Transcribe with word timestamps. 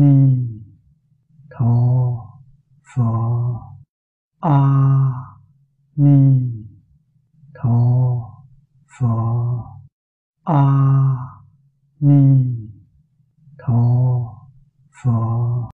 ni 0.00 0.14
tho 1.50 1.74
phở 2.94 3.04
a 4.40 4.60
ni 5.96 6.18
tho 7.54 7.78
phở 8.98 9.06
a 10.44 10.64
ni 12.00 12.44
tho 13.58 13.82
phở 15.02 15.68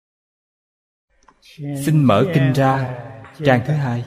xin 1.85 2.03
mở 2.03 2.25
kinh 2.33 2.53
ra 2.53 2.97
trang 3.45 3.61
thứ 3.65 3.73
hai. 3.73 4.05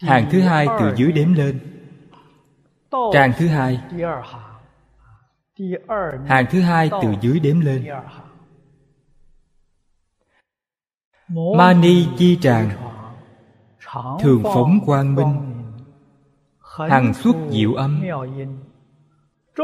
Hàng 0.00 0.28
thứ 0.30 0.40
hai 0.40 0.66
từ 0.80 0.94
dưới 0.96 1.12
đếm 1.12 1.32
lên. 1.32 1.60
Trang 3.12 3.32
thứ 3.38 3.48
hai 3.48 3.80
hàng 6.26 6.46
thứ 6.50 6.60
hai 6.60 6.90
từ 7.02 7.14
dưới 7.20 7.40
đếm 7.40 7.60
lên. 7.60 7.84
Mani 11.56 12.06
chi 12.18 12.38
tràng, 12.40 12.70
thường 14.20 14.42
phóng 14.42 14.80
quang 14.86 15.14
minh, 15.14 15.34
hằng 16.90 17.14
xuất 17.14 17.36
diệu 17.50 17.74
âm. 17.74 18.02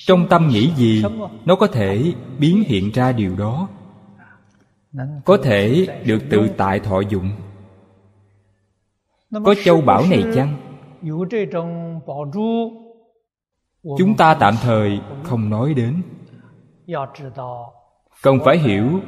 trong 0.06 0.28
tâm 0.28 0.48
nghĩ 0.48 0.72
gì 0.76 1.04
nó 1.44 1.56
có 1.56 1.66
thể 1.66 2.12
biến 2.38 2.62
hiện 2.66 2.90
ra 2.94 3.12
điều 3.12 3.36
đó? 3.36 3.68
có 5.24 5.36
thể 5.36 5.86
được 6.04 6.18
tự 6.30 6.48
tại 6.56 6.80
thọ 6.80 7.00
dụng 7.00 7.30
có 9.44 9.54
châu 9.64 9.80
bảo 9.80 10.02
này 10.10 10.24
chăng? 10.34 10.56
Chúng 13.98 14.16
ta 14.16 14.34
tạm 14.34 14.54
thời 14.62 15.00
không 15.22 15.50
nói 15.50 15.74
đến. 15.74 16.02
Cần 18.22 18.38
phải 18.44 18.58
hiểu 18.58 19.00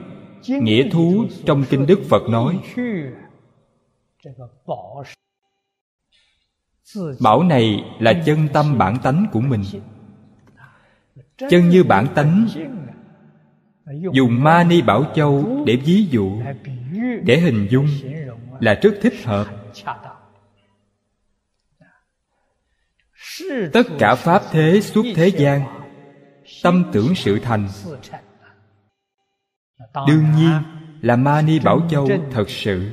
nghĩa 0.46 0.90
thú 0.90 1.24
trong 1.46 1.64
kinh 1.70 1.86
đức 1.86 2.00
phật 2.10 2.22
nói. 2.28 2.60
Bảo 7.20 7.42
này 7.42 7.84
là 7.98 8.22
chân 8.26 8.48
tâm 8.52 8.78
bản 8.78 8.96
tánh 9.02 9.26
của 9.32 9.40
mình. 9.40 9.62
Chân 11.50 11.68
như 11.68 11.84
bản 11.84 12.06
tánh, 12.14 12.46
dùng 14.12 14.42
mani 14.44 14.82
bảo 14.82 15.04
châu 15.14 15.64
để 15.66 15.76
ví 15.76 16.06
dụ, 16.10 16.30
để 17.22 17.38
hình 17.38 17.66
dung 17.70 17.86
là 18.60 18.78
rất 18.82 18.94
thích 19.02 19.14
hợp. 19.24 19.46
Tất 23.72 23.82
cả 23.98 24.14
pháp 24.14 24.42
thế 24.50 24.80
suốt 24.80 25.04
thế 25.14 25.28
gian 25.28 25.62
tâm 26.62 26.84
tưởng 26.92 27.14
sự 27.14 27.38
thành. 27.38 27.68
đương 30.06 30.24
nhiên 30.36 30.52
là 31.00 31.16
mani 31.16 31.58
bảo 31.58 31.80
châu 31.90 32.08
thật 32.32 32.50
sự 32.50 32.90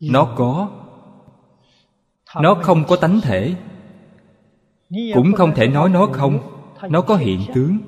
nó 0.00 0.34
có. 0.36 0.70
Nó 2.40 2.54
không 2.62 2.84
có 2.88 2.96
tánh 2.96 3.20
thể. 3.20 3.54
Cũng 5.14 5.32
không 5.36 5.54
thể 5.54 5.68
nói 5.68 5.88
nó 5.88 6.06
không. 6.12 6.38
nó 6.88 7.00
có 7.00 7.16
hiện 7.16 7.40
tướng. 7.54 7.78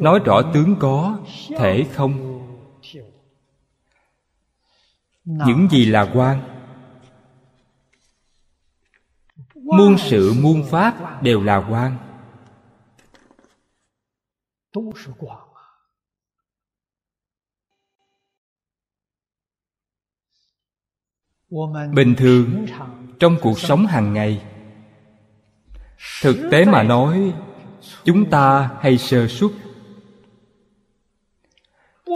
Nói 0.00 0.18
rõ 0.24 0.42
tướng 0.54 0.76
có 0.78 1.18
thể 1.58 1.86
không. 1.92 2.40
những 5.24 5.68
gì 5.70 5.84
là 5.84 6.10
quan. 6.14 6.42
muôn 9.54 9.98
sự 9.98 10.34
muôn 10.40 10.64
pháp 10.70 11.22
đều 11.22 11.42
là 11.42 11.66
quan 11.70 11.96
bình 21.94 22.14
thường, 22.14 22.66
trong 23.18 23.36
cuộc 23.42 23.58
sống 23.58 23.86
hàng 23.86 24.12
ngày, 24.12 24.42
thực 26.22 26.48
tế 26.50 26.64
mà 26.64 26.82
nói, 26.82 27.32
chúng 28.04 28.30
ta 28.30 28.70
hay 28.80 28.98
sơ 28.98 29.28
suất. 29.28 29.50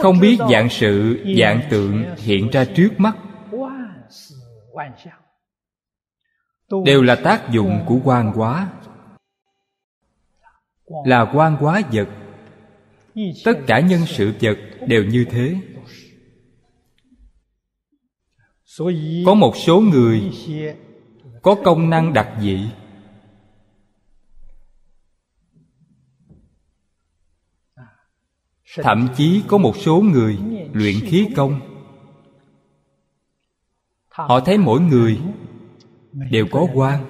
Không 0.02 0.20
biết 0.20 0.38
dạng 0.50 0.68
sự, 0.70 1.24
dạng 1.40 1.60
tượng 1.70 2.16
hiện 2.16 2.50
ra 2.50 2.64
trước 2.64 2.90
mắt. 2.98 3.16
Đều 6.84 7.02
là 7.02 7.14
tác 7.14 7.50
dụng 7.50 7.84
của 7.86 7.98
quan 8.04 8.32
hóa. 8.32 8.68
Là 11.04 11.30
quan 11.34 11.56
hóa 11.56 11.82
vật. 11.92 12.08
Tất 13.44 13.58
cả 13.66 13.80
nhân 13.80 14.00
sự 14.06 14.32
vật 14.40 14.58
đều 14.86 15.04
như 15.04 15.26
thế 15.30 15.56
có 19.26 19.34
một 19.34 19.56
số 19.56 19.80
người 19.80 20.32
có 21.42 21.56
công 21.64 21.90
năng 21.90 22.12
đặc 22.12 22.28
dị. 22.40 22.70
Thậm 28.76 29.08
chí 29.16 29.42
có 29.48 29.58
một 29.58 29.76
số 29.76 30.00
người 30.00 30.38
luyện 30.72 30.94
khí 31.00 31.28
công. 31.36 31.60
Họ 34.08 34.40
thấy 34.40 34.58
mỗi 34.58 34.80
người 34.80 35.20
đều 36.30 36.46
có 36.50 36.66
quan 36.74 37.06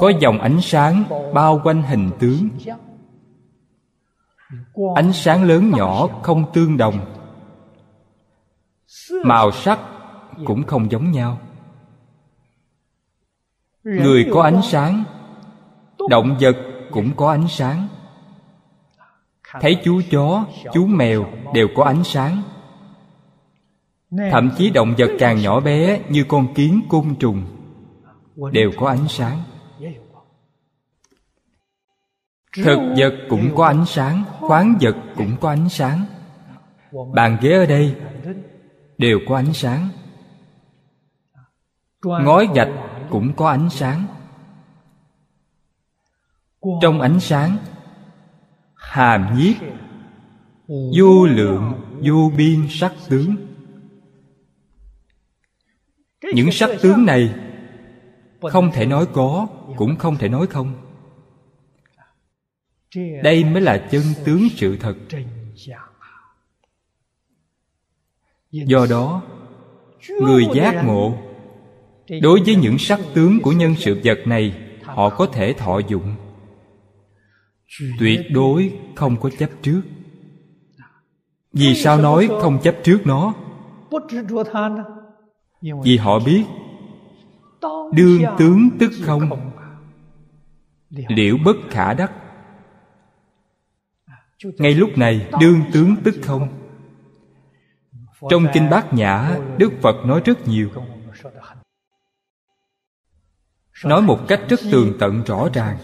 có 0.00 0.12
dòng 0.20 0.38
ánh 0.38 0.60
sáng 0.60 1.04
bao 1.34 1.60
quanh 1.64 1.82
hình 1.82 2.10
tướng. 2.18 2.48
Ánh 4.94 5.12
sáng 5.12 5.42
lớn 5.42 5.70
nhỏ 5.70 6.08
không 6.22 6.44
tương 6.52 6.76
đồng 6.76 7.21
màu 9.24 9.52
sắc 9.52 9.78
cũng 10.44 10.62
không 10.62 10.90
giống 10.90 11.10
nhau. 11.10 11.38
Người 13.84 14.26
có 14.32 14.42
ánh 14.42 14.60
sáng 14.62 15.04
động 16.08 16.36
vật 16.40 16.56
cũng 16.90 17.16
có 17.16 17.30
ánh 17.30 17.48
sáng. 17.48 17.88
Thấy 19.60 19.80
chú 19.84 20.00
chó 20.10 20.44
chú 20.72 20.86
mèo 20.86 21.26
đều 21.54 21.68
có 21.76 21.84
ánh 21.84 22.04
sáng. 22.04 22.42
Thậm 24.30 24.50
chí 24.58 24.70
động 24.70 24.94
vật 24.98 25.10
càng 25.18 25.42
nhỏ 25.42 25.60
bé 25.60 26.00
như 26.08 26.24
con 26.28 26.54
kiến 26.54 26.80
côn 26.88 27.14
trùng 27.14 27.44
đều 28.52 28.70
có 28.76 28.88
ánh 28.88 29.08
sáng. 29.08 29.38
Thực 32.64 32.78
vật 32.96 33.14
cũng 33.28 33.56
có 33.56 33.66
ánh 33.66 33.86
sáng 33.86 34.24
khoáng 34.40 34.74
vật 34.80 34.96
cũng 35.16 35.36
có 35.40 35.48
ánh 35.48 35.68
sáng. 35.68 36.04
Bàn 37.14 37.38
ghế 37.40 37.52
ở 37.52 37.66
đây 37.66 37.94
đều 39.02 39.20
có 39.28 39.36
ánh 39.36 39.52
sáng. 39.54 39.88
Ngói 42.02 42.48
gạch 42.54 42.70
cũng 43.10 43.32
có 43.36 43.50
ánh 43.50 43.70
sáng. 43.70 44.06
Trong 46.82 47.00
ánh 47.00 47.20
sáng 47.20 47.56
hàm 48.74 49.38
nhiếp 49.38 49.56
vô 50.68 51.26
lượng 51.26 51.72
vô 52.02 52.32
biên 52.36 52.66
sắc 52.70 52.92
tướng. 53.08 53.36
Những 56.34 56.52
sắc 56.52 56.70
tướng 56.82 57.06
này 57.06 57.34
không 58.50 58.70
thể 58.72 58.86
nói 58.86 59.06
có 59.12 59.46
cũng 59.76 59.96
không 59.96 60.16
thể 60.16 60.28
nói 60.28 60.46
không. 60.46 60.74
Đây 63.22 63.44
mới 63.44 63.62
là 63.62 63.88
chân 63.90 64.02
tướng 64.24 64.48
sự 64.56 64.76
thật 64.80 64.94
do 68.52 68.86
đó, 68.90 69.22
người 70.20 70.46
giác 70.54 70.84
ngộ, 70.84 71.14
đối 72.22 72.40
với 72.46 72.54
những 72.54 72.78
sắc 72.78 73.00
tướng 73.14 73.40
của 73.40 73.52
nhân 73.52 73.74
sự 73.78 74.00
vật 74.04 74.18
này, 74.26 74.54
họ 74.84 75.10
có 75.10 75.26
thể 75.26 75.52
thọ 75.52 75.78
dụng. 75.88 76.14
Tuyệt 77.98 78.20
đối 78.30 78.72
không 78.94 79.20
có 79.20 79.30
chấp 79.38 79.50
trước. 79.62 79.82
Vì 81.52 81.74
sao 81.74 81.98
nói 81.98 82.28
không 82.40 82.58
chấp 82.62 82.76
trước 82.84 83.00
nó? 83.04 83.34
Vì 85.84 85.96
họ 85.96 86.18
biết 86.18 86.44
đương 87.92 88.22
tướng 88.38 88.68
tức 88.78 88.90
không 89.02 89.30
liễu 90.90 91.36
bất 91.44 91.56
khả 91.70 91.94
đắc. 91.94 92.12
Ngay 94.58 94.74
lúc 94.74 94.90
này, 94.96 95.28
đương 95.40 95.60
tướng 95.72 95.96
tức 96.04 96.14
không 96.22 96.61
trong 98.30 98.46
kinh 98.52 98.70
bát 98.70 98.94
nhã, 98.94 99.38
đức 99.56 99.72
phật 99.82 99.96
nói 100.04 100.22
rất 100.24 100.48
nhiều. 100.48 100.70
Nói 103.84 104.02
một 104.02 104.20
cách 104.28 104.40
rất 104.48 104.60
tường 104.72 104.92
tận 105.00 105.22
rõ 105.22 105.48
ràng. 105.54 105.78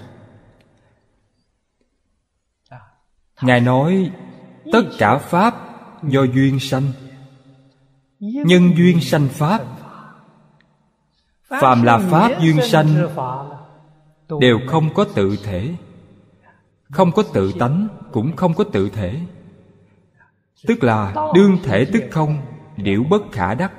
Ngài 3.43 3.61
nói, 3.61 4.11
tất 4.73 4.83
cả 4.99 5.19
pháp 5.19 5.55
do 6.03 6.23
duyên 6.23 6.61
sanh. 6.61 6.93
Nhân 8.21 8.73
duyên 8.77 9.01
sanh 9.01 9.29
pháp. 9.29 9.65
Phàm 11.61 11.83
là 11.83 11.99
pháp 11.99 12.41
duyên 12.41 12.61
sanh, 12.63 13.09
đều 14.41 14.59
không 14.69 14.95
có 14.95 15.05
tự 15.15 15.37
thể. 15.45 15.75
Không 16.91 17.13
có 17.13 17.23
tự 17.35 17.53
tánh, 17.59 17.89
cũng 18.13 18.37
không 18.37 18.55
có 18.55 18.65
tự 18.65 18.91
thể 18.91 19.21
tức 20.67 20.85
là 20.85 21.15
đương 21.35 21.59
thể 21.65 21.85
tức 21.93 22.03
không, 22.11 22.41
điểu 22.77 23.05
bất 23.11 23.23
khả 23.33 23.55
đắc. 23.55 23.73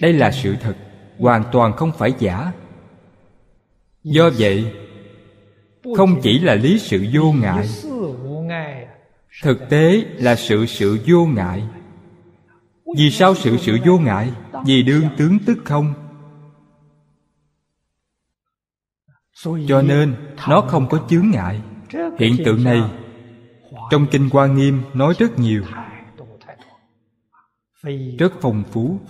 Đây 0.00 0.12
là 0.12 0.30
sự 0.30 0.56
thật, 0.60 0.76
hoàn 1.18 1.44
toàn 1.52 1.72
không 1.72 1.92
phải 1.98 2.12
giả. 2.18 2.52
Do 4.02 4.30
vậy, 4.38 4.72
không 5.96 6.20
chỉ 6.22 6.38
là 6.38 6.54
lý 6.54 6.78
sự 6.78 7.06
vô 7.12 7.32
ngại, 7.32 7.68
thực 9.42 9.68
tế 9.70 10.04
là 10.16 10.34
sự 10.34 10.66
sự 10.66 10.98
vô 11.06 11.26
ngại. 11.26 11.62
Vì 12.96 13.10
sao 13.10 13.34
sự 13.34 13.56
sự 13.56 13.78
vô 13.86 13.98
ngại? 13.98 14.32
Vì 14.66 14.82
đương 14.82 15.08
tướng 15.16 15.38
tức 15.46 15.58
không. 15.64 15.94
Cho 19.68 19.82
nên, 19.82 20.14
nó 20.48 20.60
không 20.60 20.88
có 20.88 21.06
chướng 21.08 21.30
ngại. 21.30 21.60
Hiện 22.18 22.36
tượng 22.44 22.64
này 22.64 22.82
trong 23.90 24.06
kinh 24.10 24.28
hoa 24.32 24.46
nghiêm 24.46 24.82
nói 24.94 25.14
rất 25.18 25.38
nhiều. 25.38 25.64
Rất 28.18 28.32
phong 28.40 28.64
phú. 28.72 29.00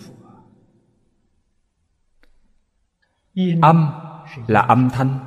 Âm 3.63 3.91
là 4.47 4.61
âm 4.61 4.91
thanh. 4.91 5.19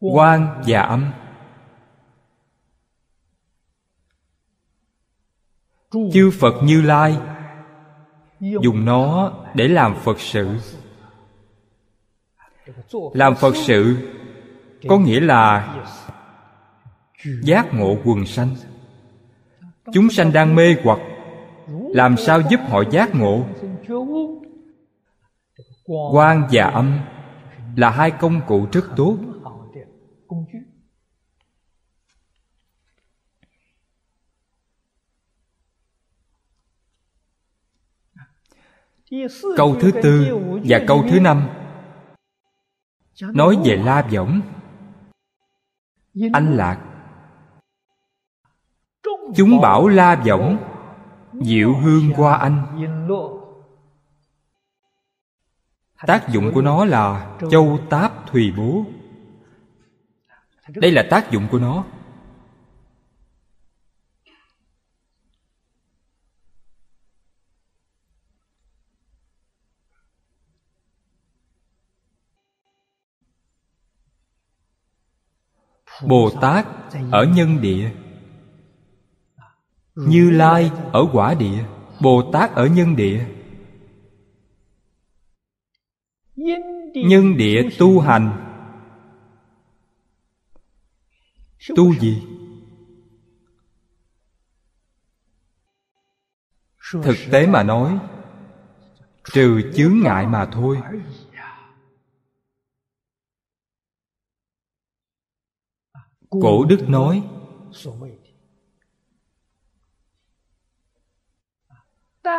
Quang 0.00 0.62
và 0.66 0.80
âm. 0.80 1.12
Chư 5.90 6.30
phật 6.40 6.54
như 6.62 6.82
lai 6.82 7.18
dùng 8.40 8.84
nó 8.84 9.32
để 9.54 9.68
làm 9.68 9.94
phật 10.04 10.20
sự. 10.20 10.58
Làm 13.14 13.34
phật 13.34 13.54
sự 13.56 13.96
có 14.88 14.98
nghĩa 14.98 15.20
là 15.20 15.74
giác 17.24 17.74
ngộ 17.74 17.96
quần 18.04 18.26
sanh. 18.26 18.56
Chúng 19.92 20.10
sanh 20.10 20.32
đang 20.32 20.54
mê 20.54 20.76
hoặc, 20.84 20.98
làm 21.68 22.16
sao 22.16 22.40
giúp 22.50 22.60
họ 22.68 22.82
giác 22.90 23.14
ngộ? 23.14 23.46
Quan 26.12 26.48
và 26.52 26.64
âm 26.64 27.00
là 27.76 27.90
hai 27.90 28.10
công 28.10 28.40
cụ 28.46 28.66
rất 28.72 28.84
tốt. 28.96 29.16
Câu 39.56 39.76
thứ 39.80 39.90
tư 40.02 40.26
và 40.64 40.80
câu 40.86 41.04
thứ 41.10 41.20
năm. 41.20 41.48
Nói 43.20 43.56
về 43.64 43.76
la 43.76 44.08
võng. 44.12 44.40
Anh 46.32 46.56
lạc 46.56 46.87
chúng 49.36 49.60
bảo 49.60 49.88
la 49.88 50.14
võng, 50.14 50.56
diệu 51.32 51.74
hương 51.74 52.12
qua 52.16 52.36
anh. 52.36 52.62
Tác 56.06 56.28
dụng 56.28 56.50
của 56.54 56.62
nó 56.62 56.84
là 56.84 57.36
châu 57.50 57.78
táp 57.90 58.26
thùy 58.26 58.52
bố. 58.56 58.84
Đây 60.68 60.90
là 60.90 61.06
tác 61.10 61.30
dụng 61.30 61.48
của 61.50 61.58
nó. 61.58 61.84
Bồ 76.06 76.30
tát 76.40 76.66
ở 77.10 77.24
nhân 77.24 77.60
địa 77.60 77.90
như 80.06 80.30
lai 80.30 80.70
ở 80.92 81.06
quả 81.12 81.34
địa, 81.34 81.64
bồ 82.00 82.30
tát 82.32 82.54
ở 82.54 82.66
nhân 82.66 82.96
địa. 82.96 83.26
Nhân 86.94 87.36
địa 87.36 87.68
tu 87.78 88.00
hành. 88.00 88.44
Tu 91.76 91.94
gì? 91.94 92.22
Thực 96.92 97.16
tế 97.30 97.46
mà 97.46 97.62
nói, 97.62 97.98
trừ 99.32 99.72
chướng 99.76 100.00
ngại 100.02 100.26
mà 100.26 100.48
thôi. 100.52 100.78
Cổ 106.30 106.64
đức 106.64 106.88
nói 106.88 107.22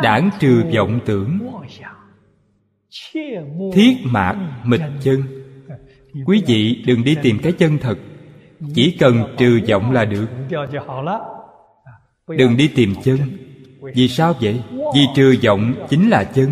đảng 0.03 0.29
trừ 0.39 0.63
vọng 0.75 1.00
tưởng. 1.05 1.39
Thiết 3.74 3.98
mạc 4.03 4.36
mịch 4.63 4.81
chân. 5.01 5.24
Quý 6.25 6.43
vị 6.48 6.84
đừng 6.86 7.03
đi 7.03 7.15
tìm 7.22 7.39
cái 7.43 7.51
chân 7.51 7.77
thật. 7.77 7.98
Chỉ 8.74 8.98
cần 9.00 9.36
trừ 9.38 9.60
vọng 9.69 9.91
là 9.91 10.05
được. 10.05 10.27
Đừng 12.27 12.58
đi 12.58 12.67
tìm 12.67 12.93
chân. 13.03 13.17
Vì 13.96 14.08
sao 14.08 14.34
vậy? 14.41 14.62
Vì 14.72 15.01
trừ 15.15 15.36
vọng 15.43 15.74
chính 15.89 16.10
là 16.10 16.24
chân. 16.24 16.51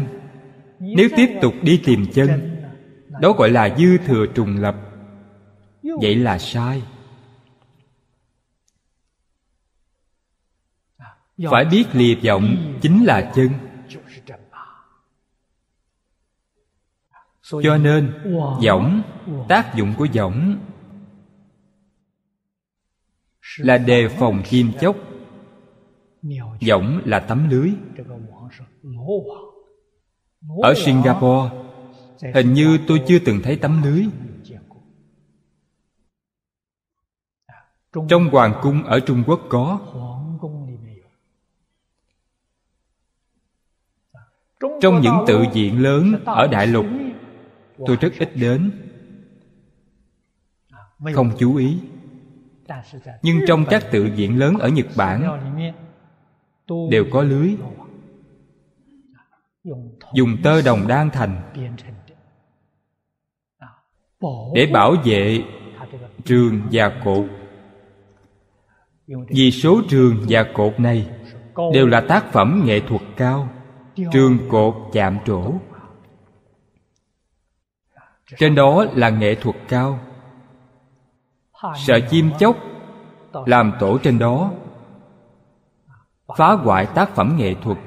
Nếu 0.80 1.10
tiếp 1.16 1.30
tục 1.42 1.54
đi 1.62 1.82
tìm 1.86 2.06
chân, 2.14 2.30
đó 3.22 3.32
gọi 3.32 3.50
là 3.50 3.76
dư 3.78 3.98
thừa 3.98 4.26
trùng 4.36 4.58
lập. 4.58 4.76
Vậy 6.02 6.16
là 6.16 6.38
sai. 6.38 6.82
Phải 11.52 11.66
biết 11.66 11.86
lìa 11.94 12.16
vọng 12.16 12.78
chính 12.82 13.06
là 13.06 13.32
chân. 13.36 13.50
Cho 17.64 17.78
nên 17.78 18.14
võng 18.66 19.02
tác 19.48 19.76
dụng 19.76 19.94
của 19.98 20.08
võng 20.14 20.58
là 23.58 23.78
đề 23.78 24.08
phòng 24.08 24.42
chim 24.46 24.72
chóc 24.82 24.96
võng 26.68 27.02
là 27.06 27.20
tấm 27.20 27.50
lưới. 27.50 27.72
Ở 30.64 30.74
singapore 30.86 31.56
hình 32.34 32.54
như 32.54 32.80
tôi 32.88 33.02
chưa 33.08 33.20
từng 33.26 33.40
thấy 33.44 33.56
tấm 33.56 33.84
lưới. 33.84 34.06
Trong 38.10 38.30
hoàng 38.32 38.54
cung 38.62 38.84
ở 38.84 39.00
trung 39.00 39.24
quốc 39.28 39.42
có 39.50 39.80
trong 44.82 45.02
những 45.02 45.24
tự 45.28 45.46
viện 45.54 45.84
lớn 45.84 46.24
ở 46.26 46.48
đại 46.48 46.68
lục 46.68 46.86
tôi 47.86 47.98
rất 48.02 48.14
ít 48.20 48.30
đến. 48.36 48.72
Không 51.14 51.32
chú 51.38 51.56
ý. 51.56 51.78
nhưng 53.22 53.40
trong 53.48 53.66
các 53.70 53.84
tự 53.92 54.10
viện 54.16 54.40
lớn 54.40 54.58
ở 54.60 54.70
nhật 54.70 54.88
bản 54.98 55.40
đều 56.90 57.06
có 57.12 57.24
lưới. 57.24 57.56
dùng 60.14 60.38
tơ 60.44 60.62
đồng 60.62 60.88
đan 60.88 61.10
thành. 61.10 61.42
để 64.54 64.66
bảo 64.74 64.96
vệ 65.06 65.44
trường 66.26 66.62
và 66.72 67.02
cột. 67.04 67.26
vì 69.28 69.52
số 69.52 69.82
trường 69.90 70.26
và 70.30 70.46
cột 70.54 70.80
này 70.80 71.10
đều 71.74 71.88
là 71.88 72.02
tác 72.02 72.32
phẩm 72.32 72.64
nghệ 72.66 72.80
thuật 72.80 73.02
cao 73.18 73.50
trường 74.12 74.50
cột 74.50 74.76
chạm 74.94 75.18
trổ. 75.26 75.54
Trên 78.38 78.56
đó 78.56 78.86
là 78.94 79.10
nghệ 79.10 79.36
thuật 79.36 79.56
cao. 79.68 80.00
Sợ 81.76 82.00
chim 82.10 82.32
chóc 82.40 82.58
làm 83.46 83.74
tổ 83.80 83.98
trên 83.98 84.20
đó. 84.20 84.52
Phá 86.38 86.52
hoại 86.52 86.86
tác 86.86 87.16
phẩm 87.16 87.36
nghệ 87.38 87.56
thuật. 87.64 87.78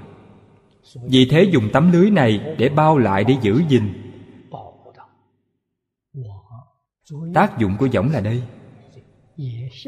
Vì 0.95 1.29
thế 1.31 1.43
dùng 1.52 1.69
tấm 1.73 1.93
lưới 1.93 2.11
này 2.11 2.55
để 2.59 2.69
bao 2.69 2.99
lại 2.99 3.25
để 3.25 3.37
giữ 3.43 3.62
gìn. 3.69 4.12
Tác 7.35 7.59
dụng 7.59 7.76
của 7.79 7.88
võng 7.93 8.11
là 8.11 8.21
đây. 8.21 8.43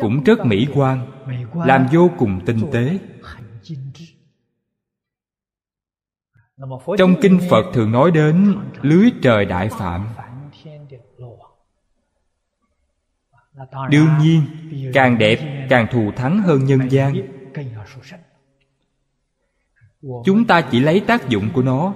Cũng 0.01 0.23
rất 0.23 0.47
mỹ 0.47 0.67
quan 0.75 1.07
làm 1.55 1.87
vô 1.93 2.11
cùng 2.19 2.41
tinh 2.47 2.71
tế 2.73 2.99
trong 6.99 7.15
kinh 7.23 7.41
phật 7.51 7.65
thường 7.73 7.93
nói 7.93 8.11
đến 8.11 8.57
lưới 8.83 9.11
trời 9.23 9.45
đại 9.45 9.69
phạm. 9.69 10.07
đương 13.91 14.09
nhiên 14.21 14.43
càng 14.95 15.19
đẹp 15.19 15.67
càng 15.71 15.87
thù 15.91 16.13
thắng 16.17 16.39
hơn 16.39 16.65
nhân 16.65 16.81
gian. 16.91 17.15
chúng 20.25 20.45
ta 20.45 20.61
chỉ 20.61 20.81
lấy 20.81 21.01
tác 21.01 21.29
dụng 21.29 21.49
của 21.55 21.63
nó. 21.63 21.95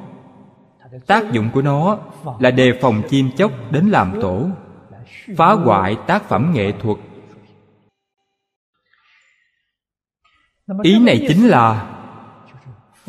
Tác 1.06 1.32
dụng 1.32 1.50
của 1.54 1.62
nó 1.62 1.98
là 2.38 2.50
đề 2.50 2.78
phòng 2.80 3.02
chim 3.08 3.30
chóc 3.36 3.52
đến 3.70 3.88
làm 3.90 4.18
tổ 4.22 4.48
phá 5.36 5.52
hoại 5.52 5.96
tác 6.06 6.22
phẩm 6.28 6.52
nghệ 6.54 6.72
thuật. 6.82 6.98
ý 10.82 10.98
này 10.98 11.24
chính 11.28 11.48
là 11.48 11.95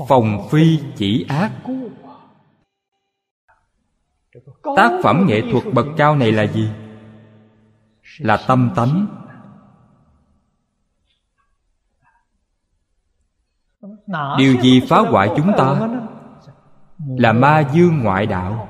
phòng 0.08 0.48
phi 0.51 0.80
chỉ 0.96 1.25
ác. 1.30 1.51
Tác 4.75 5.00
phẩm 5.04 5.25
nghệ 5.27 5.42
thuật 5.51 5.74
bậc 5.74 5.86
cao 5.98 6.16
này 6.16 6.32
là 6.32 6.44
gì? 6.44 6.70
Là 8.20 8.38
tâm 8.48 8.72
tánh. 8.75 9.08
Điều 14.38 14.62
gì 14.62 14.82
phá 14.89 15.00
hoại 15.00 15.30
chúng 15.38 15.51
ta? 15.58 15.89
Là 17.18 17.34
ma 17.34 17.63
dương 17.74 18.04
ngoại 18.04 18.25
đạo. 18.25 18.70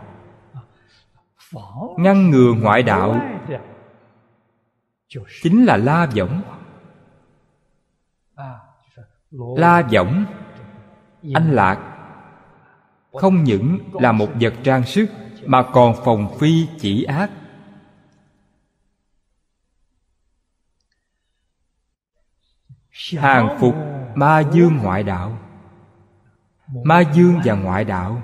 Ngăn 1.97 2.29
ngừa 2.29 2.53
ngoại 2.61 2.83
đạo. 2.83 3.21
Chính 5.43 5.65
là 5.65 5.77
la 5.77 6.07
võng. 6.15 6.41
La 9.31 9.81
võng 9.81 10.25
anh 11.33 11.51
lạc 11.51 11.97
không 13.13 13.43
những 13.43 13.79
là 13.93 14.11
một 14.11 14.29
vật 14.41 14.53
trang 14.63 14.83
sức 14.83 15.09
mà 15.45 15.63
còn 15.73 15.93
phòng 16.05 16.37
phi 16.39 16.67
chỉ 16.79 17.03
ác. 17.03 17.31
Hàng 23.17 23.57
phục 23.59 23.75
ma 24.15 24.43
dương 24.53 24.77
ngoại 24.77 25.03
đạo. 25.03 25.37
Ma 26.83 27.01
dương 27.13 27.39
và 27.45 27.53
ngoại 27.53 27.83
đạo 27.83 28.21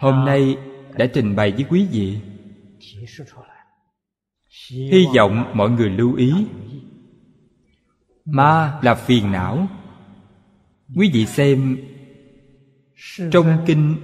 hôm 0.00 0.24
nay 0.24 0.56
đã 0.92 1.06
trình 1.14 1.36
bày 1.36 1.52
với 1.52 1.64
quý 1.70 1.88
vị. 1.90 2.20
Hy 4.70 5.06
vọng 5.16 5.50
mọi 5.54 5.70
người 5.70 5.90
lưu 5.90 6.14
ý. 6.14 6.46
Ma 8.24 8.78
là 8.82 8.94
phiền 8.94 9.32
não. 9.32 9.68
Quý 10.96 11.10
vị 11.14 11.26
xem 11.26 11.76
trong 13.30 13.64
kinh 13.66 13.96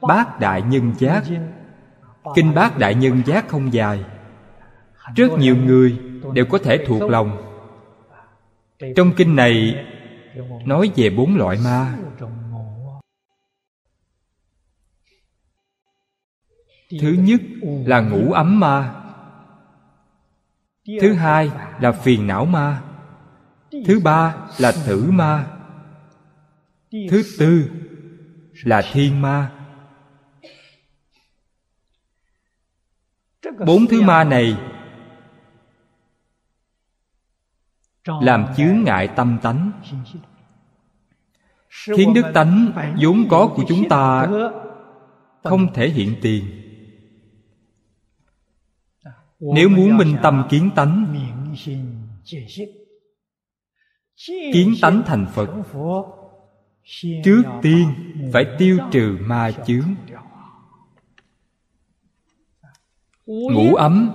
bát 0.00 0.40
đại 0.40 0.62
nhân 0.62 0.92
giác, 0.98 1.24
kinh 2.34 2.54
bát 2.54 2.78
đại 2.78 2.94
nhân 2.94 3.22
giác 3.26 3.48
không 3.48 3.72
dài, 3.72 4.04
rất 5.16 5.32
nhiều 5.38 5.56
người 5.56 5.98
đều 6.34 6.44
có 6.44 6.58
thể 6.58 6.84
thuộc 6.86 7.10
lòng. 7.10 7.42
Trong 8.96 9.12
kinh 9.16 9.36
này 9.36 9.84
nói 10.64 10.90
về 10.96 11.10
bốn 11.10 11.36
loại 11.36 11.58
ma. 11.64 11.98
Thứ 17.00 17.16
nhất 17.18 17.40
là 17.86 18.00
ngủ 18.00 18.32
ấm 18.32 18.60
ma. 18.60 19.02
Thứ 21.00 21.12
hai 21.12 21.50
là 21.80 21.92
phiền 21.92 22.26
não 22.26 22.44
ma. 22.44 22.82
Thứ 23.86 24.00
ba 24.00 24.36
là 24.58 24.72
tử 24.86 25.10
ma. 25.10 25.46
Thứ 26.90 27.22
tư 27.38 27.70
là 28.64 28.82
thiên 28.92 29.22
ma. 29.22 29.52
Bốn 33.66 33.86
thứ 33.86 34.02
ma 34.02 34.24
này 34.24 34.56
làm 38.04 38.46
chướng 38.56 38.84
ngại 38.84 39.08
tâm 39.16 39.38
tánh. 39.42 39.72
Khiến 41.96 42.14
đức 42.14 42.30
tánh 42.34 42.72
vốn 43.02 43.28
có 43.30 43.52
của 43.56 43.64
chúng 43.68 43.88
ta 43.88 44.28
không 45.42 45.74
thể 45.74 45.88
hiện 45.88 46.14
tiền. 46.22 46.62
Nếu 49.40 49.68
muốn 49.68 49.96
minh 49.96 50.16
tâm 50.22 50.46
kiến 50.50 50.70
tánh 50.74 51.14
kiến 54.52 54.74
tánh 54.82 55.02
thành 55.06 55.26
phật 55.34 55.48
trước 57.24 57.42
tiên, 57.62 57.94
phải 58.32 58.46
tiêu 58.58 58.78
trừ 58.92 59.18
ma 59.20 59.50
chướng. 59.66 59.94
Ngủ 63.26 63.74
ấm. 63.74 64.10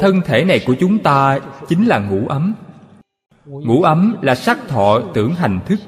Thân 0.00 0.20
thể 0.24 0.44
này 0.44 0.60
của 0.66 0.74
chúng 0.80 0.98
ta 0.98 1.38
chính 1.68 1.86
là 1.86 1.98
ngủ 1.98 2.26
ấm. 2.28 2.54
Ngủ 3.44 3.82
ấm 3.82 4.16
là 4.22 4.34
sắc 4.34 4.58
thọ 4.68 5.00
tưởng 5.14 5.34
hành 5.34 5.60
thức. 5.66 5.80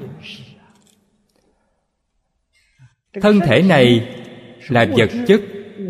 Thân 3.21 3.39
thể 3.39 3.61
này 3.61 4.15
là 4.69 4.85
vật 4.97 5.09
chất. 5.27 5.41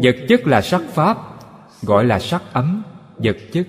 Vật 0.03 0.15
chất 0.29 0.47
là 0.47 0.61
sắc 0.61 0.81
pháp, 0.89 1.17
gọi 1.81 2.05
là 2.05 2.19
sắc 2.19 2.43
ấm, 2.53 2.83
vật 3.17 3.37
chất. 3.51 3.67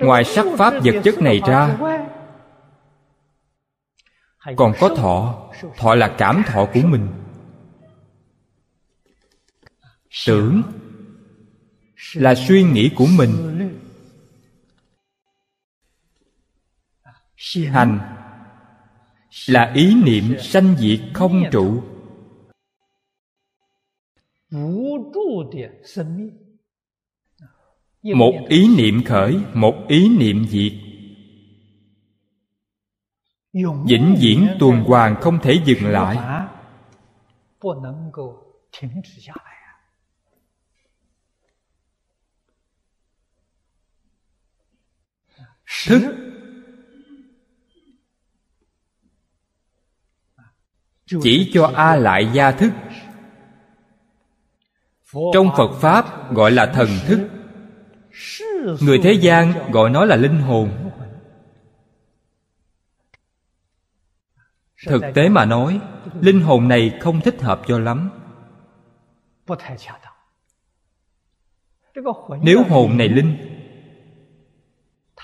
Ngoài 0.00 0.24
sắc 0.24 0.46
pháp 0.58 0.70
vật 0.84 1.00
chất 1.04 1.22
này 1.22 1.40
ra 1.46 1.76
còn 4.56 4.72
có 4.80 4.88
thọ 4.88 5.48
thọ 5.76 5.94
là 5.94 6.14
cảm 6.18 6.42
thọ 6.46 6.66
của 6.74 6.80
mình. 6.84 7.08
Tưởng 10.26 10.62
là 12.14 12.34
suy 12.34 12.62
nghĩ 12.62 12.90
của 12.96 13.06
mình. 13.18 13.32
Hành 17.66 17.98
là 19.48 19.72
ý 19.74 19.94
niệm 19.94 20.36
sanh 20.40 20.76
diệt 20.78 21.00
không 21.14 21.42
trụ. 21.52 21.82
Một 28.02 28.46
ý 28.48 28.76
niệm 28.76 29.04
khởi, 29.04 29.36
một 29.54 29.74
ý 29.88 30.08
niệm 30.08 30.46
diệt 30.48 30.85
vĩnh 33.84 34.16
viễn 34.20 34.56
tuần 34.58 34.84
hoàn 34.84 35.20
không 35.20 35.38
thể 35.42 35.60
dừng 35.64 35.86
lại. 35.86 36.42
Thức. 45.86 46.02
Chỉ 51.22 51.50
cho 51.54 51.72
a 51.74 51.96
lại 51.96 52.30
gia 52.32 52.52
thức. 52.52 52.72
Trong 55.34 55.50
phật 55.56 55.72
pháp 55.80 56.32
gọi 56.34 56.50
là 56.50 56.66
thần 56.66 56.88
thức. 57.06 57.28
Người 58.80 58.98
thế 59.02 59.12
gian 59.12 59.70
gọi 59.72 59.90
nó 59.90 60.04
là 60.04 60.16
linh 60.16 60.40
hồn. 60.40 60.85
Thực 64.86 65.02
tế 65.14 65.28
mà 65.28 65.44
nói, 65.44 65.80
linh 66.20 66.40
hồn 66.40 66.68
này 66.68 66.98
không 67.00 67.20
thích 67.20 67.42
hợp 67.42 67.62
cho 67.66 67.78
lắm. 67.78 68.10
Nếu 72.42 72.62
hồn 72.68 72.96
này 72.96 73.08
linh, 73.08 73.36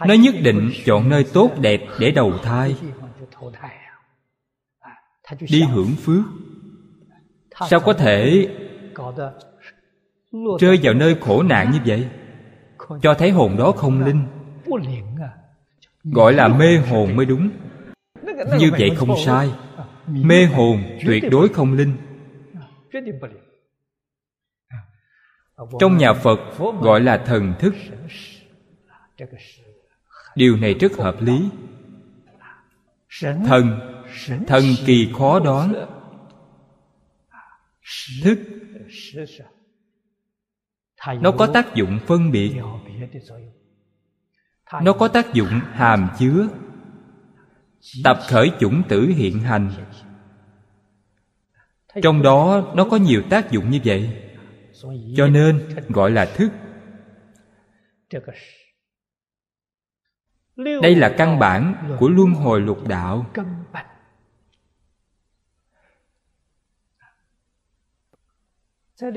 nó 0.07 0.15
nhất 0.15 0.35
định 0.43 0.71
chọn 0.85 1.09
nơi 1.09 1.25
tốt 1.33 1.51
đẹp 1.61 1.81
để 1.99 2.11
đầu 2.11 2.39
thai, 2.39 2.77
đi 5.41 5.63
hưởng 5.63 5.95
phước. 6.03 6.25
Sao 7.71 7.81
có 7.81 7.93
thể 7.93 8.49
rơi 10.61 10.81
vào 10.83 10.95
nơi 10.95 11.17
khổ 11.21 11.43
nạn 11.43 11.71
như 11.71 11.79
vậy? 11.87 12.09
Cho 13.03 13.15
thấy 13.15 13.31
hồn 13.31 13.57
đó 13.59 13.73
không 13.73 14.05
linh, 14.05 14.23
gọi 16.05 16.33
là 16.33 16.49
mê 16.49 16.79
hồn 16.79 17.17
mới 17.17 17.27
đúng 17.27 17.51
như 18.59 18.71
vậy 18.71 18.91
không 18.97 19.17
sai. 19.25 19.51
Mê 20.07 20.47
hồn 20.47 20.99
tuyệt 21.07 21.25
đối 21.31 21.49
không 21.49 21.73
linh. 21.73 21.97
Trong 25.81 25.97
nhà 25.97 26.13
phật 26.13 26.41
gọi 26.81 27.01
là 27.01 27.17
thần 27.27 27.55
thức. 27.59 27.75
Điều 30.37 30.57
này 30.57 30.75
rất 30.75 30.93
hợp 30.97 31.17
lý. 31.21 31.49
Thần 33.21 33.81
thần 34.47 34.65
kỳ 34.87 35.13
khó 35.19 35.41
đoán. 35.41 35.75
Thức 38.23 38.39
nó 41.21 41.33
có 41.33 41.47
tác 41.47 41.75
dụng 41.75 41.99
phân 42.07 42.31
biệt. 42.31 42.53
Nó 44.83 44.93
có 44.93 45.09
tác 45.09 45.33
dụng 45.33 45.61
hàm 45.73 46.09
chứa 46.19 46.49
tập 48.05 48.19
khởi 48.29 48.53
chủng 48.61 48.83
tử 48.89 49.07
hiện 49.07 49.39
hành. 49.39 49.71
Trong 52.03 52.23
đó 52.23 52.73
nó 52.75 52.85
có 52.91 52.97
nhiều 52.97 53.23
tác 53.31 53.51
dụng 53.51 53.71
như 53.71 53.81
vậy. 53.85 54.29
Cho 55.17 55.27
nên 55.27 55.77
gọi 55.89 56.11
là 56.11 56.25
thức. 56.25 56.53
Đây 60.57 60.97
là 60.97 61.15
căn 61.19 61.39
bản 61.39 61.75
của 61.99 62.09
luân 62.09 62.35
hồi 62.35 62.61
lục 62.61 62.89
đạo. 62.89 63.27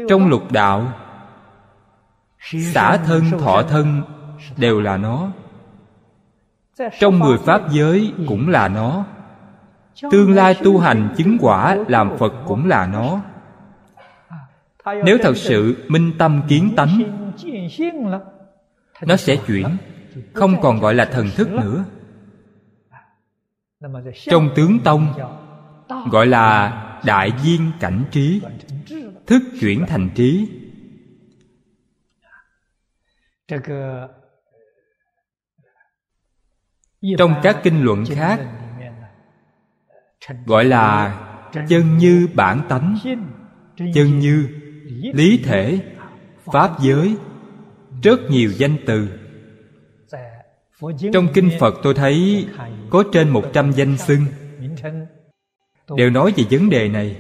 Trong 0.09 0.27
lục 0.27 0.51
đạo, 0.51 1.01
xả 2.73 2.97
thân, 2.97 3.23
thọ 3.31 3.63
thân 3.63 4.01
đều 4.57 4.81
là 4.81 4.97
nó 4.97 5.31
trong 6.99 7.19
mười 7.19 7.37
pháp 7.37 7.61
giới 7.71 8.13
cũng 8.27 8.49
là 8.49 8.67
nó. 8.67 9.05
Tương 10.11 10.33
lai 10.33 10.55
tu 10.63 10.79
hành 10.79 11.13
chứng 11.17 11.37
quả 11.41 11.77
làm 11.87 12.17
phật 12.17 12.33
cũng 12.47 12.67
là 12.67 12.87
nó. 12.87 13.21
Nếu 15.05 15.17
thật 15.21 15.37
sự 15.37 15.85
minh 15.87 16.11
tâm 16.17 16.41
kiến 16.47 16.73
tánh, 16.75 16.99
nó 19.01 19.15
sẽ 19.15 19.35
chuyển, 19.47 19.65
không 20.33 20.61
còn 20.61 20.79
gọi 20.79 20.93
là 20.93 21.05
thần 21.05 21.29
thức 21.35 21.51
nữa. 21.51 21.85
Trong 24.25 24.49
tướng 24.55 24.79
tông, 24.79 25.13
gọi 26.11 26.27
là 26.27 26.81
đại 27.05 27.31
viên 27.43 27.71
cảnh 27.79 28.03
trí, 28.11 28.41
thức 29.27 29.41
chuyển 29.59 29.85
thành 29.87 30.09
trí 30.15 30.49
trong 37.17 37.33
các 37.43 37.57
kinh 37.63 37.83
luận 37.83 38.03
khác 38.05 38.39
gọi 40.45 40.65
là 40.65 41.19
chân 41.69 41.97
như 41.97 42.27
bản 42.33 42.61
tánh 42.69 42.97
chân 43.93 44.19
như 44.19 44.47
lý 45.13 45.43
thể 45.43 45.79
pháp 46.45 46.71
giới 46.81 47.15
rất 48.03 48.19
nhiều 48.29 48.51
danh 48.57 48.77
từ. 48.85 49.09
Trong 51.13 51.27
kinh 51.33 51.49
phật 51.59 51.75
tôi 51.83 51.93
thấy 51.93 52.47
có 52.89 53.03
trên 53.13 53.29
một 53.29 53.43
trăm 53.53 53.71
danh 53.71 53.97
xưng. 53.97 54.21
đều 55.97 56.09
nói 56.09 56.33
về 56.37 56.43
vấn 56.51 56.69
đề 56.69 56.89
này. 56.89 57.15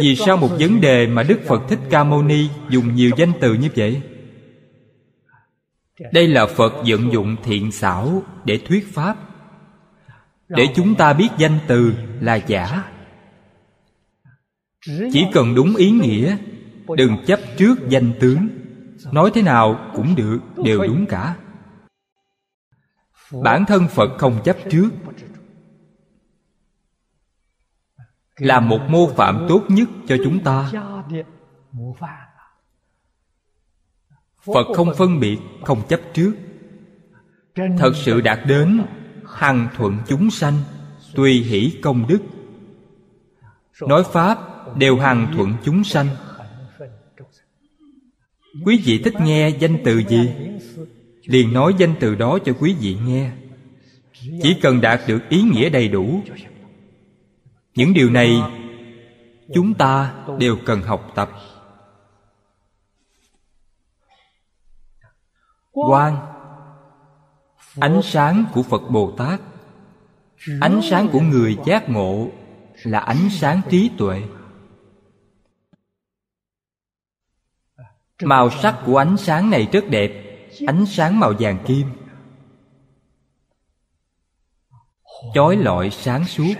vì 0.00 0.16
sao 0.16 0.36
một 0.36 0.50
vấn 0.58 0.80
đề 0.80 1.06
mà 1.06 1.22
đức 1.22 1.40
phật 1.46 1.62
thích 1.68 1.78
ca 1.90 2.04
mâu 2.04 2.22
ni 2.22 2.48
dùng 2.70 2.94
nhiều 2.94 3.10
danh 3.16 3.32
từ 3.40 3.54
như 3.54 3.68
vậy 3.76 4.02
đây 6.12 6.28
là 6.28 6.46
phật 6.46 6.72
vận 6.86 7.12
dụng 7.12 7.36
thiện 7.42 7.72
xảo 7.72 8.22
để 8.44 8.60
thuyết 8.68 8.94
pháp. 8.94 9.16
Để 10.48 10.68
chúng 10.74 10.94
ta 10.94 11.12
biết 11.12 11.28
danh 11.38 11.58
từ 11.66 11.94
là 12.20 12.34
giả. 12.34 12.84
Chỉ 14.86 15.24
cần 15.32 15.54
đúng 15.54 15.76
ý 15.76 15.90
nghĩa, 15.90 16.36
đừng 16.96 17.16
chấp 17.26 17.40
trước 17.56 17.74
danh 17.88 18.12
tướng. 18.20 18.48
Nói 19.12 19.30
thế 19.34 19.42
nào 19.42 19.92
cũng 19.96 20.14
được, 20.14 20.38
đều 20.56 20.82
đúng 20.82 21.06
cả. 21.06 21.36
Bản 23.44 23.64
thân 23.66 23.88
phật 23.88 24.18
không 24.18 24.40
chấp 24.44 24.56
trước. 24.70 24.90
Là 28.36 28.60
một 28.60 28.80
mô 28.88 29.08
phạm 29.08 29.46
tốt 29.48 29.62
nhất 29.68 29.88
cho 30.08 30.16
chúng 30.24 30.44
ta 30.44 30.70
phật 34.46 34.66
không 34.74 34.94
phân 34.98 35.20
biệt, 35.20 35.38
không 35.64 35.82
chấp 35.88 36.00
trước. 36.14 36.32
Thật 37.78 37.92
sự 38.04 38.20
đạt 38.20 38.38
đến 38.46 38.82
hằng 39.26 39.68
thuận 39.76 39.98
chúng 40.08 40.30
sanh 40.30 40.54
tùy 41.14 41.32
hỷ 41.32 41.72
công 41.82 42.06
đức. 42.08 42.18
Nói 43.80 44.04
pháp 44.12 44.38
đều 44.76 44.96
hằng 44.96 45.32
thuận 45.36 45.54
chúng 45.64 45.84
sanh. 45.84 46.06
Quý 48.64 48.82
vị 48.84 49.02
thích 49.04 49.14
nghe 49.24 49.48
danh 49.48 49.76
từ 49.84 50.02
gì? 50.08 50.30
Liền 51.24 51.52
nói 51.52 51.74
danh 51.78 51.94
từ 52.00 52.14
đó 52.14 52.38
cho 52.44 52.52
quý 52.60 52.76
vị 52.80 52.96
nghe. 53.06 53.30
Chỉ 54.42 54.56
cần 54.62 54.80
đạt 54.80 55.00
được 55.06 55.28
ý 55.28 55.42
nghĩa 55.42 55.68
đầy 55.68 55.88
đủ. 55.88 56.22
Những 57.74 57.94
điều 57.94 58.10
này 58.10 58.42
chúng 59.54 59.74
ta 59.74 60.14
đều 60.38 60.56
cần 60.64 60.82
học 60.82 61.12
tập. 61.14 61.30
Quang. 65.72 66.16
Ánh 67.80 68.00
sáng 68.04 68.44
của 68.54 68.62
phật 68.62 68.82
bồ 68.90 69.14
tát. 69.18 69.40
Ánh 70.60 70.80
sáng 70.90 71.08
của 71.12 71.20
người 71.20 71.58
giác 71.66 71.88
ngộ 71.88 72.28
là 72.82 72.98
ánh 72.98 73.28
sáng 73.30 73.60
trí 73.70 73.90
tuệ. 73.98 74.22
Màu 78.22 78.50
sắc 78.50 78.82
của 78.86 78.96
ánh 78.96 79.16
sáng 79.16 79.50
này 79.50 79.68
rất 79.72 79.84
đẹp. 79.90 80.12
Ánh 80.66 80.86
sáng 80.86 81.20
màu 81.20 81.32
vàng 81.38 81.58
kim. 81.66 81.86
Chói 85.34 85.56
lọi 85.56 85.90
sáng 85.90 86.24
suốt. 86.24 86.54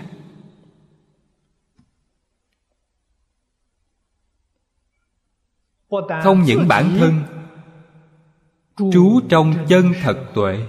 Không 6.23 6.43
những 6.43 6.67
bản 6.67 6.95
thân 6.99 7.42
trú 8.77 9.19
trong 9.29 9.53
chân 9.67 9.93
thật 10.01 10.17
tuệ, 10.33 10.67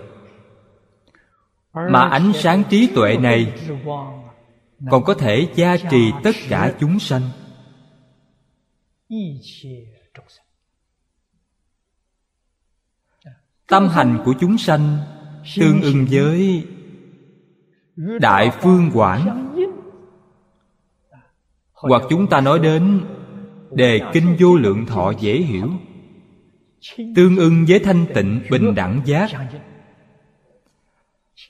mà 1.72 2.00
ánh 2.00 2.32
sáng 2.34 2.62
trí 2.70 2.88
tuệ 2.94 3.16
này 3.16 3.52
còn 4.90 5.04
có 5.04 5.14
thể 5.14 5.48
gia 5.54 5.76
trì 5.76 6.12
tất 6.22 6.36
cả 6.48 6.74
chúng 6.80 6.98
sanh. 6.98 7.22
Tâm 13.66 13.88
hành 13.88 14.22
của 14.24 14.34
chúng 14.40 14.58
sanh 14.58 14.98
tương 15.56 15.82
ưng 15.82 16.06
với 16.10 16.66
đại 18.20 18.50
phương 18.60 18.90
quảng. 18.94 19.54
Hoặc 21.72 22.02
chúng 22.10 22.26
ta 22.26 22.40
nói 22.40 22.58
đến 22.58 23.04
đề 23.70 24.00
kinh 24.12 24.36
vô 24.38 24.56
lượng 24.56 24.86
thọ 24.86 25.12
dễ 25.20 25.36
hiểu 25.36 25.70
tương 27.16 27.36
ưng 27.36 27.64
với 27.68 27.78
thanh 27.78 28.06
tịnh 28.14 28.42
bình 28.50 28.74
đẳng 28.74 29.00
giác. 29.04 29.30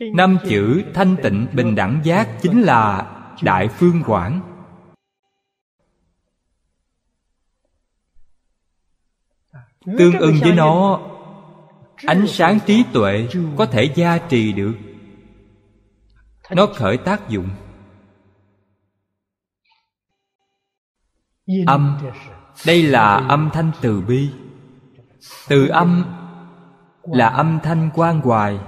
Năm 0.01 0.39
chữ 0.49 0.83
thanh 0.95 1.17
tịnh 1.23 1.47
bình 1.53 1.75
đẳng 1.75 2.01
giác 2.05 2.29
chính 2.43 2.63
là 2.63 3.11
đại 3.43 3.69
phương 3.69 4.03
quảng. 4.07 4.41
Tương 9.99 10.19
ưng 10.19 10.35
với 10.41 10.53
nó, 10.53 11.01
ánh 11.97 12.27
sáng 12.27 12.59
trí 12.67 12.85
tuệ 12.93 13.29
có 13.57 13.67
thể 13.67 13.93
gia 13.95 14.19
trì 14.19 14.53
được. 14.53 14.75
Nó 16.51 16.67
khởi 16.67 16.97
tác 16.97 17.29
dụng. 17.29 17.49
Âm. 21.67 21.99
Đây 22.67 22.83
là 22.83 23.17
âm 23.29 23.51
thanh 23.53 23.71
từ 23.81 24.01
bi 24.01 24.31
từ 25.49 25.69
âm 25.69 26.05
là 27.03 27.29
âm 27.29 27.59
thanh 27.63 27.91
quan 27.95 28.21
hoài. 28.21 28.59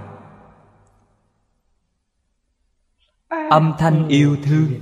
Âm 3.51 3.73
thanh 3.79 4.09
yêu 4.09 4.37
thương. 4.45 4.81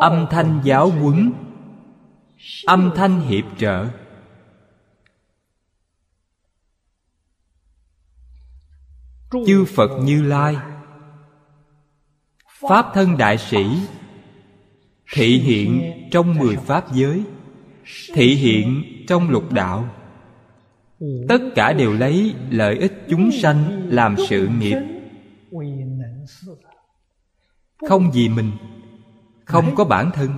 Âm 0.00 0.26
thanh 0.30 0.60
giáo 0.64 0.90
huấn. 0.90 1.32
Âm 2.66 2.92
thanh 2.96 3.20
hiệp 3.20 3.44
trợ. 3.58 3.86
Chư 9.30 9.64
phật 9.76 9.90
như 10.02 10.22
lai, 10.22 10.56
pháp 12.60 12.90
thân 12.94 13.18
đại 13.18 13.38
sĩ, 13.38 13.80
thị 15.12 15.38
hiện 15.38 16.08
trong 16.12 16.38
mười 16.38 16.56
pháp 16.56 16.92
giới 16.92 17.24
thị 18.14 18.34
hiện 18.34 18.82
trong 19.08 19.30
lục 19.30 19.52
đạo. 19.52 19.88
Tất 21.28 21.38
cả 21.54 21.72
đều 21.72 21.92
lấy 21.92 22.34
lợi 22.50 22.76
ích 22.78 22.92
chúng 23.08 23.30
sanh 23.30 23.86
làm 23.88 24.16
sự 24.28 24.48
nghiệp. 24.60 24.76
Không 27.88 28.10
vì 28.14 28.28
mình, 28.28 28.50
không 29.44 29.74
có 29.74 29.84
bản 29.84 30.10
thân. 30.14 30.30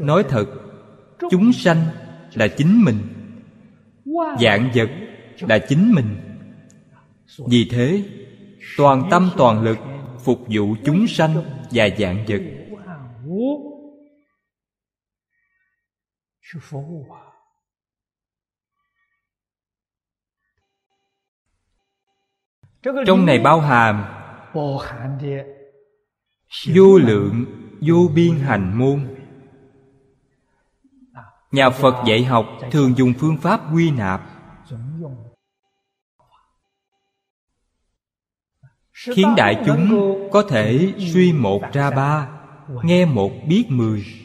Nói 0.00 0.24
thật, 0.28 0.46
chúng 1.30 1.52
sanh 1.52 1.84
là 2.34 2.48
chính 2.48 2.84
mình. 2.84 2.98
Dạng 4.40 4.70
vật 4.74 4.90
là 5.40 5.58
chính 5.58 5.92
mình. 5.94 6.16
Vì 7.48 7.68
thế, 7.70 8.02
toàn 8.76 9.08
tâm 9.10 9.30
toàn 9.36 9.62
lực 9.62 9.78
phục 10.24 10.40
vụ 10.48 10.74
chúng 10.84 11.06
sanh 11.06 11.34
và 11.70 11.88
dạng 11.98 12.24
vật 12.28 12.40
trong 23.06 23.26
này 23.26 23.38
bao 23.38 23.60
hàm 23.60 24.04
vô 26.74 26.98
lượng 26.98 27.44
vô 27.80 28.08
biên 28.14 28.38
hành 28.38 28.78
môn. 28.78 29.16
Nhà 31.52 31.70
phật 31.70 32.04
dạy 32.06 32.24
học 32.24 32.46
thường 32.70 32.94
dùng 32.96 33.12
phương 33.18 33.36
pháp 33.36 33.60
quy 33.74 33.90
nạp. 33.90 34.20
Khiến 38.92 39.34
đại 39.36 39.62
chúng 39.66 39.88
có 40.32 40.42
thể 40.48 40.94
suy 41.12 41.32
một 41.32 41.62
ra 41.72 41.90
ba 41.90 42.28
nghe 42.82 43.04
một 43.04 43.30
biết 43.48 43.66
mười 43.68 44.19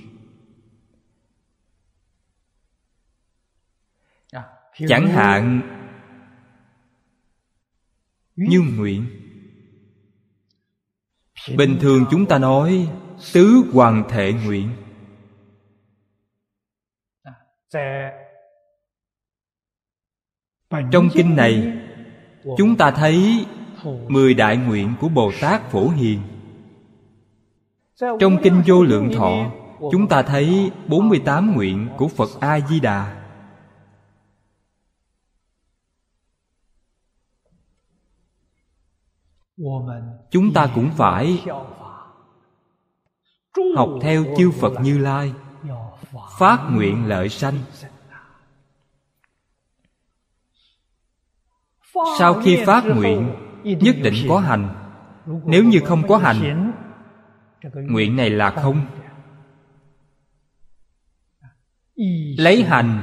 chẳng 4.88 5.08
hạn. 5.08 5.62
Như 8.36 8.62
nguyện. 8.78 9.06
Bình 11.58 11.78
thường 11.82 12.06
chúng 12.12 12.26
ta 12.26 12.38
nói 12.38 12.90
tứ 13.34 13.64
hoàng 13.74 14.04
thệ 14.10 14.34
nguyện. 14.46 14.70
Trong 20.92 21.10
kinh 21.14 21.36
này 21.36 21.78
chúng 22.58 22.78
ta 22.78 22.92
thấy 22.92 23.46
mười 24.08 24.34
đại 24.34 24.58
nguyện 24.58 24.94
của 25.00 25.10
bồ 25.10 25.32
tát 25.42 25.72
phổ 25.72 25.90
hiền. 25.90 26.22
Trong 28.20 28.38
kinh 28.44 28.62
vô 28.68 28.84
lượng 28.84 29.12
thọ 29.16 29.52
chúng 29.92 30.08
ta 30.08 30.24
thấy 30.24 30.72
48 30.88 31.56
nguyện 31.56 31.90
của 31.98 32.08
Phật 32.08 32.30
A-di-đà 32.40 33.25
Chúng 40.32 40.54
ta 40.54 40.72
cũng 40.76 40.92
phải 40.98 41.44
Học 43.76 43.90
theo 44.02 44.26
chư 44.38 44.52
Phật 44.52 44.74
Như 44.82 44.98
Lai, 44.98 45.34
Phát 46.40 46.70
nguyện 46.72 47.06
lợi 47.06 47.30
sanh. 47.30 47.54
Sau 52.20 52.34
khi 52.34 52.64
phát 52.66 52.84
nguyện, 52.96 53.32
nhất 53.64 53.96
định 54.04 54.14
có 54.30 54.40
hành. 54.40 54.92
Nếu 55.46 55.64
như 55.64 55.80
không 55.86 56.08
có 56.08 56.18
hành, 56.18 56.72
nguyện 57.74 58.16
này 58.16 58.30
là 58.30 58.52
không. 58.52 58.86
Lấy 62.38 62.64
hành, 62.64 63.02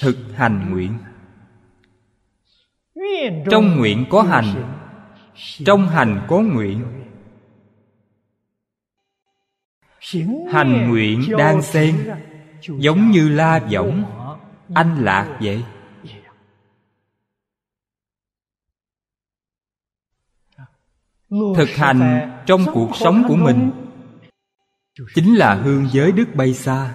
thực 0.00 0.16
hành 0.34 0.70
nguyện. 0.70 0.98
Trong 3.50 3.76
nguyện 3.76 4.06
có 4.10 4.22
hành 4.22 4.78
trong 5.64 5.88
hành 5.88 6.26
có 6.28 6.40
nguyện. 6.40 7.04
Hành 10.50 10.88
nguyện 10.88 11.22
đang 11.38 11.62
xen, 11.62 12.10
giống 12.78 13.10
như 13.10 13.28
la 13.28 13.58
võng, 13.72 14.04
anh 14.74 15.04
lạc 15.04 15.38
vậy. 15.40 15.64
Thực 21.30 21.68
hành 21.68 22.30
trong 22.46 22.64
cuộc 22.72 22.96
sống 22.96 23.24
của 23.28 23.36
mình 23.36 23.70
chính 25.14 25.34
là 25.34 25.54
hương 25.54 25.88
giới 25.92 26.12
đức 26.12 26.26
bay 26.34 26.54
xa 26.54 26.94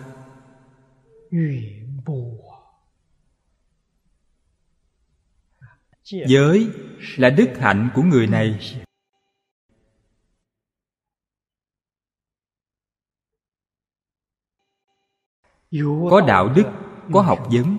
giới 6.27 6.67
là 7.17 7.29
đức 7.29 7.49
hạnh 7.59 7.89
của 7.95 8.01
người 8.01 8.27
này. 8.27 8.59
Có 16.09 16.21
đạo 16.27 16.53
đức, 16.55 16.65
có 17.13 17.21
học 17.21 17.47
vấn. 17.51 17.77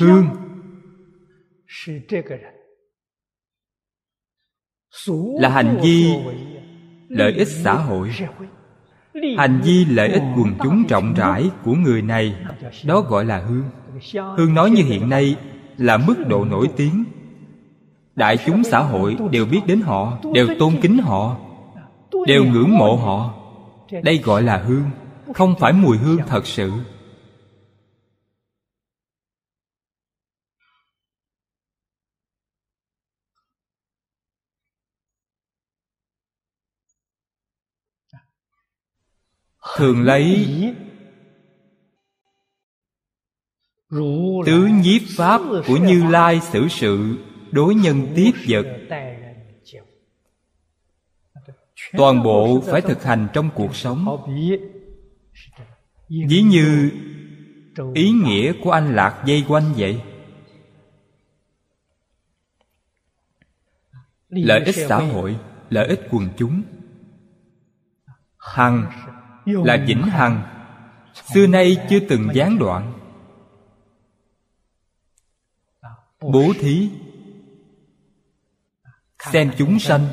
Hương 0.00 0.26
là 5.40 5.48
hành 5.48 5.80
vi 5.82 6.14
lợi 7.08 7.32
ích 7.32 7.48
xã 7.48 7.74
hội. 7.74 8.10
Hành 9.38 9.60
vi 9.64 9.84
lợi 9.84 10.08
ích 10.08 10.22
quần 10.36 10.54
chúng 10.62 10.84
rộng 10.88 11.14
rãi 11.16 11.50
của 11.64 11.74
người 11.74 12.02
này, 12.02 12.46
đó 12.84 13.00
gọi 13.00 13.24
là 13.24 13.40
hương. 13.40 13.70
Hương 14.36 14.54
nói 14.54 14.70
như 14.70 14.82
hiện 14.82 15.08
nay 15.08 15.36
là 15.78 15.96
mức 15.96 16.14
độ 16.28 16.44
nổi 16.44 16.68
tiếng. 16.76 17.04
Đại 18.16 18.38
chúng 18.46 18.64
xã 18.64 18.78
hội 18.78 19.16
đều 19.30 19.46
biết 19.46 19.60
đến 19.66 19.80
họ, 19.80 20.18
đều 20.34 20.48
tôn 20.58 20.80
kính 20.82 20.98
họ, 20.98 21.36
đều 22.26 22.44
ngưỡng 22.44 22.78
mộ 22.78 22.96
họ. 22.96 23.34
Đây 24.02 24.18
gọi 24.18 24.42
là 24.42 24.56
hương, 24.56 24.90
không 25.34 25.54
phải 25.60 25.72
mùi 25.72 25.96
hương 25.96 26.18
thật 26.28 26.46
sự. 26.46 26.72
Thường 39.76 40.02
lấy 40.02 40.46
tứ 44.46 44.68
nhiếp 44.82 45.02
pháp 45.16 45.40
của 45.66 45.76
như 45.76 46.10
lai 46.10 46.40
xử 46.40 46.68
sự 46.68 47.16
đối 47.50 47.74
nhân 47.74 48.12
tiếp 48.16 48.32
vật. 48.48 48.66
toàn 51.92 52.22
bộ 52.22 52.60
phải 52.60 52.80
thực 52.80 53.04
hành 53.04 53.28
trong 53.32 53.50
cuộc 53.54 53.76
sống. 53.76 54.26
ví 56.08 56.42
như 56.42 56.90
ý 57.94 58.10
nghĩa 58.10 58.52
của 58.64 58.70
anh 58.70 58.96
lạc 58.96 59.22
dây 59.26 59.44
quanh 59.48 59.72
vậy. 59.76 60.02
Lợi 64.28 64.64
ích 64.64 64.74
xã 64.88 64.96
hội 64.96 65.38
lợi 65.70 65.86
ích 65.86 66.00
quần 66.10 66.28
chúng. 66.36 66.62
hằng 68.38 68.90
là 69.44 69.84
vĩnh 69.86 70.02
hằng. 70.02 70.42
xưa 71.34 71.46
nay 71.46 71.86
chưa 71.90 72.00
từng 72.00 72.28
gián 72.34 72.58
đoạn 72.58 73.05
bố 76.32 76.52
thí. 76.60 76.90
Xem 79.32 79.50
chúng 79.58 79.78
sanh, 79.78 80.06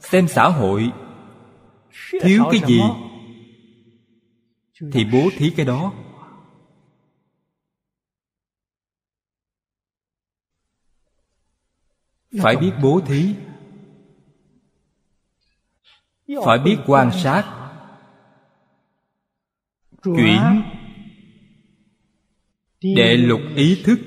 xem 0.00 0.28
xã 0.28 0.48
hội. 0.48 0.92
Thiếu 2.20 2.44
cái 2.50 2.60
gì 2.66 2.80
thì 4.92 5.04
bố 5.12 5.30
thí 5.36 5.50
cái 5.56 5.66
đó. 5.66 5.92
Phải 12.42 12.56
biết 12.56 12.72
bố 12.82 13.00
thí. 13.06 13.34
Phải 16.44 16.58
biết 16.58 16.76
quan 16.86 17.10
sát. 17.22 17.70
Chuyển. 20.02 20.62
Đệ 22.80 23.16
lục 23.16 23.40
ý 23.56 23.82
thức 23.84 23.98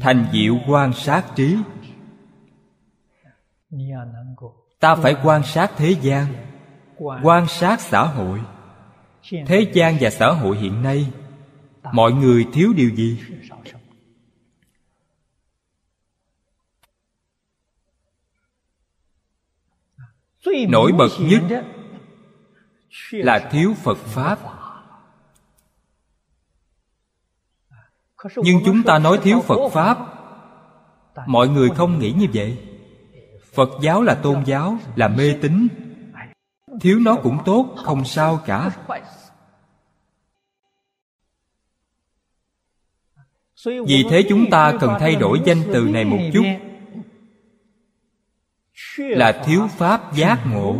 thành 0.00 0.26
diệu 0.32 0.58
quan 0.68 0.92
sát 0.92 1.24
trí. 1.36 1.56
Ta 4.80 4.94
phải 4.94 5.16
quan 5.24 5.42
sát 5.42 5.70
thế 5.76 5.96
gian, 6.02 6.26
quan 7.22 7.46
sát 7.48 7.80
xã 7.80 8.04
hội. 8.04 8.40
Thế 9.46 9.70
gian 9.72 9.96
và 10.00 10.10
xã 10.10 10.32
hội 10.32 10.56
hiện 10.56 10.82
nay, 10.82 11.12
mọi 11.92 12.12
người 12.12 12.46
thiếu 12.52 12.72
điều 12.76 12.90
gì? 12.90 13.20
Nổi 20.68 20.92
bật 20.92 21.08
nhất 21.20 21.64
là 23.10 23.48
thiếu 23.50 23.74
phật 23.74 23.98
pháp. 23.98 24.38
Nhưng 28.36 28.60
chúng 28.64 28.82
ta 28.82 28.98
nói 28.98 29.18
thiếu 29.22 29.40
phật 29.40 29.68
pháp. 29.72 29.98
Mọi 31.26 31.48
người 31.48 31.70
không 31.70 31.98
nghĩ 31.98 32.12
như 32.12 32.26
vậy. 32.34 32.58
Phật 33.52 33.70
giáo 33.82 34.02
là 34.02 34.14
tôn 34.14 34.44
giáo, 34.44 34.78
là 34.96 35.08
mê 35.08 35.36
tín. 35.42 35.68
Thiếu 36.80 36.98
nó 36.98 37.16
cũng 37.22 37.38
tốt, 37.44 37.74
không 37.84 38.04
sao 38.04 38.40
cả. 38.46 38.70
Vì 43.64 44.04
thế 44.10 44.22
chúng 44.28 44.50
ta 44.50 44.72
cần 44.80 44.90
thay 45.00 45.16
đổi 45.16 45.40
danh 45.44 45.62
từ 45.72 45.84
này 45.84 46.04
một 46.04 46.18
chút. 46.32 46.44
Là 48.98 49.42
thiếu 49.44 49.68
pháp 49.68 50.14
giác 50.14 50.38
ngộ. 50.46 50.76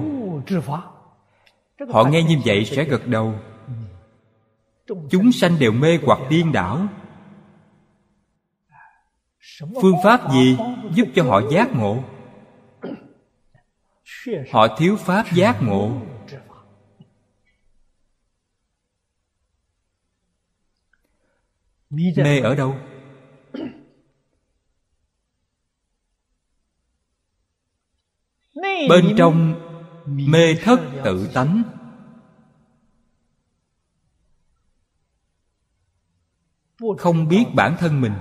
Họ 1.93 2.05
nghe 2.05 2.23
như 2.23 2.39
vậy 2.45 2.65
sẽ 2.65 2.85
gật 2.85 3.07
đầu. 3.07 3.35
Chúng 5.11 5.33
sanh 5.33 5.59
đều 5.59 5.73
mê 5.73 5.99
hoặc 6.07 6.19
điên 6.31 6.53
đảo 6.53 6.87
phương 9.61 9.97
pháp 10.05 10.33
gì 10.33 10.57
giúp 10.95 11.09
cho 11.15 11.23
họ 11.23 11.41
giác 11.53 11.69
ngộ? 11.73 12.05
Họ 14.53 14.77
thiếu 14.79 14.97
pháp 14.97 15.25
giác 15.35 15.59
ngộ. 15.63 16.01
Mê 21.91 22.41
ở 22.43 22.55
đâu? 22.55 22.77
Bên 28.89 29.15
trong 29.19 29.55
mê 30.07 30.55
thất 30.63 30.81
tự 31.05 31.31
tánh. 31.35 31.63
Không 36.99 37.29
biết 37.29 37.45
bản 37.55 37.77
thân 37.79 38.01
mình 38.01 38.13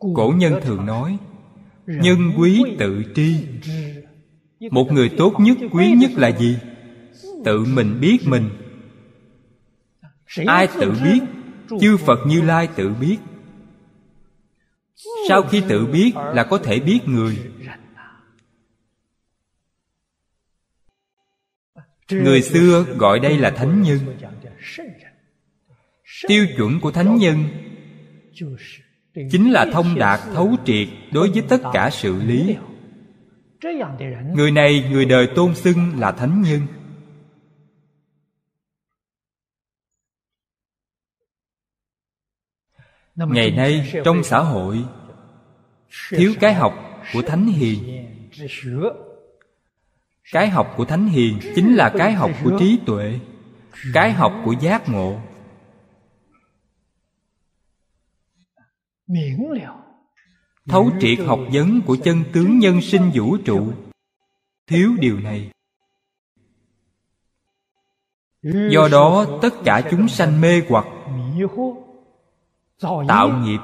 cổ 0.00 0.34
nhân 0.36 0.60
thường 0.62 0.86
nói 0.86 1.18
nhân 1.86 2.32
quý 2.38 2.62
tự 2.78 3.02
tri. 3.14 3.46
một 4.70 4.92
người 4.92 5.10
tốt 5.18 5.34
nhất 5.38 5.58
quý 5.70 5.92
nhất 5.98 6.10
là 6.16 6.28
gì? 6.38 6.58
Tự 7.44 7.64
mình 7.64 8.00
biết 8.00 8.18
mình. 8.24 8.50
Ai 10.46 10.68
tự 10.80 10.90
biết? 10.90 11.20
Chư 11.80 11.96
phật 11.96 12.18
như 12.26 12.42
lai 12.42 12.68
tự 12.76 12.94
biết. 13.00 13.18
Sau 15.28 15.42
khi 15.42 15.62
tự 15.68 15.86
biết 15.86 16.12
là 16.16 16.44
có 16.44 16.58
thể 16.58 16.80
biết 16.80 17.00
người. 17.06 17.38
Người 22.10 22.42
xưa 22.42 22.84
gọi 22.98 23.20
đây 23.20 23.38
là 23.38 23.50
thánh 23.50 23.82
nhân. 23.82 23.98
tiêu 26.28 26.46
chuẩn 26.56 26.80
của 26.80 26.90
thánh 26.90 27.16
nhân 27.16 27.44
chính 29.14 29.50
là 29.50 29.66
thông 29.72 29.94
đạt 29.94 30.20
thấu 30.34 30.56
triệt 30.64 30.88
đối 31.12 31.30
với 31.30 31.42
tất 31.48 31.60
cả 31.72 31.90
sự 31.92 32.22
lý. 32.22 32.56
Người 34.34 34.50
này, 34.50 34.88
người 34.90 35.04
đời 35.04 35.28
tôn 35.36 35.54
xưng 35.54 36.00
là 36.00 36.12
thánh 36.12 36.42
nhân. 36.42 36.60
Ngày 43.16 43.50
nay, 43.50 43.92
trong 44.04 44.24
xã 44.24 44.38
hội, 44.38 44.84
thiếu 46.10 46.34
cái 46.40 46.54
học 46.54 47.02
của 47.12 47.22
thánh 47.22 47.46
hiền. 47.46 48.06
Cái 50.32 50.48
học 50.48 50.74
của 50.76 50.84
thánh 50.84 51.06
hiền 51.08 51.38
chính 51.54 51.74
là 51.74 51.92
cái 51.98 52.12
học 52.12 52.30
của 52.44 52.56
trí 52.58 52.78
tuệ, 52.86 53.18
cái 53.92 54.12
học 54.12 54.32
của 54.44 54.54
giác 54.60 54.88
ngộ. 54.88 55.20
Thấu 60.68 60.90
triệt 61.00 61.18
học 61.26 61.38
vấn 61.52 61.80
của 61.86 61.96
chân 62.04 62.24
tướng 62.32 62.58
nhân 62.58 62.80
sinh 62.80 63.10
vũ 63.14 63.36
trụ. 63.44 63.72
thiếu 64.66 64.90
điều 65.00 65.20
này. 65.20 65.50
Do 68.42 68.88
đó 68.92 69.38
tất 69.42 69.54
cả 69.64 69.88
chúng 69.90 70.08
sanh 70.08 70.40
mê 70.40 70.62
hoặc 70.68 70.86
tạo 73.08 73.28
nghiệp 73.28 73.60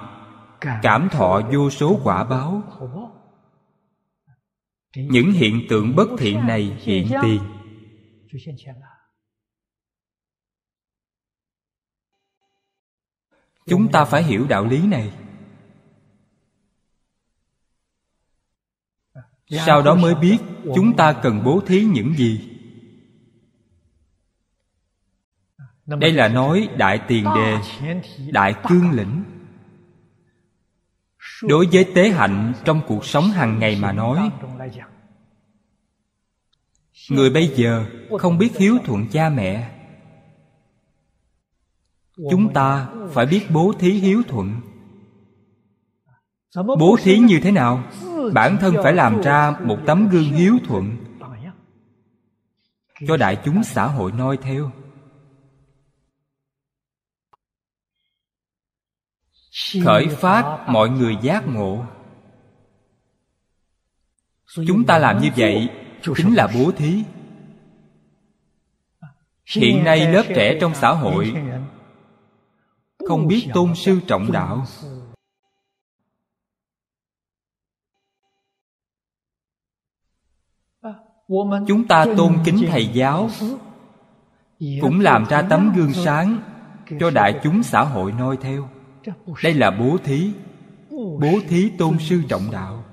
cảm 0.83 1.09
thọ 1.13 1.43
vô 1.53 1.71
số 1.71 2.01
quả 2.05 2.25
báo. 2.25 2.63
những 4.95 5.33
hiện 5.33 5.67
tượng 5.69 5.97
bất 5.97 6.09
thiện 6.19 6.47
này 6.47 6.77
hiện 6.81 7.09
tiền. 7.23 7.41
Chúng 13.67 13.93
ta 13.93 14.05
phải 14.05 14.23
hiểu 14.23 14.47
đạo 14.49 14.65
lý 14.65 14.87
này 14.87 15.13
sau 19.51 19.83
đó 19.83 19.95
mới 19.95 20.15
biết 20.15 20.39
chúng 20.75 20.97
ta 20.97 21.13
cần 21.13 21.45
bố 21.45 21.61
thí 21.67 21.85
những 21.85 22.15
gì. 22.15 22.53
Đây 25.87 26.13
là 26.13 26.29
nói 26.29 26.69
đại 26.77 27.01
tiền 27.09 27.25
đề 27.35 27.59
đại 28.33 28.55
cương 28.69 28.91
lĩnh. 28.91 29.25
Đối 31.43 31.67
với 31.73 31.93
tế 31.95 32.11
hạnh 32.11 32.53
trong 32.65 32.81
cuộc 32.87 33.07
sống 33.07 33.25
hàng 33.25 33.59
ngày 33.59 33.79
mà 33.81 33.93
nói 33.93 34.31
người 37.11 37.31
bây 37.31 37.49
giờ 37.57 37.87
không 38.19 38.39
biết 38.39 38.57
hiếu 38.57 38.79
thuận 38.85 39.07
cha 39.09 39.29
mẹ. 39.29 39.73
Chúng 42.31 42.53
ta 42.53 42.89
phải 43.13 43.27
biết 43.27 43.47
bố 43.51 43.73
thí 43.79 43.91
hiếu 43.91 44.23
thuận. 44.29 44.61
Bố 46.79 46.97
thí 47.03 47.19
như 47.19 47.41
thế 47.43 47.51
nào 47.51 47.85
bản 48.35 48.57
thân 48.61 48.75
phải 48.83 48.93
làm 48.93 49.23
ra 49.23 49.57
một 49.65 49.79
tấm 49.87 50.09
gương 50.09 50.25
hiếu 50.25 50.59
thuận 50.69 50.97
cho 53.09 53.17
đại 53.17 53.39
chúng 53.45 53.65
xã 53.65 53.87
hội 53.87 54.13
noi 54.13 54.37
theo. 54.37 54.71
Khởi 59.85 60.09
phát 60.09 60.65
mọi 60.69 60.89
người 60.89 61.17
giác 61.23 61.47
ngộ. 61.47 61.85
Chúng 64.67 64.85
ta 64.87 64.99
làm 64.99 65.19
như 65.19 65.31
vậy 65.37 65.69
chính 66.17 66.35
là 66.35 66.49
bố 66.55 66.73
thí. 66.73 67.05
Hiện 69.57 69.85
nay 69.85 70.13
lớp 70.13 70.25
trẻ 70.35 70.59
trong 70.61 70.75
xã 70.75 70.91
hội 70.91 71.35
không 73.09 73.27
biết 73.27 73.49
tôn 73.55 73.75
sư 73.75 74.01
trọng 74.07 74.33
đạo. 74.33 74.67
Chúng 81.67 81.89
ta 81.89 82.07
tôn 82.17 82.39
kính 82.45 82.67
thầy 82.69 82.87
giáo 82.87 83.31
cũng 84.81 85.01
làm 85.01 85.25
ra 85.25 85.43
tấm 85.43 85.73
gương 85.77 85.93
sáng 85.93 86.39
cho 87.01 87.11
đại 87.11 87.41
chúng 87.43 87.63
xã 87.63 87.83
hội 87.85 88.13
noi 88.13 88.37
theo. 88.37 88.69
Đây 89.43 89.55
là 89.55 89.71
bố 89.71 89.97
thí 90.05 90.33
bố 90.91 91.39
thí 91.49 91.71
tôn 91.79 91.99
sư 91.99 92.23
trọng 92.29 92.51
đạo. 92.53 92.85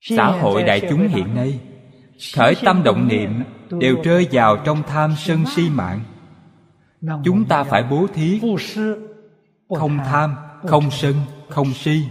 Xã 0.00 0.26
hội 0.26 0.62
đại 0.62 0.80
chúng 0.90 1.08
hiện 1.08 1.34
nay 1.34 1.60
khởi 2.34 2.54
tâm 2.64 2.82
động 2.82 3.08
niệm 3.08 3.42
đều 3.80 3.96
rơi 4.04 4.28
vào 4.32 4.56
trong 4.64 4.82
tham 4.82 5.14
sân 5.18 5.44
si 5.46 5.70
mạng. 5.70 6.00
Chúng 7.24 7.44
ta 7.44 7.64
phải 7.64 7.82
bố 7.90 8.06
thí 8.14 8.40
không 9.68 9.98
tham 9.98 10.36
không 10.66 10.90
sân, 10.90 11.14
không 11.48 11.74
si. 11.74 12.02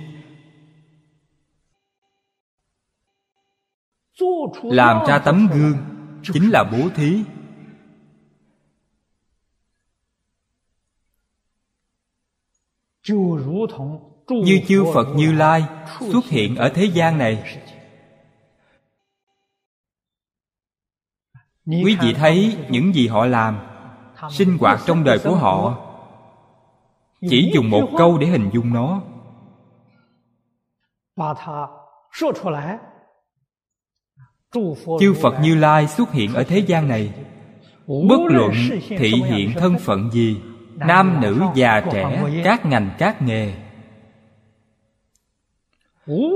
Làm 4.63 5.05
ra 5.07 5.19
tấm 5.19 5.47
gương, 5.53 5.77
chính 6.33 6.49
là 6.49 6.63
bố 6.71 6.89
thí. 6.95 7.23
Như 14.27 14.61
chư 14.67 14.83
phật 14.93 15.07
như 15.15 15.31
lai 15.31 15.63
xuất 15.99 16.25
hiện 16.25 16.55
ở 16.55 16.71
thế 16.75 16.85
gian 16.85 17.17
này. 17.17 17.59
Quý 21.65 21.97
vị 22.01 22.13
thấy 22.13 22.57
những 22.69 22.93
gì 22.93 23.07
họ 23.07 23.25
làm, 23.25 23.59
sinh 24.31 24.57
hoạt 24.57 24.79
trong 24.85 25.03
đời 25.03 25.19
của 25.23 25.35
họ 25.35 25.79
chỉ 27.29 27.51
dùng 27.53 27.69
một 27.69 27.89
câu 27.97 28.17
để 28.17 28.27
hình 28.27 28.49
dung 28.53 28.73
nó. 28.73 29.01
chư 34.99 35.13
phật 35.21 35.39
như 35.41 35.55
lai 35.55 35.87
xuất 35.87 36.11
hiện 36.11 36.33
ở 36.33 36.43
thế 36.43 36.59
gian 36.59 36.87
này. 36.87 37.13
bất 37.87 38.21
luận 38.29 38.51
thị 38.87 39.11
hiện 39.11 39.53
thân 39.55 39.77
phận 39.79 40.11
gì 40.11 40.41
nam 40.75 41.21
nữ 41.21 41.41
già 41.55 41.81
trẻ 41.91 42.23
các 42.43 42.65
ngành 42.65 42.89
các 42.97 43.21
nghề. 43.21 43.53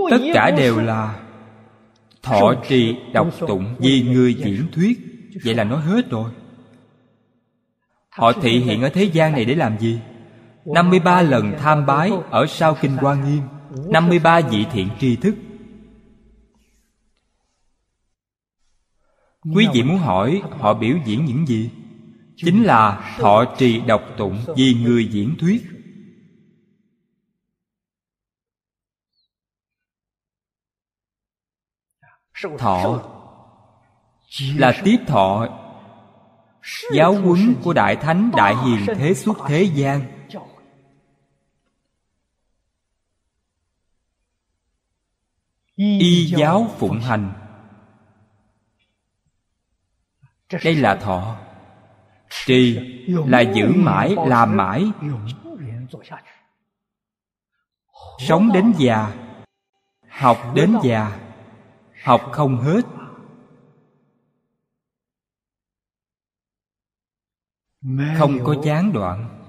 tất 0.10 0.20
cả 0.34 0.52
đều 0.52 0.80
là 0.80 1.20
thọ 2.24 2.54
trì 2.68 2.96
đọc 3.14 3.28
tụng 3.40 3.76
vì 3.80 4.02
người 4.02 4.34
diễn 4.34 4.68
thuyết. 4.72 5.00
vậy 5.46 5.56
là 5.56 5.64
nói 5.64 5.82
hết 5.82 6.10
rồi. 6.10 6.32
họ 8.10 8.32
thị 8.32 8.60
hiện 8.60 8.82
ở 8.82 8.90
thế 8.90 9.04
gian 9.04 9.32
này 9.32 9.46
để 9.46 9.56
làm 9.56 9.80
gì 9.80 10.00
53 10.74 11.22
lần 11.22 11.54
tham 11.60 11.86
bái 11.86 12.12
ở 12.30 12.46
sau 12.50 12.78
Kinh 12.82 12.98
Hoa 12.98 13.16
Nghiêm 13.16 13.42
53 13.90 14.42
vị 14.42 14.66
thiện 14.72 14.90
tri 15.00 15.16
thức. 15.16 15.36
Quý 19.56 19.68
vị 19.74 19.84
muốn 19.84 19.98
hỏi 19.98 20.42
họ 20.60 20.74
biểu 20.74 20.98
diễn 21.06 21.26
những 21.26 21.46
gì? 21.46 21.72
Chính 22.36 22.64
là 22.64 23.16
thọ 23.20 23.46
trì 23.58 23.82
đọc 23.82 24.02
tụng 24.18 24.40
vì 24.56 24.74
người 24.74 25.08
diễn 25.08 25.36
thuyết. 25.40 25.64
Thọ 32.58 33.02
là 34.56 34.82
tiếp 34.84 34.98
thọ. 35.08 35.48
Giáo 36.94 37.14
huấn 37.14 37.56
của 37.64 37.74
đại 37.74 37.96
thánh 37.96 38.32
đại 38.38 38.56
hiền 38.56 38.86
thế 38.98 39.14
xuất 39.14 39.38
thế 39.48 39.64
gian. 39.64 40.17
Y 45.78 46.26
giáo 46.26 46.76
phụng 46.78 47.00
hành. 47.00 47.34
Đây 50.64 50.76
là 50.76 50.96
thọ. 50.96 51.38
Trì 52.46 52.80
là 53.08 53.42
giữ 53.42 53.72
mãi 53.76 54.16
làm 54.26 54.58
mãi. 54.58 54.92
Sống 58.20 58.52
đến 58.54 58.74
già 58.78 59.16
học 60.10 60.38
đến 60.56 60.76
già 60.84 61.20
học 62.04 62.30
không 62.32 62.58
hết. 62.58 62.82
Không 68.18 68.38
có 68.44 68.56
gián 68.64 68.94
đoạn. 68.94 69.44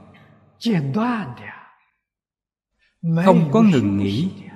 Không 3.24 3.50
có 3.52 3.62
ngừng 3.62 3.96
nghỉ 3.96 4.47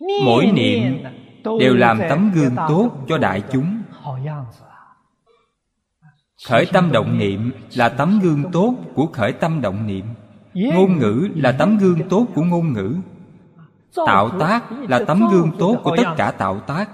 mỗi 0.00 0.46
niệm 0.46 1.04
đều 1.60 1.74
làm 1.74 2.00
tấm 2.08 2.32
gương 2.34 2.56
tốt 2.68 2.90
cho 3.08 3.18
đại 3.18 3.42
chúng. 3.52 3.82
khởi 6.46 6.66
tâm 6.72 6.92
động 6.92 7.18
niệm 7.18 7.52
là 7.74 7.88
tấm 7.88 8.20
gương 8.22 8.42
tốt 8.52 8.74
của 8.94 9.06
khởi 9.06 9.32
tâm 9.32 9.60
động 9.60 9.86
niệm. 9.86 10.06
Ngôn 10.54 10.98
ngữ 10.98 11.28
là 11.34 11.52
tấm 11.52 11.78
gương 11.78 12.08
tốt 12.08 12.26
của 12.34 12.42
ngôn 12.42 12.72
ngữ. 12.72 12.96
Tạo 14.06 14.30
tác 14.40 14.64
là 14.88 15.04
tấm 15.06 15.28
gương 15.32 15.50
tốt 15.58 15.76
của 15.84 15.96
tất 15.96 16.14
cả 16.16 16.30
tạo 16.30 16.60
tác. 16.60 16.90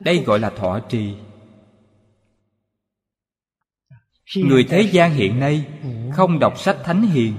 Đây 0.00 0.24
gọi 0.26 0.38
là 0.38 0.50
thọ 0.50 0.78
trì. 0.80 1.14
Người 4.36 4.64
thế 4.64 4.80
gian 4.80 5.12
hiện 5.12 5.40
nay 5.40 5.66
không 6.12 6.38
đọc 6.38 6.58
sách 6.58 6.76
thánh 6.84 7.02
hiền 7.02 7.34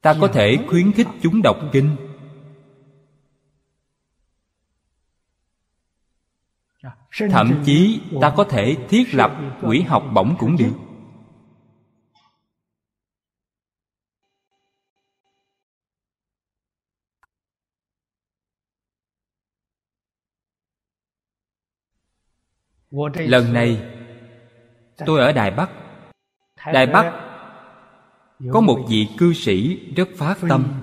Ta 0.00 0.14
có 0.20 0.28
thể 0.28 0.56
khuyến 0.68 0.92
khích 0.92 1.06
chúng 1.22 1.42
đọc 1.42 1.56
kinh. 1.72 1.96
Thậm 7.30 7.62
chí 7.66 8.00
ta 8.20 8.34
có 8.36 8.44
thể 8.44 8.76
thiết 8.88 9.14
lập 9.14 9.58
quỹ 9.60 9.80
học 9.80 10.04
bổng 10.14 10.36
cũng 10.38 10.56
được 10.56 10.87
lần 23.14 23.52
này 23.52 23.82
tôi 25.06 25.20
ở 25.20 25.32
đài 25.32 25.50
bắc. 25.50 25.70
Đài 26.72 26.86
bắc 26.86 27.24
có 28.52 28.60
một 28.60 28.84
vị 28.88 29.08
cư 29.18 29.32
sĩ 29.32 29.80
rất 29.96 30.08
phát 30.16 30.38
tâm. 30.48 30.80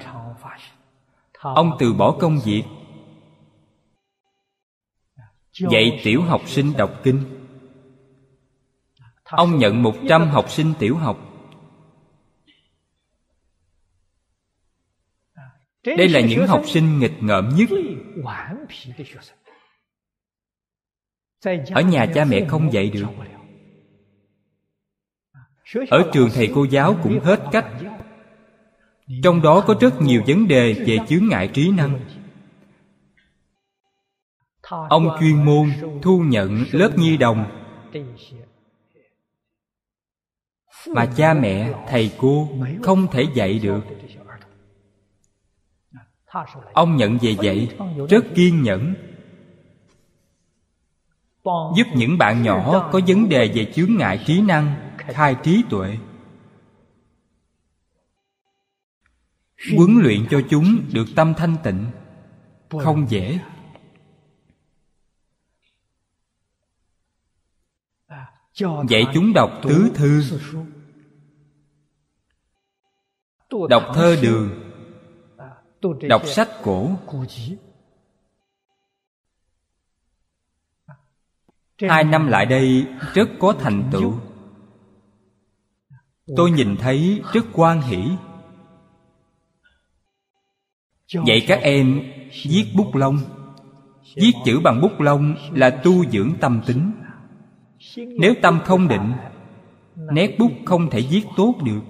ông 1.40 1.72
từ 1.80 1.94
bỏ 1.94 2.18
công 2.20 2.40
việc. 2.46 2.64
dạy 5.72 6.02
tiểu 6.04 6.22
học 6.22 6.42
sinh 6.46 6.74
đọc 6.78 6.92
kinh. 7.04 7.24
ông 9.24 9.58
nhận 9.58 9.84
một 9.84 9.94
trăm 10.10 10.28
học 10.28 10.50
sinh 10.50 10.74
tiểu 10.80 10.98
học. 10.98 11.20
Đây 15.84 16.10
là 16.10 16.20
những 16.20 16.48
học 16.48 16.62
sinh 16.66 17.00
nghịch 17.00 17.24
ngợm 17.24 17.50
nhất 17.56 17.70
ở 21.72 21.82
nhà 21.82 22.06
cha 22.16 22.26
mẹ 22.26 22.46
không 22.48 22.74
dạy 22.74 22.90
được. 22.90 23.08
Ở 25.90 26.10
trường 26.14 26.30
thầy 26.34 26.52
cô 26.56 26.64
giáo 26.64 26.96
cũng 27.04 27.20
hết 27.20 27.40
cách. 27.52 27.66
Trong 29.24 29.42
đó 29.42 29.64
có 29.68 29.76
rất 29.82 30.02
nhiều 30.02 30.24
vấn 30.28 30.48
đề 30.48 30.74
về 30.74 30.98
chướng 31.08 31.28
ngại 31.28 31.50
trí 31.54 31.72
năng. 31.72 32.00
Ông 34.90 35.18
chuyên 35.20 35.46
môn 35.46 35.70
thu 36.02 36.20
nhận 36.20 36.64
lớp 36.72 36.98
nhi 36.98 37.18
đồng. 37.18 37.46
Mà 40.88 41.06
cha 41.18 41.34
mẹ, 41.34 41.86
thầy 41.88 42.12
cô 42.18 42.50
không 42.84 43.08
thể 43.12 43.26
dạy 43.34 43.60
được. 43.60 43.82
Ông 46.74 46.98
nhận 46.98 47.18
về 47.22 47.36
dạy 47.42 47.70
rất 48.10 48.26
kiên 48.36 48.64
nhẫn 48.64 48.94
giúp 51.78 51.88
những 51.96 52.18
bạn 52.18 52.44
nhỏ 52.44 52.90
có 52.92 53.02
vấn 53.08 53.30
đề 53.30 53.52
về 53.56 53.72
chướng 53.76 53.96
ngại 53.98 54.24
trí 54.26 54.42
năng, 54.42 54.96
khai 54.98 55.36
trí 55.44 55.64
tuệ. 55.70 55.98
Huấn 59.78 60.00
luyện 60.04 60.28
cho 60.30 60.42
chúng 60.50 60.82
được 60.94 61.06
tâm 61.16 61.34
thanh 61.38 61.56
tịnh. 61.64 61.86
Không 62.70 63.06
dễ. 63.10 63.40
Dạy 68.90 69.04
chúng 69.14 69.34
đọc 69.34 69.52
tứ 69.64 69.92
thư. 69.96 70.22
Đọc 73.70 73.84
thơ 73.94 74.16
đường. 74.22 74.72
Đọc 76.10 76.22
sách 76.26 76.50
cổ. 76.64 76.90
Hai 81.82 82.04
năm 82.04 82.28
lại 82.28 82.46
đây 82.46 82.86
rất 83.14 83.30
có 83.40 83.56
thành 83.60 83.90
tựu. 83.92 84.14
Tôi 86.36 86.52
nhìn 86.52 86.76
thấy 86.78 87.22
rất 87.34 87.46
quan 87.54 87.82
hỷ. 87.82 88.10
Dạy 91.26 91.46
các 91.48 91.62
em 91.62 92.02
viết 92.50 92.66
bút 92.76 92.96
lông. 92.96 93.18
Viết 94.16 94.34
chữ 94.46 94.60
bằng 94.64 94.82
bút 94.82 95.00
lông 95.00 95.36
là 95.52 95.70
tu 95.70 96.06
dưỡng 96.06 96.32
tâm 96.42 96.62
tính. 96.66 96.92
Nếu 97.96 98.34
tâm 98.42 98.60
không 98.66 98.88
định 98.88 99.14
nét 99.96 100.36
bút 100.40 100.52
không 100.66 100.90
thể 100.90 101.02
viết 101.10 101.24
tốt 101.38 101.56
được. 101.64 101.82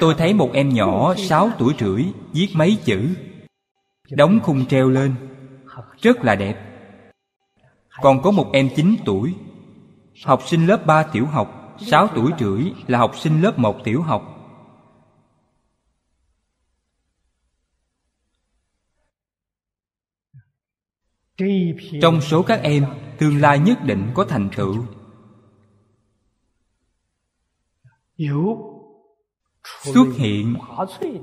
Tôi 0.00 0.14
thấy 0.18 0.34
một 0.34 0.50
em 0.52 0.68
nhỏ 0.68 1.14
sáu 1.16 1.50
tuổi 1.58 1.74
rưỡi 1.78 2.04
viết 2.32 2.48
mấy 2.54 2.78
chữ 2.84 3.14
đóng 4.10 4.40
khung 4.42 4.66
treo 4.66 4.88
lên. 4.88 5.14
Rất 6.02 6.24
là 6.24 6.34
đẹp. 6.34 6.68
Còn 8.02 8.22
có 8.22 8.30
một 8.30 8.50
em 8.52 8.68
9 8.76 8.96
tuổi. 9.04 9.34
Học 10.24 10.42
sinh 10.46 10.66
lớp 10.66 10.86
3 10.86 11.02
tiểu 11.02 11.26
học 11.26 11.76
6 11.80 12.08
tuổi 12.14 12.32
rưỡi 12.40 12.72
là 12.86 12.98
học 12.98 13.16
sinh 13.16 13.42
lớp 13.42 13.58
1 13.58 13.76
tiểu 13.84 14.02
học. 14.02 14.38
Trong 22.02 22.20
số 22.20 22.42
các 22.42 22.60
em, 22.62 22.86
tương 23.18 23.40
lai 23.40 23.58
nhất 23.58 23.78
định 23.84 24.10
có 24.14 24.24
thành 24.24 24.50
tựu. 24.56 24.84
Xuất 29.82 30.06
hiện 30.16 30.56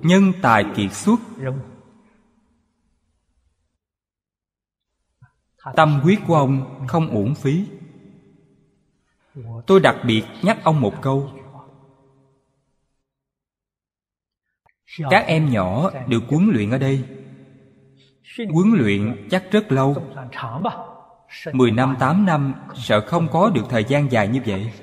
nhân 0.02 0.32
tài 0.42 0.66
kiệt 0.76 0.94
xuất. 0.94 1.20
Tâm 5.76 6.00
huyết 6.04 6.20
của 6.28 6.36
ông 6.36 6.86
không 6.88 7.10
uổng 7.10 7.36
phí. 7.36 7.66
Tôi 9.68 9.80
đặc 9.80 9.96
biệt 10.06 10.24
nhắc 10.44 10.58
ông 10.64 10.82
một 10.82 10.94
câu. 11.02 11.32
Các 15.10 15.26
em 15.28 15.52
nhỏ 15.52 15.92
được 16.08 16.24
huấn 16.28 16.50
luyện 16.54 16.72
ở 16.72 16.78
đây. 16.78 17.04
Huấn 18.38 18.72
luyện 18.72 19.28
chắc 19.32 19.44
rất 19.52 19.72
lâu. 19.72 19.96
Mười 21.54 21.72
năm, 21.72 21.96
tám 22.00 22.26
năm, 22.26 22.54
sợ 22.76 23.02
không 23.08 23.28
có 23.32 23.50
được 23.50 23.64
thời 23.70 23.84
gian 23.84 24.12
dài 24.12 24.28
như 24.28 24.42
vậy. 24.46 24.74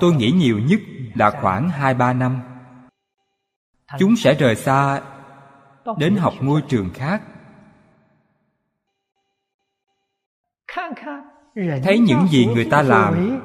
Tôi 0.00 0.14
nghĩ 0.14 0.32
nhiều 0.32 0.58
nhất 0.58 0.80
là 1.14 1.30
khoảng 1.30 1.68
hai, 1.68 1.94
ba 1.94 2.12
năm. 2.12 2.40
Chúng 3.98 4.16
sẽ 4.16 4.34
rời 4.34 4.56
xa 4.56 5.02
đến 5.98 6.16
học 6.16 6.34
ngôi 6.40 6.62
trường 6.68 6.90
khác. 6.94 7.22
Thấy 11.82 11.98
những 11.98 12.26
gì 12.30 12.46
người 12.46 12.64
ta 12.64 12.82
làm 12.82 13.40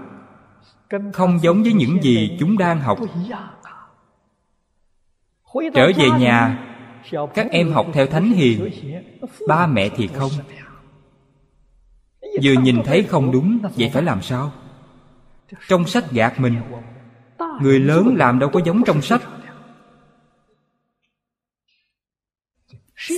không 1.13 1.39
giống 1.41 1.63
với 1.63 1.73
những 1.73 2.03
gì 2.03 2.37
chúng 2.39 2.57
đang 2.57 2.79
học. 2.79 2.97
Trở 5.73 5.91
về 5.97 6.09
nhà 6.19 6.65
các 7.33 7.47
em 7.51 7.71
học 7.71 7.85
theo 7.93 8.07
thánh 8.07 8.31
hiền. 8.31 8.69
ba 9.47 9.67
mẹ 9.67 9.89
thì 9.89 10.07
không. 10.07 10.31
vừa 12.43 12.53
nhìn 12.53 12.83
thấy 12.85 13.03
không 13.03 13.31
đúng 13.31 13.59
vậy 13.75 13.89
phải 13.93 14.03
làm 14.03 14.21
sao? 14.21 14.51
trong 15.67 15.85
sách 15.85 16.11
gạt 16.11 16.39
mình. 16.39 16.55
Người 17.61 17.79
lớn 17.79 18.15
làm 18.17 18.39
đâu 18.39 18.49
có 18.49 18.61
giống 18.65 18.83
trong 18.83 19.01
sách 19.01 19.21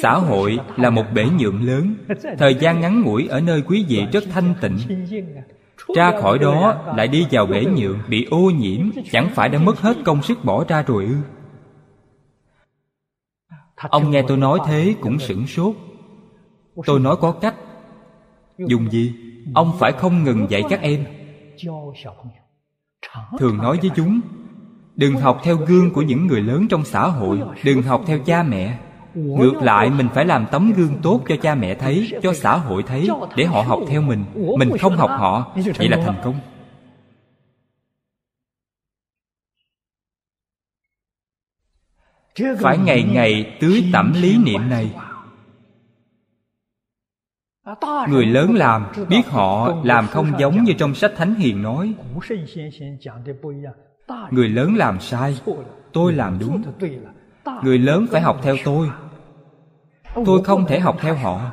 xã 0.01 0.13
hội 0.13 0.59
là 0.77 0.89
một 0.89 1.05
bể 1.13 1.25
nhượng 1.39 1.63
lớn. 1.63 1.95
Thời 2.37 2.55
gian 2.55 2.81
ngắn 2.81 3.01
ngủi 3.01 3.27
ở 3.27 3.41
nơi 3.41 3.61
quý 3.61 3.85
vị 3.87 4.05
rất 4.11 4.23
thanh 4.33 4.55
tịnh. 4.61 4.77
Ra 5.95 6.21
khỏi 6.21 6.39
đó 6.39 6.93
lại 6.97 7.07
đi 7.07 7.27
vào 7.31 7.45
bể 7.45 7.65
nhượng 7.65 7.99
bị 8.07 8.27
ô 8.31 8.37
nhiễm, 8.37 8.89
chẳng 9.11 9.29
phải 9.35 9.49
đã 9.49 9.59
mất 9.59 9.79
hết 9.79 9.97
công 10.05 10.21
sức 10.21 10.45
bỏ 10.45 10.65
ra 10.67 10.81
rồi 10.81 11.05
ư? 11.05 11.15
Ông 13.75 14.11
nghe 14.11 14.23
tôi 14.27 14.37
nói 14.37 14.59
thế 14.67 14.95
cũng 15.01 15.19
sửng 15.19 15.47
sốt. 15.47 15.75
Tôi 16.85 16.99
nói 16.99 17.15
có 17.21 17.31
cách. 17.31 17.55
Dùng 18.57 18.91
gì? 18.91 19.13
Ông 19.53 19.71
phải 19.79 19.91
không 19.91 20.23
ngừng 20.23 20.47
dạy 20.49 20.63
các 20.69 20.81
em. 20.81 21.05
Thường 23.39 23.57
nói 23.57 23.77
với 23.81 23.91
chúng, 23.95 24.19
đừng 24.95 25.15
học 25.15 25.39
theo 25.43 25.57
gương 25.57 25.93
của 25.93 26.01
những 26.01 26.27
người 26.27 26.41
lớn 26.41 26.67
trong 26.69 26.85
xã 26.85 27.07
hội, 27.07 27.41
đừng 27.63 27.81
học 27.81 28.03
theo 28.05 28.19
cha 28.19 28.43
mẹ 28.43 28.79
ngược 29.15 29.53
lại, 29.61 29.89
mình 29.89 30.07
phải 30.13 30.25
làm 30.25 30.45
tấm 30.51 30.73
gương 30.73 30.97
tốt 31.03 31.21
cho 31.27 31.35
cha 31.41 31.55
mẹ 31.55 31.75
thấy, 31.75 32.11
cho 32.23 32.33
xã 32.33 32.57
hội 32.57 32.83
thấy, 32.83 33.09
để 33.35 33.45
họ 33.45 33.61
học 33.61 33.79
theo 33.87 34.01
mình. 34.01 34.25
Mình 34.57 34.77
không 34.77 34.97
học 34.97 35.09
họ, 35.09 35.51
vậy 35.77 35.89
là 35.89 35.97
thành 36.05 36.21
công. 36.23 36.39
Phải 42.59 42.77
ngày 42.77 43.03
ngày 43.03 43.57
tưới 43.59 43.83
tẩm 43.93 44.13
lý 44.21 44.37
niệm 44.37 44.69
này. 44.69 44.95
Người 48.09 48.25
lớn 48.25 48.53
làm, 48.55 48.85
biết 49.09 49.21
họ 49.27 49.81
làm 49.83 50.07
không 50.07 50.31
giống 50.39 50.63
như 50.63 50.73
trong 50.77 50.95
sách 50.95 51.11
thánh 51.15 51.35
hiền 51.35 51.61
nói. 51.61 51.93
Người 54.31 54.49
lớn 54.49 54.75
làm 54.75 54.99
sai, 54.99 55.37
tôi 55.93 56.13
làm 56.13 56.39
đúng 56.39 56.63
người 57.63 57.77
lớn 57.79 58.07
phải 58.11 58.21
học 58.21 58.39
theo 58.41 58.55
tôi. 58.63 58.89
Tôi 60.25 60.43
không 60.43 60.65
thể 60.67 60.79
học 60.79 60.97
theo 60.99 61.15
họ. 61.15 61.51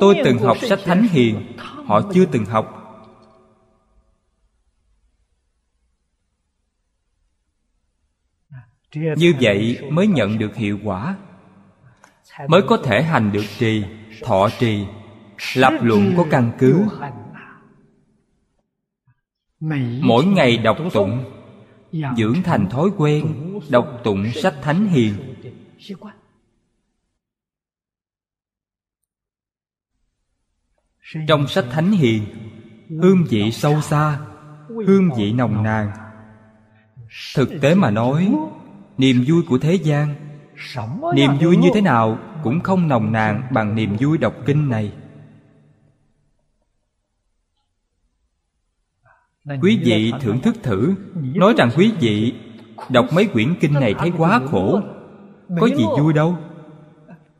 Tôi 0.00 0.16
từng 0.24 0.38
học 0.38 0.56
sách 0.60 0.78
thánh 0.84 1.02
hiền, 1.02 1.56
họ 1.86 2.00
chưa 2.14 2.26
từng 2.26 2.44
học. 2.44 2.78
Như 8.94 9.34
vậy 9.40 9.88
mới 9.90 10.06
nhận 10.06 10.38
được 10.38 10.54
hiệu 10.54 10.78
quả, 10.84 11.16
mới 12.48 12.62
có 12.68 12.76
thể 12.76 13.02
hành 13.02 13.32
được 13.32 13.44
trì, 13.58 13.84
thọ 14.22 14.48
trì, 14.58 14.86
lập 15.54 15.72
luận 15.82 16.14
có 16.16 16.26
căn 16.30 16.52
cứ. 16.58 16.84
Mỗi 20.00 20.24
ngày 20.24 20.56
đọc 20.56 20.76
tụng 20.92 21.31
dưỡng 21.92 22.42
thành 22.44 22.68
thói 22.70 22.90
quen, 22.96 23.34
đọc 23.68 24.00
tụng 24.04 24.26
sách 24.34 24.54
thánh 24.62 24.86
hiền. 24.86 25.14
Trong 31.28 31.48
sách 31.48 31.64
thánh 31.70 31.92
hiền, 31.92 32.24
hương 32.88 33.24
vị 33.28 33.52
sâu 33.52 33.80
xa, 33.80 34.20
hương 34.68 35.10
vị 35.16 35.32
nồng 35.32 35.62
nàn. 35.62 35.90
Thực 37.34 37.48
tế 37.62 37.74
mà 37.74 37.90
nói, 37.90 38.34
niềm 38.98 39.24
vui 39.26 39.42
của 39.48 39.58
thế 39.58 39.74
gian, 39.74 40.14
niềm 41.14 41.30
vui 41.40 41.56
như 41.56 41.68
thế 41.74 41.80
nào 41.80 42.18
cũng 42.42 42.60
không 42.60 42.88
nồng 42.88 43.12
nàn 43.12 43.42
bằng 43.52 43.74
niềm 43.74 43.96
vui 44.00 44.18
đọc 44.18 44.34
kinh 44.46 44.68
này. 44.68 44.92
Quý 49.44 49.80
vị 49.84 50.12
thưởng 50.20 50.40
thức 50.40 50.56
thử 50.62 50.94
nói 51.34 51.54
rằng 51.56 51.70
quý 51.76 51.92
vị 52.00 52.34
đọc 52.90 53.06
mấy 53.14 53.26
quyển 53.26 53.54
kinh 53.60 53.72
này 53.72 53.94
thấy 53.98 54.12
quá 54.18 54.40
khổ 54.50 54.80
có 55.60 55.68
gì 55.68 55.84
vui 55.98 56.12
đâu 56.12 56.36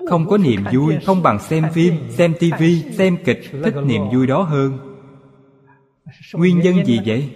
không 0.09 0.29
có 0.29 0.39
niềm 0.39 0.65
vui 0.73 0.95
không 1.07 1.23
bằng 1.23 1.39
xem 1.39 1.65
phim 1.73 1.95
xem 2.09 2.35
tivi 2.41 2.83
xem 2.93 3.17
kịch 3.25 3.41
thích 3.65 3.75
niềm 3.87 4.03
vui 4.13 4.27
đó 4.27 4.43
hơn 4.43 4.79
nguyên 6.35 6.59
nhân 6.59 6.85
gì 6.85 7.01
vậy 7.07 7.31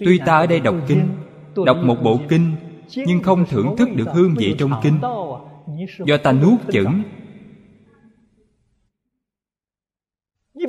tuy 0.00 0.18
ta 0.18 0.36
ở 0.38 0.46
đây 0.46 0.60
đọc 0.60 0.74
kinh 0.88 1.08
đọc 1.66 1.76
một 1.82 1.96
bộ 2.02 2.20
kinh 2.28 2.52
nhưng 3.06 3.22
không 3.22 3.44
thưởng 3.46 3.76
thức 3.76 3.88
được 3.96 4.08
hương 4.12 4.34
vị 4.34 4.54
trong 4.58 4.72
kinh 4.82 5.00
do 6.06 6.16
ta 6.16 6.32
nuốt 6.32 6.60
chửng 6.72 7.02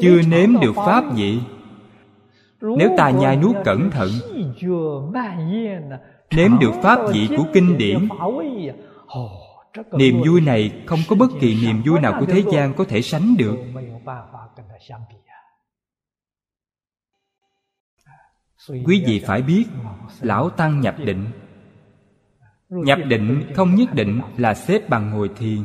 chưa 0.01 0.22
nếm 0.22 0.59
được 0.61 0.76
pháp 0.76 1.15
vị 1.15 1.39
nếu 2.62 2.89
ta 2.97 3.09
nhai 3.09 3.38
nuốt 3.38 3.55
cẩn 3.66 3.91
thận 3.91 4.09
nếm 6.36 6.59
được 6.59 6.72
pháp 6.84 6.99
vị 7.14 7.30
của 7.38 7.45
kinh 7.53 7.78
điển. 7.78 8.07
niềm 9.91 10.22
vui 10.28 10.41
này 10.41 10.84
không 10.86 10.99
có 11.09 11.16
bất 11.16 11.32
kỳ 11.39 11.57
niềm 11.66 11.82
vui 11.86 11.99
nào 11.99 12.18
của 12.20 12.26
thế 12.26 12.43
gian 12.51 12.74
có 12.74 12.84
thể 12.84 13.01
sánh 13.01 13.38
được. 13.38 13.57
quý 18.86 19.03
vị 19.07 19.24
phải 19.26 19.41
biết 19.41 19.66
lão 20.22 20.49
tăng 20.49 20.80
nhập 20.80 20.95
định. 21.05 21.26
Nhập 22.70 22.99
định 23.07 23.51
không 23.55 23.76
nhất 23.76 23.93
định 23.93 24.22
là 24.38 24.53
xếp 24.53 24.89
bằng 24.89 25.12
ngồi 25.12 25.30
thiền. 25.38 25.64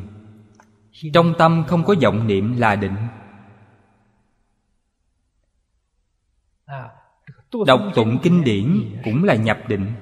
Trong 1.13 1.35
tâm 1.39 1.65
không 1.67 1.85
có 1.85 1.95
vọng 2.03 2.27
niệm 2.27 2.55
là 2.59 2.77
định 2.77 2.97
đọc 7.67 7.81
tụng 7.95 8.19
kinh 8.23 8.45
điển 8.45 8.83
cũng 9.05 9.25
là 9.25 9.35
nhập 9.35 9.59
định. 9.69 9.93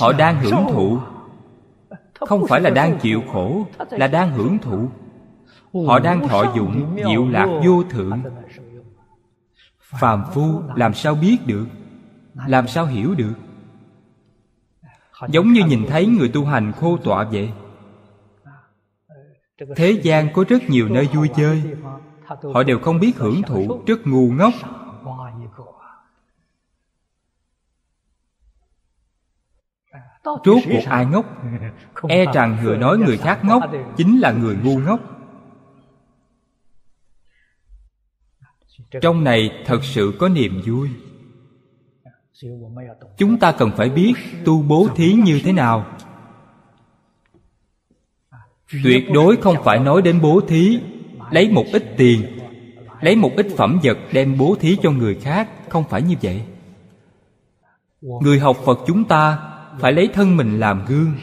Họ 0.00 0.12
đang 0.12 0.40
hưởng 0.40 0.66
thụ. 0.72 0.98
Không 2.14 2.46
phải 2.48 2.60
là 2.60 2.70
đang 2.70 2.98
chịu 2.98 3.22
khổ 3.32 3.66
là 3.90 4.06
đang 4.06 4.30
hưởng 4.30 4.58
thụ. 4.58 4.88
Họ 5.86 5.98
đang 5.98 6.28
thọ 6.28 6.52
dụng 6.56 6.96
diệu 7.08 7.28
lạc 7.28 7.60
vô 7.64 7.82
thượng. 7.90 8.22
phàm 9.80 10.22
phu 10.34 10.62
làm 10.76 10.94
sao 10.94 11.14
biết 11.14 11.36
được? 11.46 11.66
Làm 12.46 12.68
sao 12.68 12.86
hiểu 12.86 13.14
được? 13.14 13.34
Giống 15.28 15.52
như 15.52 15.64
nhìn 15.64 15.86
thấy 15.88 16.06
người 16.06 16.28
tu 16.28 16.44
hành 16.44 16.72
khô 16.72 16.96
tọa 16.96 17.24
vậy. 17.24 17.50
Thế 19.76 19.90
gian 20.02 20.32
có 20.32 20.44
rất 20.48 20.62
nhiều 20.68 20.88
nơi 20.88 21.08
vui 21.14 21.28
chơi 21.36 21.62
họ 22.28 22.62
đều 22.62 22.78
không 22.78 23.00
biết 23.00 23.16
hưởng 23.16 23.42
thụ 23.42 23.82
rất 23.86 24.06
ngu 24.06 24.30
ngốc. 24.30 24.52
Rốt 30.24 30.58
cuộc 30.70 30.84
ai 30.86 31.06
ngốc? 31.06 31.26
E 32.08 32.24
rằng 32.34 32.58
người 32.62 32.78
nói 32.78 32.98
người 32.98 33.16
khác 33.16 33.40
ngốc 33.44 33.62
Chính 33.96 34.20
là 34.20 34.32
người 34.32 34.56
ngu 34.62 34.78
ngốc. 34.78 35.00
Trong 39.00 39.24
này 39.24 39.64
thật 39.66 39.78
sự 39.82 40.12
có 40.18 40.28
niềm 40.28 40.62
vui. 40.66 40.90
Chúng 43.16 43.38
ta 43.38 43.52
cần 43.52 43.70
phải 43.76 43.90
biết 43.90 44.14
tu 44.44 44.62
bố 44.62 44.88
thí 44.96 45.12
như 45.12 45.40
thế 45.44 45.52
nào. 45.52 45.86
Tuyệt 48.84 49.04
đối 49.14 49.36
không 49.36 49.56
phải 49.64 49.78
nói 49.78 50.02
đến 50.02 50.20
bố 50.22 50.40
thí. 50.48 50.80
Lấy 51.30 51.50
một 51.50 51.64
ít 51.72 51.94
tiền, 51.96 52.22
Lấy 53.00 53.16
một 53.16 53.30
ít 53.36 53.46
phẩm 53.56 53.80
vật 53.82 53.98
đem 54.12 54.38
bố 54.38 54.56
thí 54.60 54.76
cho 54.82 54.90
người 54.90 55.14
khác, 55.14 55.48
Không 55.68 55.84
phải 55.90 56.02
như 56.02 56.14
vậy? 56.22 56.42
Người 58.00 58.38
học 58.38 58.56
Phật 58.64 58.78
chúng 58.86 59.04
ta 59.04 59.38
phải 59.78 59.92
lấy 59.92 60.08
thân 60.14 60.36
mình 60.36 60.60
làm 60.60 60.84
gương 60.88 61.14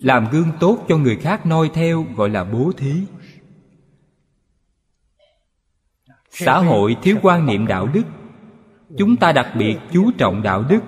làm 0.00 0.28
gương 0.30 0.48
tốt 0.60 0.78
cho 0.88 0.96
người 0.96 1.16
khác 1.16 1.46
noi 1.46 1.70
theo, 1.74 2.06
gọi 2.16 2.28
là 2.28 2.44
bố 2.44 2.72
thí. 2.76 2.92
Xã 6.30 6.58
hội 6.58 6.96
thiếu 7.02 7.16
quan 7.22 7.46
niệm 7.46 7.66
đạo 7.66 7.86
đức. 7.86 8.02
Chúng 8.98 9.16
ta 9.16 9.32
đặc 9.32 9.46
biệt 9.58 9.76
chú 9.92 10.10
trọng 10.18 10.42
đạo 10.42 10.64
đức, 10.68 10.80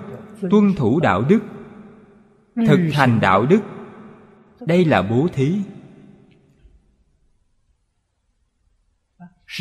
tuân 0.51 0.73
thủ 0.75 0.99
đạo 0.99 1.21
đức, 1.21 1.39
thực 2.55 2.79
hành 2.93 3.19
đạo 3.21 3.45
đức. 3.45 3.59
Đây 4.59 4.85
là 4.85 5.01
bố 5.01 5.27
thí. 5.33 5.57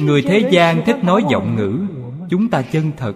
Người 0.01 0.22
thế 0.22 0.49
gian 0.53 0.82
thích 0.86 0.97
nói 1.03 1.22
giọng 1.30 1.57
ngữ 1.57 1.86
chúng 2.30 2.51
ta 2.51 2.62
chân 2.62 2.93
thật. 2.97 3.14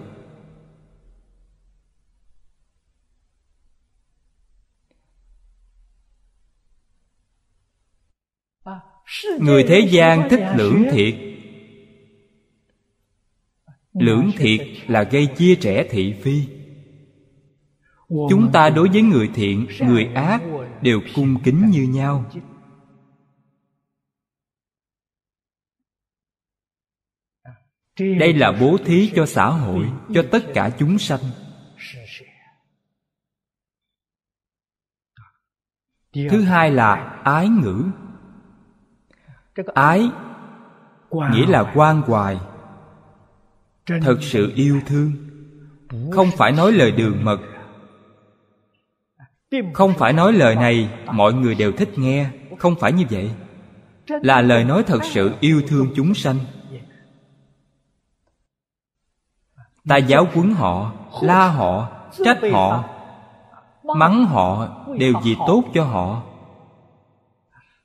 Người 9.41 9.65
thế 9.69 9.89
gian 9.91 10.29
thích 10.31 10.41
lưỡng 10.57 10.85
thiệt. 10.91 11.15
Lưỡng 13.93 14.31
thiệt 14.37 14.61
là 14.87 15.03
gây 15.03 15.27
chia 15.27 15.55
rẽ 15.55 15.87
thị 15.91 16.15
phi. 16.23 16.43
Chúng 18.09 18.51
ta 18.53 18.71
đối 18.71 18.89
với 18.89 19.03
người 19.03 19.31
thiện 19.35 19.67
người 19.81 20.05
ác 20.15 20.43
đều 20.83 21.01
cung 21.15 21.43
kính 21.45 21.71
như 21.71 21.83
nhau 21.83 22.25
đây 27.99 28.35
là 28.35 28.53
bố 28.53 28.77
thí 28.85 29.13
cho 29.15 29.27
xã 29.27 29.47
hội, 29.47 29.91
cho 30.15 30.23
tất 30.31 30.45
cả 30.55 30.71
chúng 30.79 30.99
sanh. 30.99 31.21
Thứ 36.13 36.43
hai 36.43 36.71
là 36.71 37.21
ái 37.25 37.49
ngữ. 37.49 37.85
Ái 39.75 40.11
nghĩa 41.11 41.47
là 41.47 41.73
quan 41.75 42.03
hoài, 42.03 42.39
thật 43.87 44.19
sự 44.21 44.53
yêu 44.55 44.81
thương. 44.87 45.13
Không 46.13 46.29
phải 46.37 46.53
nói 46.53 46.73
lời 46.73 46.91
đường 46.91 47.25
mật. 47.25 47.41
Không 49.75 49.95
phải 49.99 50.13
nói 50.13 50.33
lời 50.33 50.55
này, 50.55 50.91
mọi 51.07 51.33
người 51.33 51.55
đều 51.55 51.73
thích 51.73 51.99
nghe. 51.99 52.31
Không 52.59 52.75
phải 52.81 52.93
như 52.93 53.05
vậy. 53.11 53.31
Là 54.07 54.43
lời 54.43 54.65
nói 54.65 54.83
thật 54.87 55.01
sự 55.05 55.35
yêu 55.41 55.63
thương 55.69 55.93
chúng 55.97 56.15
sanh. 56.15 56.39
Ta 59.89 59.97
giáo 59.97 60.27
huấn 60.35 60.53
họ, 60.53 60.93
la 61.23 61.49
họ, 61.49 61.89
trách 62.25 62.39
họ, 62.53 62.85
mắng 63.97 64.25
họ 64.25 64.69
đều 64.99 65.13
vì 65.25 65.37
tốt 65.47 65.65
cho 65.75 65.85
họ. 65.85 66.23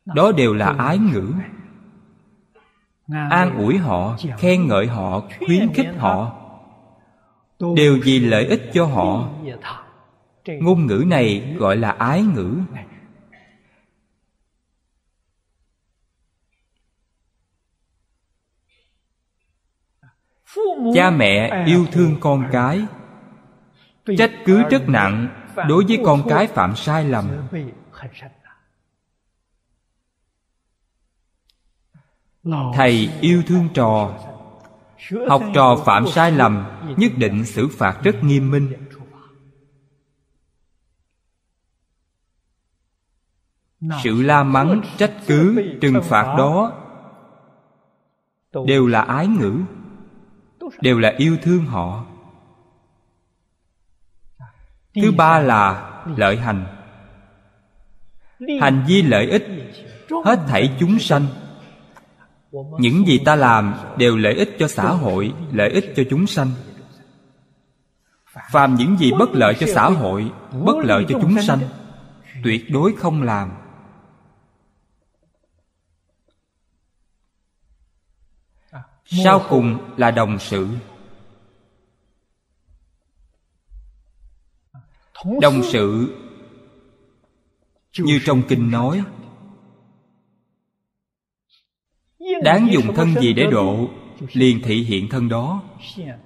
Đó 0.05 0.31
đều 0.31 0.53
là 0.53 0.75
ái 0.77 0.97
ngữ. 0.97 1.33
An 3.29 3.57
ủi 3.57 3.77
họ, 3.77 4.15
khen 4.37 4.67
ngợi 4.67 4.87
họ, 4.87 5.21
khuyến 5.45 5.73
khích 5.73 5.89
họ 5.97 6.31
đều 7.75 7.97
vì 8.03 8.19
lợi 8.19 8.45
ích 8.45 8.69
cho 8.73 8.85
họ. 8.85 9.27
Ngôn 10.47 10.85
ngữ 10.85 11.03
này 11.07 11.55
gọi 11.57 11.77
là 11.77 11.89
ái 11.89 12.21
ngữ. 12.21 12.57
Cha 20.93 21.09
mẹ 21.09 21.63
yêu 21.65 21.85
thương 21.91 22.15
con 22.19 22.49
cái. 22.51 22.85
Trách 24.17 24.31
cứ 24.45 24.63
rất 24.69 24.89
nặng 24.89 25.27
đối 25.67 25.83
với 25.87 25.99
con 26.05 26.23
cái 26.29 26.47
phạm 26.47 26.75
sai 26.75 27.05
lầm. 27.05 27.29
thầy 32.73 33.09
yêu 33.21 33.43
thương 33.47 33.67
trò. 33.73 34.13
học 35.27 35.41
trò 35.53 35.75
phạm 35.85 36.07
sai 36.07 36.31
lầm 36.31 36.65
nhất 36.97 37.11
định 37.17 37.45
xử 37.45 37.67
phạt 37.67 37.99
rất 38.03 38.23
nghiêm 38.23 38.51
minh. 38.51 38.71
sự 44.03 44.21
la 44.21 44.43
mắng 44.43 44.81
trách 44.97 45.13
cứ 45.27 45.63
trừng 45.81 46.01
phạt 46.03 46.35
đó 46.37 46.71
đều 48.65 48.87
là 48.87 49.01
ái 49.01 49.27
ngữ 49.27 49.59
đều 50.81 50.99
là 50.99 51.13
yêu 51.17 51.37
thương 51.41 51.65
họ. 51.65 52.05
Thứ 54.95 55.11
ba 55.11 55.39
là 55.39 55.91
lợi 56.17 56.37
hành. 56.37 56.65
Hành 58.61 58.83
vi 58.87 59.01
lợi 59.01 59.29
ích, 59.29 59.47
hết 60.25 60.39
thảy 60.47 60.75
chúng 60.79 60.99
sanh. 60.99 61.25
Những 62.79 63.07
gì 63.07 63.19
ta 63.25 63.35
làm 63.35 63.73
đều 63.97 64.17
lợi 64.17 64.33
ích 64.33 64.55
cho 64.59 64.67
xã 64.67 64.83
hội, 64.83 65.33
lợi 65.51 65.69
ích 65.69 65.93
cho 65.95 66.03
chúng 66.09 66.27
sanh. 66.27 66.51
Phàm 68.51 68.75
những 68.75 68.97
gì 68.97 69.11
bất 69.19 69.29
lợi 69.31 69.53
cho 69.59 69.67
xã 69.73 69.89
hội, 69.89 70.31
bất 70.51 70.77
lợi 70.83 71.05
cho 71.09 71.19
chúng 71.21 71.41
sanh, 71.41 71.59
tuyệt 72.43 72.71
đối 72.71 72.93
không 72.95 73.23
làm. 73.23 73.51
Sau 79.11 79.45
cùng 79.49 79.77
là 79.97 80.11
đồng 80.11 80.39
sự. 80.39 80.67
Đồng 85.41 85.61
sự, 85.63 86.15
như 87.97 88.19
trong 88.25 88.41
kinh 88.49 88.71
nói, 88.71 89.03
đáng 92.43 92.67
dùng 92.71 92.95
thân 92.95 93.13
gì 93.21 93.33
để 93.33 93.47
độ, 93.51 93.89
liền 94.33 94.61
thị 94.63 94.83
hiện 94.83 95.09
thân 95.09 95.29
đó, 95.29 95.63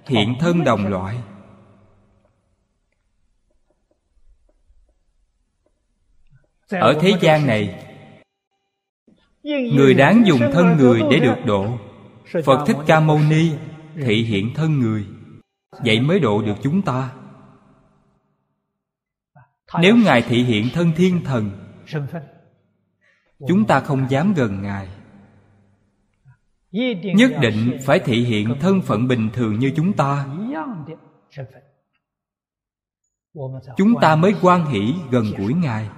hiện 0.05 0.35
thân 0.39 0.63
đồng 0.63 0.87
loại. 0.87 1.17
Ở 6.69 6.97
thế 7.01 7.13
gian 7.21 7.47
này, 7.47 7.83
người 9.43 9.93
đáng 9.93 10.23
dùng 10.25 10.41
thân 10.53 10.77
người 10.77 11.01
để 11.11 11.19
được 11.19 11.45
độ 11.45 11.77
phật 12.45 12.63
thích 12.67 12.77
ca 12.87 12.99
mâu 12.99 13.19
ni 13.29 13.51
thị 13.95 14.23
hiện 14.23 14.53
thân 14.55 14.79
người. 14.79 15.07
Vậy 15.85 16.01
mới 16.01 16.19
độ 16.19 16.41
được 16.41 16.55
chúng 16.63 16.81
ta. 16.81 17.13
Nếu 19.81 19.95
ngài 19.97 20.21
thị 20.21 20.43
hiện 20.43 20.67
thân 20.73 20.91
thiên 20.95 21.23
thần 21.23 21.51
chúng 23.47 23.65
ta 23.65 23.79
không 23.79 24.05
dám 24.09 24.33
gần 24.33 24.61
ngài. 24.61 24.89
Nhất 27.15 27.31
định 27.41 27.77
phải 27.85 27.99
thị 27.99 28.23
hiện 28.23 28.55
thân 28.59 28.81
phận 28.81 29.07
bình 29.07 29.29
thường 29.33 29.59
như 29.59 29.71
chúng 29.75 29.93
ta. 29.93 30.27
Chúng 33.77 33.93
ta 34.01 34.15
mới 34.15 34.35
quan 34.41 34.65
hỷ 34.65 34.93
gần 35.11 35.25
gũi 35.37 35.53
ngài. 35.53 35.89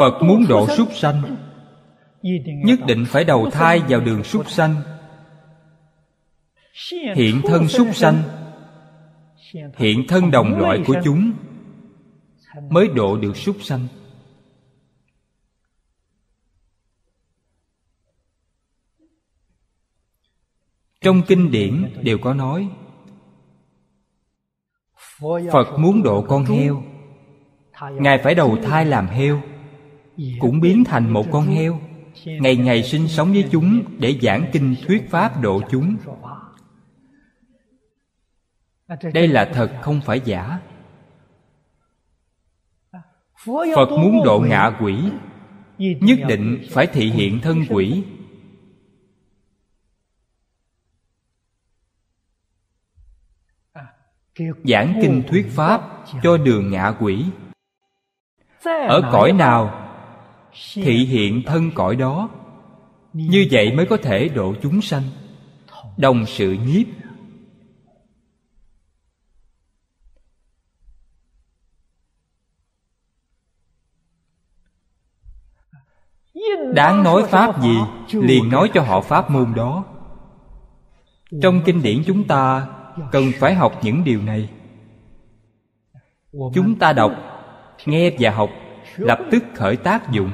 Phật 0.00 0.22
muốn 0.22 0.46
độ 0.48 0.66
súc 0.68 0.88
sanh 0.92 1.49
nhất 2.22 2.78
định 2.86 3.04
phải 3.08 3.24
đầu 3.24 3.50
thai 3.50 3.78
vào 3.88 4.00
đường 4.00 4.24
súc 4.24 4.50
sanh. 4.50 4.82
Hiện 7.14 7.40
thân 7.44 7.68
súc 7.68 7.88
sanh, 7.94 8.22
hiện 9.76 10.04
thân 10.08 10.30
đồng 10.30 10.58
loại 10.58 10.82
của 10.86 10.96
chúng 11.04 11.32
mới 12.70 12.88
độ 12.88 13.16
được 13.16 13.36
súc 13.36 13.56
sanh. 13.62 13.86
Trong 21.00 21.22
kinh 21.28 21.50
điển 21.50 21.92
đều 22.02 22.18
có 22.18 22.34
nói, 22.34 22.68
phật 25.52 25.78
muốn 25.78 26.02
độ 26.02 26.24
con 26.28 26.44
heo, 26.44 26.82
ngài 27.92 28.18
phải 28.18 28.34
đầu 28.34 28.58
thai 28.62 28.86
làm 28.86 29.06
heo, 29.06 29.42
cũng 30.40 30.60
biến 30.60 30.84
thành 30.84 31.12
một 31.12 31.26
con 31.32 31.46
heo 31.46 31.80
ngày 32.24 32.56
ngày 32.56 32.82
sinh 32.82 33.08
sống 33.08 33.32
với 33.32 33.48
chúng 33.52 33.84
để 33.98 34.18
giảng 34.22 34.50
kinh 34.52 34.76
thuyết 34.86 35.10
pháp 35.10 35.40
độ 35.42 35.62
chúng. 35.70 35.96
Đây 39.14 39.28
là 39.28 39.50
thật, 39.54 39.78
không 39.82 40.00
phải 40.00 40.20
giả. 40.24 40.58
Phật 43.74 43.90
muốn 43.90 44.20
độ 44.24 44.40
ngạ 44.40 44.76
quỷ, 44.80 44.94
nhất 45.78 46.18
định 46.28 46.62
phải 46.70 46.86
thị 46.86 47.10
hiện 47.10 47.40
thân 47.42 47.64
quỷ. 47.68 48.04
Giảng 54.64 54.98
kinh 55.02 55.22
thuyết 55.28 55.46
pháp 55.50 56.04
cho 56.22 56.36
đường 56.36 56.70
ngạ 56.70 56.94
quỷ. 57.00 57.24
Ở 58.64 59.08
cõi 59.12 59.32
nào 59.32 59.79
thị 60.74 61.04
hiện 61.04 61.42
thân 61.46 61.70
cõi 61.74 61.96
đó. 61.96 62.28
Như 63.12 63.46
vậy 63.50 63.72
mới 63.72 63.86
có 63.86 63.96
thể 63.96 64.28
độ 64.28 64.54
chúng 64.62 64.82
sanh. 64.82 65.02
đồng 65.96 66.26
sự 66.26 66.56
nhiếp. 66.66 66.86
Đáng 76.74 77.02
nói 77.02 77.24
pháp 77.28 77.62
gì? 77.62 77.76
Liền 78.12 78.48
nói 78.48 78.70
cho 78.74 78.82
họ 78.82 79.00
pháp 79.00 79.30
môn 79.30 79.54
đó. 79.56 79.84
Trong 81.42 81.62
kinh 81.64 81.82
điển 81.82 82.02
chúng 82.06 82.26
ta 82.26 82.66
cần 83.12 83.32
phải 83.38 83.54
học 83.54 83.80
những 83.82 84.04
điều 84.04 84.22
này. 84.22 84.48
Chúng 86.32 86.78
ta 86.78 86.92
đọc 86.92 87.12
nghe 87.86 88.10
và 88.18 88.30
học 88.30 88.50
lập 88.96 89.18
tức 89.30 89.42
khởi 89.54 89.76
tác 89.76 90.10
dụng. 90.10 90.32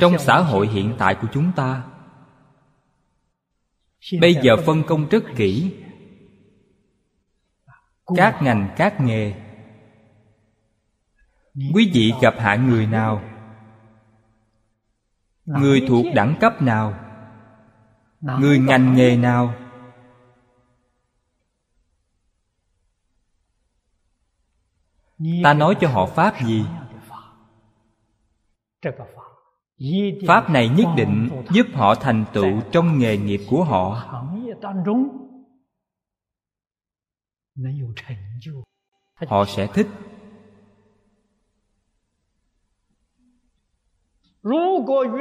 Trong 0.00 0.18
xã 0.18 0.38
hội 0.38 0.68
hiện 0.68 0.94
tại 0.98 1.16
của 1.20 1.28
chúng 1.32 1.52
ta, 1.56 1.84
bây 4.20 4.34
giờ 4.42 4.56
phân 4.66 4.82
công 4.86 5.08
rất 5.08 5.24
kỹ. 5.36 5.76
Các 8.16 8.40
ngành, 8.42 8.74
các 8.76 9.00
nghề. 9.00 9.34
Quý 11.74 11.90
vị 11.94 12.12
gặp 12.22 12.34
hạ 12.38 12.56
người 12.56 12.86
nào? 12.86 13.22
Người 15.44 15.84
thuộc 15.88 16.06
đẳng 16.14 16.36
cấp 16.40 16.62
nào? 16.62 17.09
Người 18.20 18.58
ngành 18.58 18.94
nghề 18.94 19.16
nào? 19.16 19.54
Ta 25.44 25.54
nói 25.54 25.74
cho 25.80 25.88
họ 25.88 26.06
pháp 26.06 26.34
gì? 26.44 26.64
Pháp 30.26 30.50
này 30.50 30.68
nhất 30.68 30.86
định 30.96 31.44
giúp 31.50 31.66
họ 31.74 31.94
thành 31.94 32.24
tựu 32.32 32.60
trong 32.72 32.98
nghề 32.98 33.16
nghiệp 33.16 33.40
của 33.50 33.64
họ. 33.64 34.06
họ 39.28 39.44
sẽ 39.44 39.66
thích. 39.74 39.86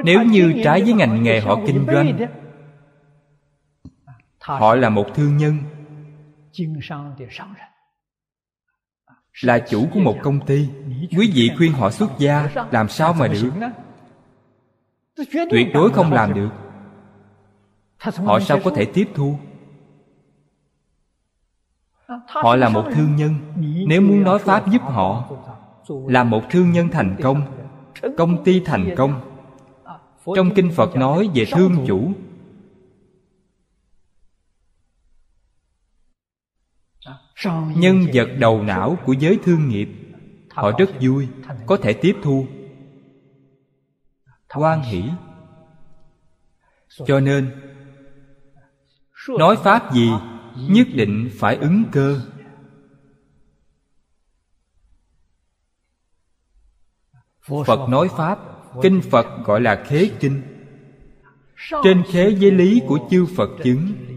Nếu 0.03 0.23
như 0.23 0.53
trái 0.63 0.81
với 0.81 0.93
ngành 0.93 1.23
nghề 1.23 1.39
họ 1.39 1.59
kinh 1.67 1.85
doanh 1.85 2.17
họ 4.57 4.75
là 4.75 4.89
một 4.89 5.05
thương 5.15 5.37
nhân. 5.37 5.57
là 9.41 9.59
chủ 9.59 9.87
của 9.93 9.99
một 9.99 10.15
công 10.23 10.45
ty. 10.45 10.69
Quý 11.17 11.31
vị 11.35 11.51
khuyên 11.57 11.71
họ 11.73 11.91
xuất 11.91 12.09
gia 12.17 12.49
làm 12.71 12.89
sao 12.89 13.13
mà 13.13 13.27
được? 13.27 13.51
Tuyệt 15.49 15.67
đối 15.73 15.91
không 15.91 16.13
làm 16.13 16.33
được. 16.33 16.49
Họ 17.97 18.39
sao 18.39 18.59
có 18.63 18.71
thể 18.75 18.85
tiếp 18.85 19.09
thu? 19.15 19.39
Họ 22.27 22.55
là 22.55 22.69
một 22.69 22.85
thương 22.93 23.15
nhân. 23.15 23.35
Nếu 23.87 24.01
muốn 24.01 24.23
nói 24.23 24.39
pháp 24.39 24.71
giúp 24.71 24.81
họ 24.81 25.29
là 26.07 26.23
một 26.23 26.41
thương 26.49 26.71
nhân 26.71 26.89
thành 26.91 27.15
công 27.23 27.41
công 28.17 28.43
ty 28.43 28.59
thành 28.59 28.95
công. 28.97 29.21
Trong 30.35 30.53
kinh 30.55 30.71
phật 30.71 30.95
nói 30.95 31.29
về 31.33 31.45
thương 31.51 31.85
chủ 31.87 32.11
nhân 37.75 38.05
vật 38.13 38.27
đầu 38.39 38.63
não 38.63 38.97
của 39.05 39.13
giới 39.13 39.39
thương 39.43 39.69
nghiệp 39.69 39.89
họ 40.49 40.71
rất 40.79 40.89
vui 41.01 41.27
có 41.65 41.77
thể 41.77 41.93
tiếp 41.93 42.15
thu. 42.23 42.47
Hoan 44.49 44.81
hỷ. 44.81 45.03
Cho 47.05 47.19
nên 47.19 47.51
nói 49.39 49.55
pháp 49.63 49.93
gì 49.93 50.09
nhất 50.69 50.87
định 50.93 51.29
phải 51.39 51.55
ứng 51.55 51.83
cơ. 51.91 52.21
Phật 57.65 57.89
nói 57.89 58.09
pháp. 58.17 58.39
kinh 58.81 59.01
phật 59.01 59.45
gọi 59.45 59.61
là 59.61 59.83
khế 59.87 60.11
kinh. 60.19 60.41
Trên 61.83 62.03
khế 62.11 62.35
với 62.39 62.51
lý 62.51 62.81
của 62.87 62.99
chư 63.11 63.25
phật 63.35 63.49
chứng 63.63 64.08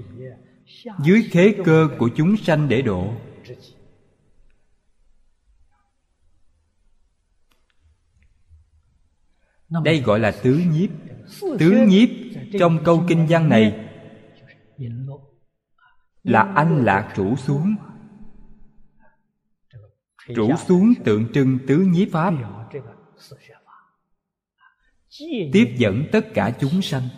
dưới 1.05 1.23
khế 1.31 1.55
cơ 1.65 1.89
của 1.99 2.11
chúng 2.17 2.37
sanh 2.37 2.69
để 2.69 2.83
độ. 2.83 3.15
Đây 9.85 10.01
gọi 10.01 10.21
là 10.21 10.31
tứ 10.43 10.63
nhiếp. 10.73 10.91
Tứ 11.59 11.85
nhiếp 11.89 12.09
trong 12.59 12.79
câu 12.85 13.05
kinh 13.09 13.27
văn 13.29 13.49
này 13.49 13.89
là 16.23 16.53
anh 16.57 16.85
lạc 16.85 17.13
trụ 17.17 17.37
xuống. 17.37 17.75
Trụ 20.37 20.51
xuống 20.67 20.95
tượng 21.05 21.33
trưng 21.33 21.59
tứ 21.67 21.77
nhiếp 21.77 22.09
pháp, 22.13 22.35
tiếp 25.53 25.75
dẫn 25.79 26.05
tất 26.13 26.27
cả 26.35 26.57
chúng 26.61 26.83
sanh. 26.83 27.09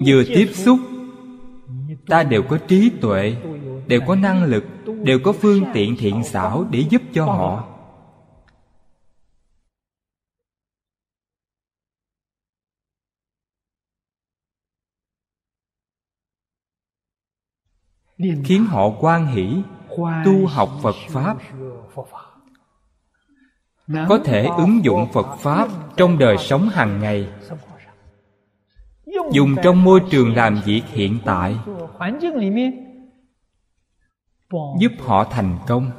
vừa 0.05 0.24
tiếp 0.28 0.49
xúc 0.53 0.80
ta 2.07 2.24
đều 2.24 2.43
có 2.43 2.57
trí 2.68 2.91
tuệ 3.01 3.36
đều 3.88 4.01
có 4.07 4.16
năng 4.16 4.43
lực 4.43 4.64
đều 5.03 5.20
có 5.24 5.34
phương 5.34 5.64
tiện 5.74 5.95
thiện 5.99 6.24
xảo 6.24 6.68
để 6.72 6.80
giúp 6.89 7.01
cho 7.14 7.26
họ. 7.26 7.70
Khiến 18.18 18.66
họ 18.66 18.89
quan 18.99 19.28
hỷ 19.28 19.64
tu 20.25 20.47
học 20.47 20.69
phật 20.81 20.95
pháp. 21.09 21.37
Có 23.87 24.19
thể 24.25 24.45
ứng 24.57 24.83
dụng 24.83 25.07
phật 25.13 25.35
pháp 25.35 25.67
trong 25.97 26.17
đời 26.17 26.37
sống 26.37 26.69
hàng 26.69 26.99
ngày. 26.99 27.27
Dùng 29.31 29.55
trong 29.63 29.83
môi 29.83 30.01
trường 30.09 30.35
làm 30.35 30.61
việc 30.65 30.81
hiện 30.87 31.19
tại. 31.25 31.55
Giúp 34.79 34.91
họ 34.99 35.23
thành 35.23 35.57
công. 35.67 35.91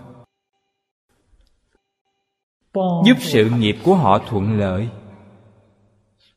Giúp 3.07 3.17
sự 3.21 3.51
nghiệp 3.51 3.77
của 3.85 3.95
họ 3.95 4.19
thuận 4.19 4.59
lợi. 4.59 4.89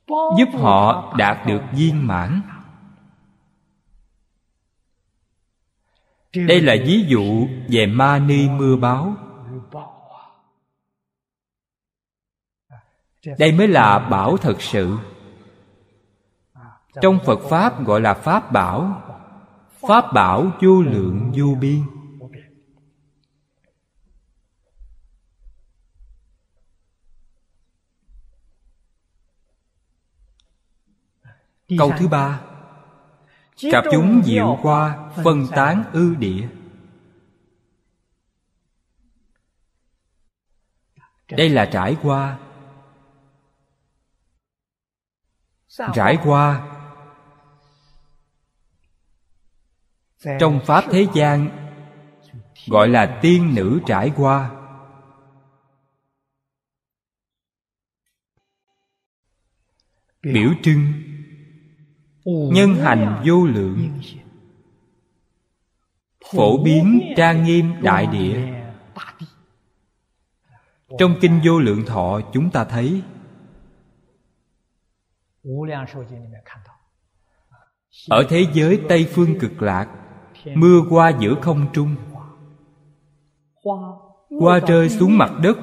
Giúp 0.08 0.50
họ 0.54 1.14
đạt 1.18 1.48
được 1.48 1.62
viên 1.72 2.08
mãn 2.08 2.42
đây 6.34 6.62
là 6.62 6.76
ví 6.86 7.06
dụ 7.08 7.48
về 7.70 7.86
ma 7.86 8.20
ni 8.20 8.50
mưa 8.50 8.76
báo 8.76 9.16
đây 13.38 13.52
mới 13.52 13.68
là 13.68 14.00
bảo 14.00 14.38
thật 14.38 14.62
sự. 14.62 14.98
Trong 17.02 17.20
phật 17.26 17.40
pháp 17.50 17.86
gọi 17.86 18.02
là 18.02 18.14
pháp 18.14 18.52
bảo. 18.52 19.04
Pháp 19.88 20.14
bảo 20.14 20.52
vô 20.62 20.82
lượng 20.82 21.32
vô 21.38 21.56
biên. 21.62 21.82
Câu 31.78 31.92
thứ 32.00 32.08
ba 32.08 32.47
cặp 33.58 33.84
chúng 33.92 34.22
diệu 34.26 34.60
qua 34.62 35.12
phân 35.24 35.48
tán 35.56 35.84
ư 35.94 36.16
địa. 36.16 36.48
Đây 41.30 41.50
là 41.50 41.70
trải 41.74 41.98
qua. 42.02 42.40
Trải 45.94 46.18
qua. 46.24 46.74
Trong 50.40 50.60
pháp 50.66 50.84
thế 50.92 51.08
gian 51.14 51.50
gọi 52.68 52.88
là 52.88 53.20
tiên 53.22 53.56
nữ 53.56 53.80
trải 53.86 54.12
qua. 54.16 54.52
Biểu 60.22 60.50
trưng 60.64 60.94
nhân 62.28 62.76
hành 62.76 63.24
vô 63.26 63.46
lượng. 63.46 64.00
Phổ 66.32 66.64
biến 66.64 67.14
trang 67.18 67.44
nghiêm 67.44 67.74
đại 67.82 68.08
địa. 68.08 68.64
Trong 71.00 71.16
kinh 71.22 71.40
vô 71.46 71.60
lượng 71.60 71.86
thọ, 71.86 72.22
chúng 72.34 72.50
ta 72.50 72.64
thấy 72.64 73.02
ở 78.10 78.26
thế 78.30 78.46
giới 78.54 78.82
tây 78.90 79.08
phương 79.12 79.40
cực 79.40 79.62
lạc, 79.62 79.88
mưa 80.56 80.82
qua 80.90 81.12
giữa 81.20 81.36
không 81.42 81.68
trung, 81.74 81.96
qua 84.40 84.60
rơi 84.60 84.90
xuống 84.90 85.18
mặt 85.18 85.32
đất, 85.42 85.58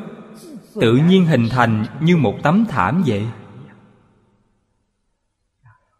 tự 0.75 0.97
nhiên 0.97 1.27
hình 1.27 1.49
thành 1.51 1.85
như 2.01 2.17
một 2.17 2.35
tấm 2.43 2.65
thảm 2.69 3.03
vậy 3.07 3.27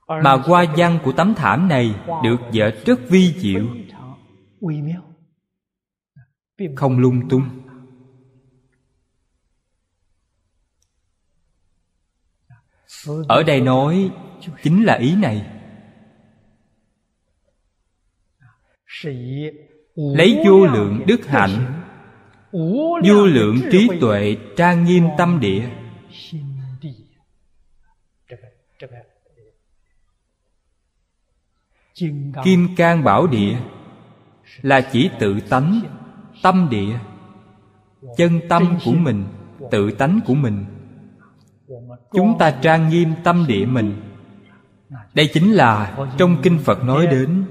mà 0.07 0.33
hoa 0.33 0.65
văn 0.77 0.99
của 1.05 1.13
tấm 1.13 1.35
thảm 1.35 1.69
này 1.69 1.95
được 2.23 2.37
vẽ 2.53 2.71
rất 2.87 3.01
vi 3.09 3.35
diệu. 3.39 3.67
Không 6.77 6.99
lung 6.99 7.29
tung. 7.29 7.43
Ở 13.29 13.43
đây 13.43 13.61
nói 13.61 14.11
chính 14.63 14.85
là 14.85 14.95
ý 14.95 15.17
này. 15.17 15.47
Lấy 19.95 20.43
vô 20.47 20.67
lượng 20.67 21.05
đức 21.07 21.27
hạnh, 21.27 21.83
vô 23.05 23.27
lượng 23.27 23.57
trí 23.73 23.89
tuệ 24.01 24.37
trang 24.57 24.85
nghiêm 24.85 25.05
tâm 25.19 25.41
địa. 25.41 25.69
Kim 32.45 32.75
cang 32.77 33.05
bảo 33.05 33.27
địa 33.27 33.59
là 34.63 34.81
chỉ 34.93 35.11
tự 35.21 35.41
tánh, 35.41 35.81
tâm 36.43 36.69
địa. 36.71 36.99
Chân 38.17 38.41
tâm 38.49 38.79
của 38.85 38.93
mình, 38.93 39.25
tự 39.71 39.91
tánh 39.91 40.21
của 40.27 40.35
mình. 40.35 40.65
Chúng 42.13 42.39
ta 42.39 42.51
trang 42.63 42.89
nghiêm 42.89 43.09
tâm 43.25 43.45
địa 43.49 43.67
mình. 43.67 44.03
Đây 45.15 45.31
chính 45.33 45.53
là 45.53 45.99
trong 46.19 46.37
kinh 46.43 46.59
phật 46.59 46.85
nói 46.85 47.07
đến. 47.07 47.45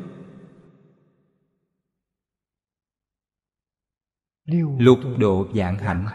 Lục 4.77 4.99
độ 5.17 5.47
dạng 5.53 5.77
hạnh. 5.77 6.07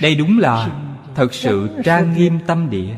Đây 0.00 0.14
đúng 0.14 0.38
là 0.38 0.84
thật 1.14 1.34
sự 1.34 1.80
trang 1.84 2.12
nghiêm 2.12 2.38
tâm 2.46 2.70
địa. 2.70 2.96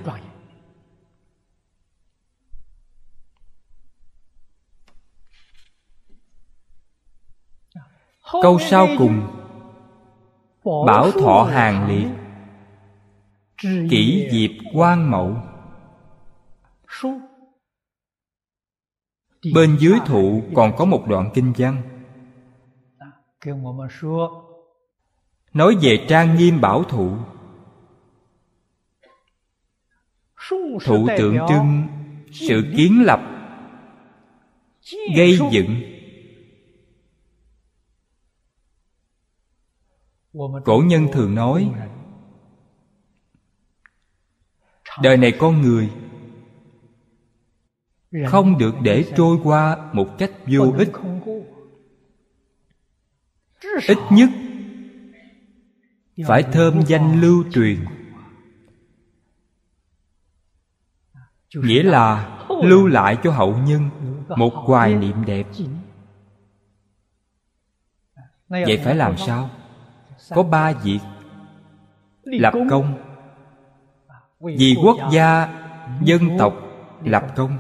Câu 8.43 8.59
sau 8.59 8.89
cùng, 8.99 9.21
bảo 10.87 11.11
thọ 11.11 11.43
hàng 11.53 11.89
liệt, 11.89 12.09
kỷ 13.91 14.29
diệp 14.31 14.51
quan 14.75 15.11
mậu. 15.11 15.37
Bên 19.55 19.77
dưới 19.81 19.99
thụ 20.07 20.43
còn 20.55 20.77
có 20.77 20.85
một 20.85 21.05
đoạn 21.09 21.31
kinh 21.35 21.53
văn 21.59 21.83
nói 25.53 25.77
về 25.83 26.07
trang 26.09 26.37
nghiêm 26.37 26.61
bảo 26.61 26.85
thụ 26.85 27.17
thụ 30.85 31.09
tượng 31.19 31.37
trưng, 31.49 31.87
sự 32.33 32.63
kiến 32.77 33.03
lập. 33.05 33.21
Gây 35.17 35.39
dựng. 35.53 35.83
Cổ 40.65 40.83
nhân 40.87 41.07
thường 41.13 41.35
nói, 41.35 41.73
đời 45.03 45.17
này 45.17 45.33
con 45.39 45.61
người 45.61 45.91
không 48.27 48.59
được 48.59 48.75
để 48.83 49.05
trôi 49.17 49.39
qua 49.45 49.91
một 49.93 50.09
cách 50.19 50.31
vô 50.47 50.73
ích. 50.79 50.89
Ít 53.89 53.99
nhất 54.11 54.31
phải 56.27 56.43
thơm 56.43 56.83
danh 56.87 57.21
lưu 57.21 57.45
truyền. 57.53 57.85
Nghĩa 61.55 61.83
là 61.83 62.39
lưu 62.63 62.87
lại 62.87 63.17
cho 63.23 63.31
hậu 63.31 63.59
nhân 63.59 63.91
một 64.29 64.53
hoài 64.55 64.95
niệm 64.95 65.25
đẹp. 65.25 65.47
Vậy 68.49 68.81
phải 68.85 68.95
làm 68.95 69.17
sao? 69.17 69.51
Có 70.31 70.43
ba 70.43 70.73
việc. 70.73 71.01
Lập 72.25 72.55
công. 72.71 72.95
Vì 74.41 74.77
quốc 74.83 74.97
gia, 75.13 75.49
dân 76.03 76.39
tộc 76.39 76.55
lập 77.05 77.25
công. 77.37 77.59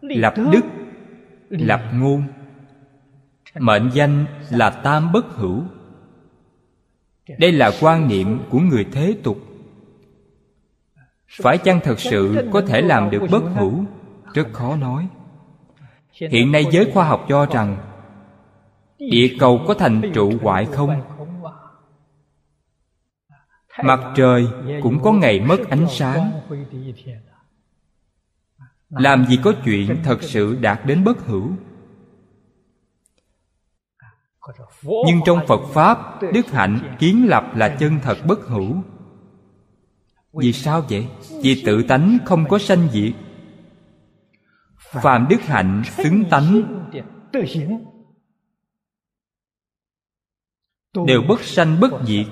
Lập 0.00 0.34
đức, 0.52 0.62
lập 1.48 1.82
ngôn. 1.92 2.26
Mệnh 3.54 3.90
danh 3.92 4.26
là 4.50 4.70
tam 4.70 5.12
bất 5.12 5.26
hữu 5.26 5.62
đây 7.38 7.52
là 7.52 7.72
quan 7.80 8.08
niệm 8.08 8.40
của 8.50 8.58
người 8.58 8.86
thế 8.92 9.16
tục. 9.22 9.38
Phải 11.42 11.58
chăng 11.58 11.80
thật 11.84 12.00
sự 12.00 12.48
có 12.52 12.60
thể 12.60 12.82
làm 12.82 13.10
được 13.10 13.22
bất 13.30 13.42
hữu 13.54 13.84
rất 14.34 14.48
khó 14.52 14.76
nói. 14.76 15.08
Hiện 16.12 16.52
nay 16.52 16.64
giới 16.70 16.90
khoa 16.94 17.04
học 17.04 17.26
cho 17.28 17.46
rằng, 17.46 17.76
địa 18.98 19.36
cầu 19.40 19.60
có 19.66 19.74
thành 19.74 20.02
trụ 20.14 20.32
hoại 20.42 20.66
không? 20.66 21.02
Mặt 23.84 24.00
trời 24.16 24.46
cũng 24.82 25.02
có 25.02 25.12
ngày 25.12 25.40
mất 25.40 25.68
ánh 25.70 25.86
sáng. 25.90 26.32
Làm 28.88 29.26
gì 29.26 29.38
có 29.42 29.52
chuyện 29.64 29.96
thật 30.04 30.22
sự 30.22 30.56
đạt 30.60 30.80
đến 30.86 31.04
bất 31.04 31.26
hữu 31.26 31.50
nhưng 34.82 35.20
trong 35.26 35.38
phật 35.48 35.60
pháp 35.72 36.22
đức 36.32 36.46
hạnh 36.46 36.96
kiến 36.98 37.26
lập 37.28 37.44
là 37.54 37.76
chân 37.80 37.98
thật 38.02 38.18
bất 38.26 38.40
hữu. 38.46 38.82
Vì 40.32 40.52
sao 40.52 40.82
vậy? 40.90 41.08
Vì 41.42 41.62
tự 41.66 41.82
tánh 41.82 42.18
không 42.24 42.44
có 42.48 42.58
sanh 42.58 42.88
diệt. 42.92 43.12
Phàm 44.78 45.26
đức 45.30 45.40
hạnh 45.42 45.82
xứng 45.84 46.24
tánh. 46.30 46.62
Đều 51.06 51.22
bất 51.28 51.40
sanh 51.40 51.80
bất 51.80 51.92
diệt. 52.04 52.26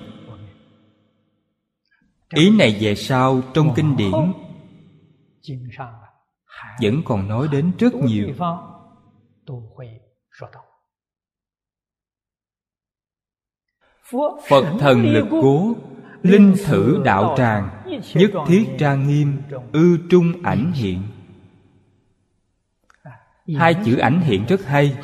Ý 2.35 2.51
này 2.59 2.79
về 2.81 2.95
sau 2.95 3.43
trong 3.55 3.73
kinh 3.77 3.97
điển 3.97 4.13
vẫn 6.83 7.03
còn 7.05 7.29
nói 7.29 7.49
đến 7.53 7.73
rất 7.79 7.95
nhiều 7.95 8.29
phật 14.49 14.65
thần 14.79 15.13
lực 15.13 15.27
cố 15.31 15.77
linh 16.23 16.55
thử 16.67 17.03
đạo 17.05 17.35
tràng 17.39 17.83
nhất 18.15 18.31
thiết 18.47 18.65
trang 18.79 19.09
nghiêm 19.09 19.43
ư 19.73 19.99
trung 20.11 20.43
ảnh 20.43 20.73
hiện. 20.73 21.03
Hai 23.57 23.75
chữ 23.85 23.97
ảnh 23.97 24.21
hiện 24.21 24.45
rất 24.49 24.65
hay. 24.65 24.97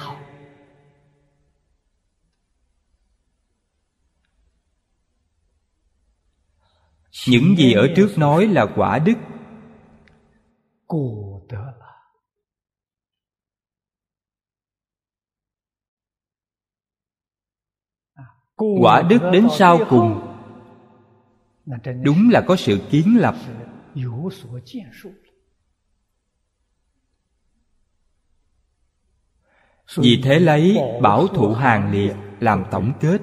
Những 7.28 7.56
gì 7.58 7.72
ở 7.72 7.86
trước 7.96 8.18
nói 8.18 8.46
là 8.46 8.66
quả 8.76 8.98
đức 8.98 9.14
quả 18.58 19.02
đức 19.02 19.18
đến 19.32 19.48
sau 19.58 19.78
cùng. 19.88 20.20
Đúng 22.02 22.30
là 22.32 22.44
có 22.46 22.56
sự 22.56 22.80
kiến 22.90 23.18
lập. 23.18 23.34
vì 29.96 30.20
thế 30.24 30.38
lấy 30.38 30.78
bảo 31.02 31.26
thụ 31.26 31.52
hàng 31.54 31.92
liệt 31.92 32.16
làm 32.40 32.64
tổng 32.70 32.92
kết. 33.00 33.20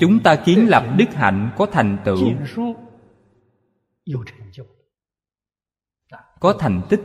chúng 0.00 0.22
ta 0.24 0.36
kiến 0.44 0.68
lập 0.68 0.94
đức 0.96 1.14
hạnh 1.14 1.50
có 1.56 1.66
thành 1.66 1.98
tựu. 2.04 2.18
có 6.40 6.56
thành 6.58 6.82
tích 6.90 7.00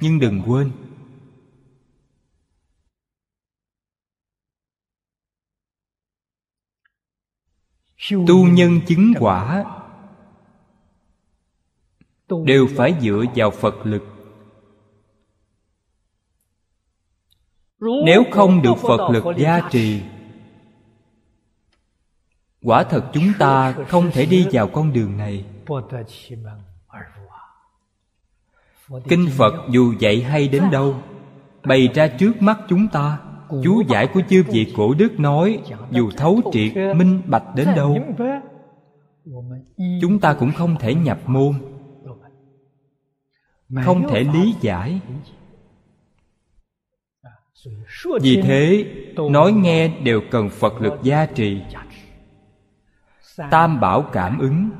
nhưng 0.00 0.18
đừng 0.18 0.42
quên. 0.46 0.72
Tu 8.10 8.46
nhân 8.46 8.80
chứng 8.86 9.12
quả 9.20 9.64
đều 12.44 12.66
phải 12.76 12.94
dựa 13.00 13.24
vào 13.34 13.50
phật 13.50 13.74
lực. 13.84 14.02
Nếu 17.80 18.24
không 18.30 18.62
được 18.62 18.74
phật 18.82 19.10
lực 19.10 19.24
gia 19.38 19.68
trì, 19.70 20.02
quả 22.62 22.84
thật 22.84 23.10
chúng 23.12 23.32
ta 23.38 23.72
không 23.88 24.10
thể 24.12 24.26
đi 24.26 24.46
vào 24.52 24.68
con 24.68 24.92
đường 24.92 25.16
này 25.16 25.44
kinh 29.08 29.28
phật 29.30 29.54
dù 29.70 29.94
dạy 29.98 30.22
hay 30.22 30.48
đến 30.48 30.62
đâu, 30.72 30.94
bày 31.64 31.88
ra 31.94 32.08
trước 32.08 32.42
mắt 32.42 32.58
chúng 32.68 32.88
ta, 32.88 33.18
chú 33.64 33.82
giải 33.88 34.06
của 34.06 34.20
chư 34.28 34.42
vị 34.48 34.72
cổ 34.76 34.94
đức 34.94 35.20
nói, 35.20 35.58
dù 35.90 36.10
thấu 36.16 36.40
triệt, 36.52 36.96
minh 36.96 37.22
bạch 37.26 37.44
đến 37.56 37.68
đâu, 37.76 37.98
chúng 40.00 40.18
ta 40.20 40.34
cũng 40.34 40.52
không 40.52 40.76
thể 40.80 40.94
nhập 40.94 41.18
môn, 41.26 41.54
không 43.84 44.08
thể 44.08 44.24
lý 44.24 44.54
giải. 44.60 45.00
Vì 48.22 48.42
thế, 48.42 48.86
nói 49.30 49.52
nghe 49.52 49.88
đều 49.88 50.20
cần 50.30 50.48
phật 50.50 50.80
lực 50.80 50.92
gia 51.02 51.26
trì, 51.26 51.60
tam 53.50 53.80
bảo 53.80 54.02
cảm 54.12 54.38
ứng 54.38 54.70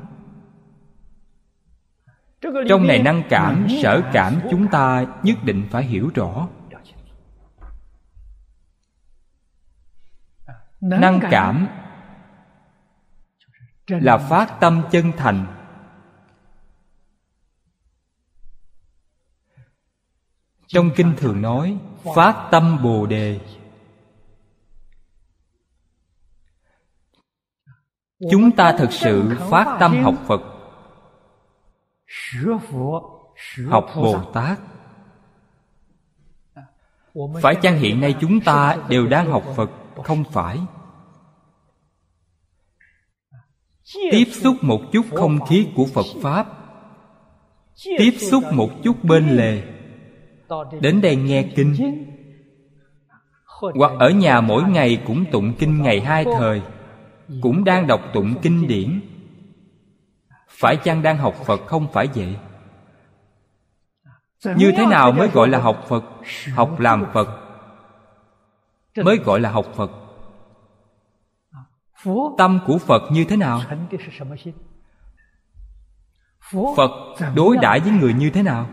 trong 2.69 2.87
này 2.87 3.03
năng 3.03 3.23
cảm 3.29 3.67
sở 3.83 4.01
cảm 4.13 4.41
chúng 4.51 4.67
ta 4.71 5.05
nhất 5.23 5.37
định 5.43 5.67
phải 5.71 5.83
hiểu 5.83 6.09
rõ. 6.15 6.47
Năng 10.81 11.19
cảm 11.31 11.67
là 13.87 14.17
phát 14.17 14.57
tâm 14.59 14.83
chân 14.91 15.11
thành. 15.17 15.45
Trong 20.67 20.89
kinh 20.95 21.13
thường 21.17 21.41
nói 21.41 21.77
phát 22.15 22.47
tâm 22.51 22.83
bồ 22.83 23.05
đề. 23.05 23.39
Chúng 28.31 28.51
ta 28.51 28.75
thực 28.77 28.91
sự 28.91 29.31
phát 29.49 29.77
tâm 29.79 30.03
học 30.03 30.15
phật 30.27 30.52
học 33.69 33.85
bồ 33.95 34.23
tát 34.33 34.59
phải 37.41 37.55
chăng 37.55 37.77
hiện 37.77 38.01
nay 38.01 38.15
chúng 38.21 38.39
ta 38.39 38.77
đều 38.89 39.07
đang 39.07 39.31
học 39.31 39.43
phật? 39.55 39.71
Không 40.03 40.23
phải. 40.31 40.59
Tiếp 44.11 44.25
xúc 44.31 44.55
một 44.61 44.81
chút 44.91 45.05
không 45.11 45.45
khí 45.45 45.67
của 45.75 45.85
phật 45.85 46.05
pháp. 46.21 46.47
Tiếp 47.97 48.11
xúc 48.31 48.43
một 48.53 48.69
chút 48.83 49.03
bên 49.03 49.29
lề. 49.29 49.63
Đến 50.81 51.01
đây 51.01 51.15
nghe 51.15 51.49
kinh. 51.55 51.75
Hoặc 53.75 53.91
ở 53.99 54.09
nhà 54.09 54.41
mỗi 54.41 54.63
ngày 54.63 55.03
cũng 55.07 55.25
tụng 55.31 55.53
kinh 55.59 55.81
ngày 55.81 56.01
hai 56.01 56.25
thời. 56.25 56.61
Cũng 57.41 57.63
đang 57.63 57.87
đọc 57.87 58.01
tụng 58.13 58.35
kinh 58.41 58.67
điển 58.67 59.01
phải 60.63 60.77
chăng 60.77 61.01
đang 61.01 61.17
học 61.17 61.35
phật 61.45 61.61
không 61.67 61.87
phải 61.93 62.07
vậy? 62.15 62.37
Như 64.55 64.71
thế 64.77 64.85
nào 64.85 65.11
mới 65.11 65.27
gọi 65.27 65.49
là 65.49 65.59
học 65.59 65.85
phật? 65.87 66.03
Học 66.55 66.79
làm 66.79 67.05
phật 67.13 67.27
mới 68.95 69.17
gọi 69.17 69.39
là 69.39 69.49
học 69.49 69.65
phật. 69.75 69.91
Tâm 72.37 72.59
của 72.67 72.77
phật 72.77 73.01
như 73.11 73.25
thế 73.29 73.35
nào? 73.37 73.61
Phật 76.75 76.91
đối 77.35 77.57
đãi 77.57 77.79
với 77.79 77.91
người 77.91 78.13
như 78.13 78.29
thế 78.29 78.43
nào? 78.43 78.69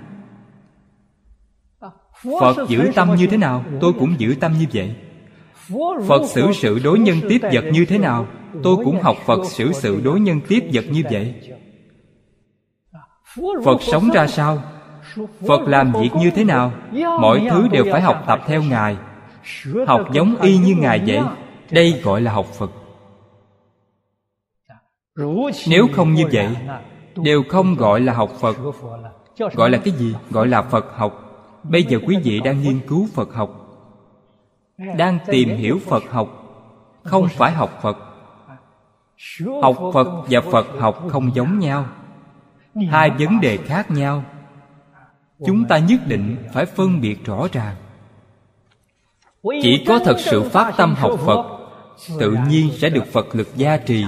Phật 2.40 2.68
giữ 2.68 2.90
tâm 2.94 3.14
như 3.14 3.26
thế 3.26 3.36
nào? 3.36 3.64
Tôi 3.80 3.92
cũng 3.98 4.20
giữ 4.20 4.34
tâm 4.40 4.52
như 4.58 4.66
vậy. 4.72 4.96
phật 6.08 6.22
xử 6.28 6.52
sự 6.52 6.78
đối 6.84 6.98
nhân 6.98 7.20
tiếp 7.28 7.40
vật 7.42 7.64
như 7.72 7.84
thế 7.84 7.98
nào? 7.98 8.26
tôi 8.62 8.76
cũng 8.84 9.00
học 9.02 9.16
phật 9.26 9.40
xử 9.50 9.72
sự 9.72 10.00
đối 10.04 10.20
nhân 10.20 10.40
tiếp 10.48 10.60
vật 10.72 10.84
như 10.90 11.02
vậy 11.10 11.34
phật 13.64 13.82
sống 13.82 14.10
ra 14.14 14.26
sao? 14.26 14.62
Phật 15.48 15.60
làm 15.66 15.92
việc 15.92 16.10
như 16.16 16.30
thế 16.30 16.44
nào? 16.44 16.72
mọi 17.20 17.48
thứ 17.50 17.68
đều 17.68 17.84
phải 17.92 18.00
học 18.00 18.24
tập 18.26 18.40
theo 18.46 18.62
ngài. 18.62 18.96
Học 19.86 20.12
giống 20.12 20.36
y 20.40 20.58
như 20.58 20.74
ngài 20.74 21.02
vậy. 21.06 21.20
Đây 21.70 22.00
gọi 22.04 22.20
là 22.20 22.32
học 22.32 22.46
phật. 22.46 22.70
Nếu 25.68 25.88
không 25.92 26.14
như 26.14 26.24
vậy 26.32 26.56
đều 27.16 27.42
không 27.48 27.74
gọi 27.74 28.00
là 28.00 28.12
học 28.12 28.30
phật. 28.40 28.56
Gọi 29.54 29.70
là 29.70 29.78
cái 29.78 29.94
gì? 29.94 30.14
gọi 30.30 30.46
là 30.46 30.62
phật 30.62 30.86
học. 30.96 31.26
Bây 31.62 31.82
giờ 31.82 31.98
quý 32.06 32.16
vị 32.24 32.40
đang 32.40 32.62
nghiên 32.62 32.80
cứu 32.88 33.08
phật 33.14 33.34
học. 33.34 33.50
Đang 34.96 35.18
tìm 35.26 35.48
hiểu 35.48 35.78
phật 35.86 36.02
học. 36.10 36.28
Không 37.04 37.28
phải 37.28 37.52
học 37.52 37.78
phật. 37.82 37.98
Học 39.62 39.76
phật 39.94 40.08
và 40.30 40.40
phật 40.40 40.66
học 40.78 41.02
không 41.08 41.34
giống 41.34 41.58
nhau 41.58 41.84
hai 42.90 43.10
vấn 43.10 43.40
đề 43.40 43.56
khác 43.56 43.90
nhau. 43.90 44.24
Chúng 45.46 45.64
ta 45.64 45.78
nhất 45.78 46.00
định 46.06 46.36
phải 46.52 46.66
phân 46.66 47.00
biệt 47.00 47.24
rõ 47.24 47.46
ràng. 47.52 47.76
Chỉ 49.62 49.84
có 49.88 49.98
thật 50.04 50.16
sự 50.18 50.42
phát 50.42 50.74
tâm 50.76 50.94
học 50.94 51.12
phật, 51.26 51.46
tự 52.20 52.36
nhiên 52.48 52.70
sẽ 52.78 52.90
được 52.90 53.06
phật 53.12 53.34
lực 53.34 53.48
gia 53.56 53.76
trì. 53.76 54.04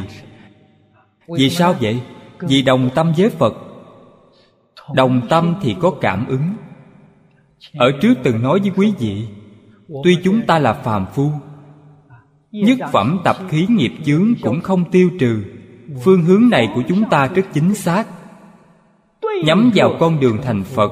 Vì 1.28 1.50
sao 1.50 1.74
vậy? 1.80 2.00
Vì 2.40 2.62
đồng 2.62 2.90
tâm 2.94 3.12
với 3.16 3.30
phật. 3.30 3.54
Đồng 4.94 5.28
tâm 5.28 5.54
thì 5.62 5.76
có 5.80 5.92
cảm 6.00 6.26
ứng. 6.26 6.54
Ở 7.74 7.92
trước 8.00 8.14
từng 8.22 8.42
nói 8.42 8.60
với 8.60 8.70
quý 8.76 8.92
vị, 8.98 9.26
tuy 10.04 10.18
chúng 10.24 10.46
ta 10.46 10.58
là 10.58 10.72
phàm 10.72 11.06
phu, 11.14 11.30
nhất 12.50 12.78
phẩm 12.92 13.20
tập 13.24 13.36
khí 13.48 13.66
nghiệp 13.68 13.92
chướng 14.04 14.34
cũng 14.42 14.60
không 14.60 14.90
tiêu 14.90 15.10
trừ. 15.20 15.44
Phương 16.04 16.22
hướng 16.22 16.48
này 16.50 16.68
của 16.74 16.82
chúng 16.88 17.10
ta 17.10 17.26
rất 17.26 17.46
chính 17.52 17.74
xác 17.74 18.06
nhắm 19.44 19.70
vào 19.74 19.96
con 20.00 20.20
đường 20.20 20.38
thành 20.42 20.64
phật. 20.64 20.90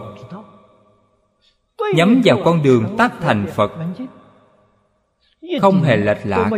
Nhắm 1.95 2.21
vào 2.25 2.39
con 2.45 2.63
đường 2.63 2.95
tác 2.99 3.13
thành 3.21 3.47
phật. 3.55 3.71
Không 5.61 5.83
hề 5.83 5.97
lệch 5.97 6.19
lạc. 6.25 6.51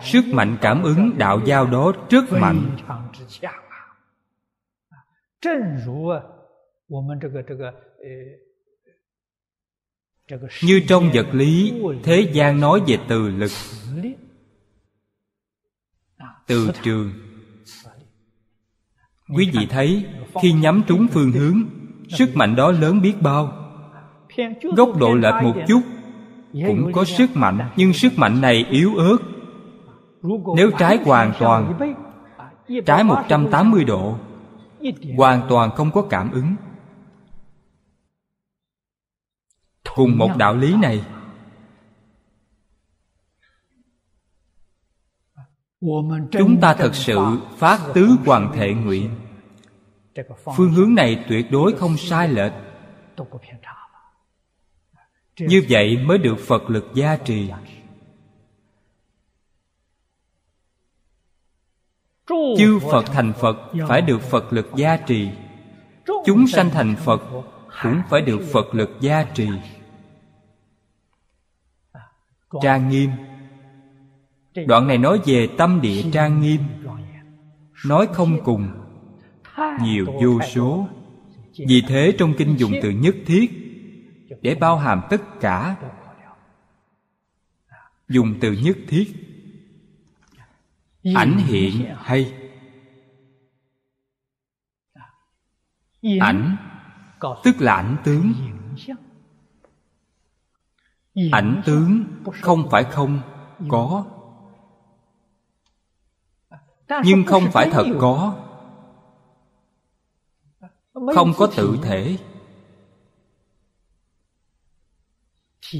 Sức 0.00 0.24
mạnh 0.32 0.56
cảm 0.60 0.82
ứng 0.82 1.18
đạo 1.18 1.40
giao 1.44 1.66
đó 1.66 1.92
rất 2.10 2.24
mạnh. 2.32 2.76
Như 10.62 10.80
trong 10.88 11.10
vật 11.14 11.26
lý, 11.32 11.82
thế 12.02 12.30
gian 12.32 12.60
nói 12.60 12.82
về 12.86 12.98
từ 13.08 13.28
lực, 13.28 13.50
từ 16.46 16.70
trường 16.82 17.25
quý 19.34 19.50
vị 19.52 19.66
thấy, 19.70 20.06
khi 20.42 20.52
nhắm 20.52 20.82
trúng 20.86 21.06
phương 21.08 21.32
hướng, 21.32 21.62
sức 22.08 22.36
mạnh 22.36 22.56
đó 22.56 22.70
lớn 22.70 23.02
biết 23.02 23.22
bao. 23.22 23.52
Góc 24.76 24.88
độ 24.98 25.14
lệch 25.14 25.42
một 25.42 25.54
chút, 25.68 25.80
cũng 26.52 26.92
có 26.92 27.04
sức 27.04 27.36
mạnh, 27.36 27.58
nhưng 27.76 27.92
sức 27.92 28.12
mạnh 28.16 28.40
này 28.40 28.66
yếu 28.70 28.96
ớt. 28.96 29.16
Nếu 30.56 30.70
trái 30.78 30.98
hoàn 31.04 31.32
toàn, 31.38 31.78
trái 32.86 33.04
180 33.04 33.84
độ, 33.84 34.16
hoàn 35.16 35.42
toàn 35.48 35.70
không 35.70 35.90
có 35.90 36.02
cảm 36.02 36.30
ứng. 36.30 36.54
Cùng 39.94 40.18
một 40.18 40.36
đạo 40.36 40.56
lý 40.56 40.76
này 40.76 41.04
chúng 46.30 46.60
ta 46.60 46.74
thật 46.74 46.94
sự 46.94 47.18
phát 47.56 47.80
tứ 47.94 48.16
hoàn 48.26 48.52
thể 48.54 48.74
nguyện. 48.74 49.10
Phương 50.56 50.72
hướng 50.72 50.94
này 50.94 51.24
tuyệt 51.28 51.50
đối 51.50 51.74
không 51.74 51.96
sai 51.96 52.28
lệch. 52.28 52.52
Như 55.38 55.62
vậy 55.68 55.96
mới 55.96 56.18
được 56.18 56.36
phật 56.38 56.70
lực 56.70 56.86
gia 56.94 57.16
trì. 57.16 57.50
Chư 62.58 62.78
phật 62.90 63.04
thành 63.06 63.32
phật 63.32 63.56
phải 63.88 64.02
được 64.02 64.22
phật 64.22 64.52
lực 64.52 64.66
gia 64.76 64.96
trì. 64.96 65.28
Chúng 66.24 66.46
sanh 66.46 66.70
thành 66.70 66.96
phật 66.96 67.22
cũng 67.82 68.00
phải 68.10 68.20
được 68.20 68.40
phật 68.52 68.74
lực 68.74 68.90
gia 69.00 69.22
trì. 69.22 69.48
Trang 72.62 72.88
nghiêm 72.88 73.10
đoạn 74.66 74.86
này 74.86 74.98
nói 74.98 75.20
về 75.26 75.48
tâm 75.58 75.80
địa 75.80 76.04
trang 76.12 76.40
nghiêm. 76.40 76.60
Nói 77.86 78.08
không 78.12 78.44
cùng, 78.44 78.68
nhiều 79.82 80.06
vô 80.22 80.40
số. 80.54 80.88
Vì 81.68 81.82
thế 81.88 82.14
trong 82.18 82.34
kinh 82.38 82.56
dùng 82.58 82.72
từ 82.82 82.90
nhất 82.90 83.16
thiết 83.26 83.50
để 84.42 84.54
bao 84.54 84.78
hàm 84.78 85.00
tất 85.10 85.40
cả. 85.40 85.76
Dùng 88.08 88.34
từ 88.40 88.52
nhất 88.52 88.76
thiết, 88.88 89.14
ảnh 91.14 91.38
hiện 91.38 91.94
hay. 91.98 92.34
Ảnh, 96.20 96.56
tức 97.44 97.60
là 97.60 97.74
ảnh 97.74 97.96
tướng. 98.04 98.32
Ảnh 101.32 101.62
tướng 101.66 102.04
không 102.40 102.68
phải 102.70 102.84
không 102.84 103.20
có 103.68 104.15
nhưng 107.04 107.24
không 107.26 107.42
phải 107.52 107.70
thật 107.70 107.86
có. 108.00 108.34
Không 111.14 111.32
có 111.36 111.48
tự 111.56 111.78
thể. 111.82 112.18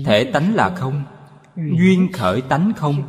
Thể 0.04 0.30
tánh 0.32 0.54
là 0.54 0.74
không 0.76 1.04
duyên 1.56 2.08
khởi 2.12 2.40
tánh 2.40 2.72
không. 2.76 3.02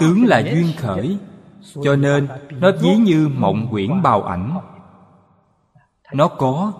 Tướng 0.00 0.24
là 0.24 0.38
duyên 0.38 0.72
khởi 0.78 1.18
cho 1.82 1.96
nên 1.96 2.28
nó 2.50 2.70
ví 2.80 2.96
như 2.96 3.28
mộng 3.36 3.68
quyển 3.70 4.02
bào 4.02 4.22
ảnh. 4.22 4.60
Nó 6.12 6.28
có. 6.28 6.72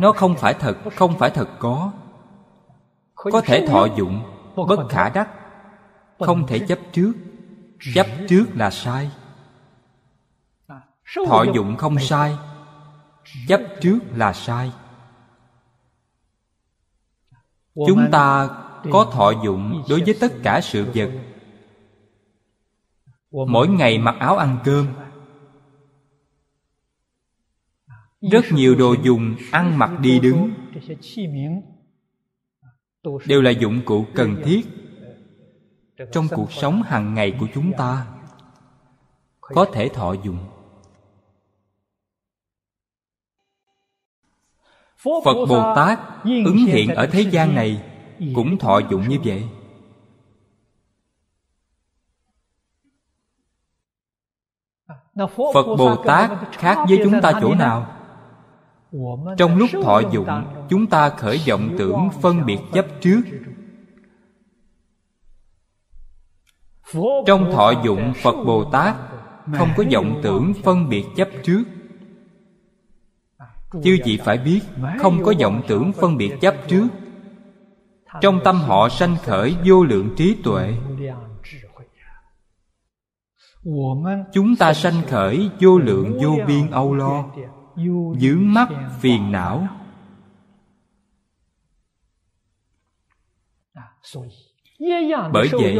Nó 0.00 0.12
không 0.12 0.34
phải 0.34 0.54
thật 0.54 0.76
không 0.96 1.18
phải 1.18 1.30
thật 1.30 1.48
có. 1.58 1.92
Có 3.14 3.40
thể 3.44 3.66
thọ 3.66 3.86
dụng 3.96 4.22
bất 4.56 4.88
khả 4.88 5.08
đắc 5.08 5.37
không 6.18 6.46
thể 6.46 6.58
chấp 6.58 6.78
trước. 6.92 7.12
Chấp 7.94 8.06
trước 8.28 8.46
là 8.54 8.70
sai. 8.70 9.10
Thọ 11.26 11.44
dụng 11.54 11.76
không 11.76 11.98
sai. 11.98 12.36
Chấp 13.48 13.60
trước 13.80 13.98
là 14.12 14.32
sai. 14.32 14.72
Chúng 17.74 18.08
ta 18.12 18.48
có 18.90 19.10
thọ 19.12 19.32
dụng 19.44 19.82
đối 19.88 20.02
với 20.02 20.14
tất 20.20 20.32
cả 20.42 20.60
sự 20.62 20.86
vật. 20.94 21.10
Mỗi 23.30 23.68
ngày 23.68 23.98
mặc 23.98 24.16
áo 24.20 24.36
ăn 24.36 24.58
cơm. 24.64 24.86
rất 28.20 28.44
nhiều 28.52 28.74
đồ 28.74 28.94
dùng 29.02 29.36
ăn 29.52 29.78
mặc 29.78 29.90
đi 30.00 30.20
đứng. 30.20 30.50
đều 33.26 33.42
là 33.42 33.50
dụng 33.50 33.80
cụ 33.84 34.06
cần 34.14 34.42
thiết 34.44 34.77
trong 36.12 36.28
cuộc 36.28 36.52
sống 36.52 36.82
hàng 36.82 37.14
ngày 37.14 37.36
của 37.40 37.46
chúng 37.54 37.72
ta. 37.72 38.06
có 39.40 39.66
thể 39.72 39.88
thọ 39.88 40.12
dụng 40.12 40.38
phật 45.24 45.46
bồ 45.48 45.74
tát 45.76 45.98
ứng 46.24 46.56
hiện 46.56 46.94
ở 46.94 47.06
thế 47.06 47.20
gian 47.20 47.54
này 47.54 47.82
cũng 48.34 48.58
thọ 48.58 48.80
dụng 48.90 49.08
như 49.08 49.18
vậy. 49.24 49.48
Phật 55.54 55.76
bồ 55.78 55.96
tát 56.04 56.30
khác 56.52 56.84
với 56.88 57.00
chúng 57.04 57.20
ta 57.22 57.32
chỗ 57.40 57.54
nào? 57.54 57.94
Trong 59.38 59.56
lúc 59.56 59.70
thọ 59.82 60.00
dụng 60.12 60.28
chúng 60.70 60.86
ta 60.86 61.08
khởi 61.08 61.40
vọng 61.48 61.74
tưởng 61.78 62.08
phân 62.22 62.46
biệt 62.46 62.58
chấp 62.72 62.86
trước 63.00 63.20
trong 67.26 67.52
thọ 67.52 67.72
dụng 67.84 68.12
phật 68.22 68.34
bồ 68.46 68.64
tát 68.64 68.96
không 69.54 69.68
có 69.76 69.84
vọng 69.92 70.20
tưởng 70.22 70.52
phân 70.64 70.88
biệt 70.88 71.04
chấp 71.16 71.28
trước. 71.42 71.64
Chư 73.72 73.98
vị 74.04 74.18
phải 74.24 74.38
biết 74.38 74.60
không 74.98 75.22
có 75.24 75.34
vọng 75.40 75.62
tưởng 75.68 75.92
phân 75.92 76.16
biệt 76.16 76.32
chấp 76.40 76.54
trước. 76.68 76.88
trong 78.20 78.40
tâm 78.44 78.56
họ 78.56 78.88
sanh 78.88 79.16
khởi 79.22 79.56
vô 79.66 79.84
lượng 79.84 80.14
trí 80.16 80.36
tuệ. 80.44 80.74
Chúng 84.32 84.56
ta 84.58 84.74
sanh 84.74 85.02
khởi 85.08 85.50
vô 85.60 85.78
lượng 85.78 86.18
vô 86.22 86.36
biên 86.46 86.70
âu 86.70 86.94
lo 86.94 87.24
dướng 88.18 88.54
mắt 88.54 88.68
phiền 89.00 89.32
não. 89.32 89.68
Bởi 95.32 95.48
vậy 95.52 95.78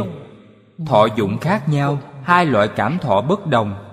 thọ 0.85 1.07
dụng 1.17 1.37
khác 1.41 1.69
nhau, 1.69 1.99
hai 2.23 2.45
loại 2.45 2.69
cảm 2.75 2.97
thọ 2.99 3.21
bất 3.21 3.47
đồng. 3.47 3.85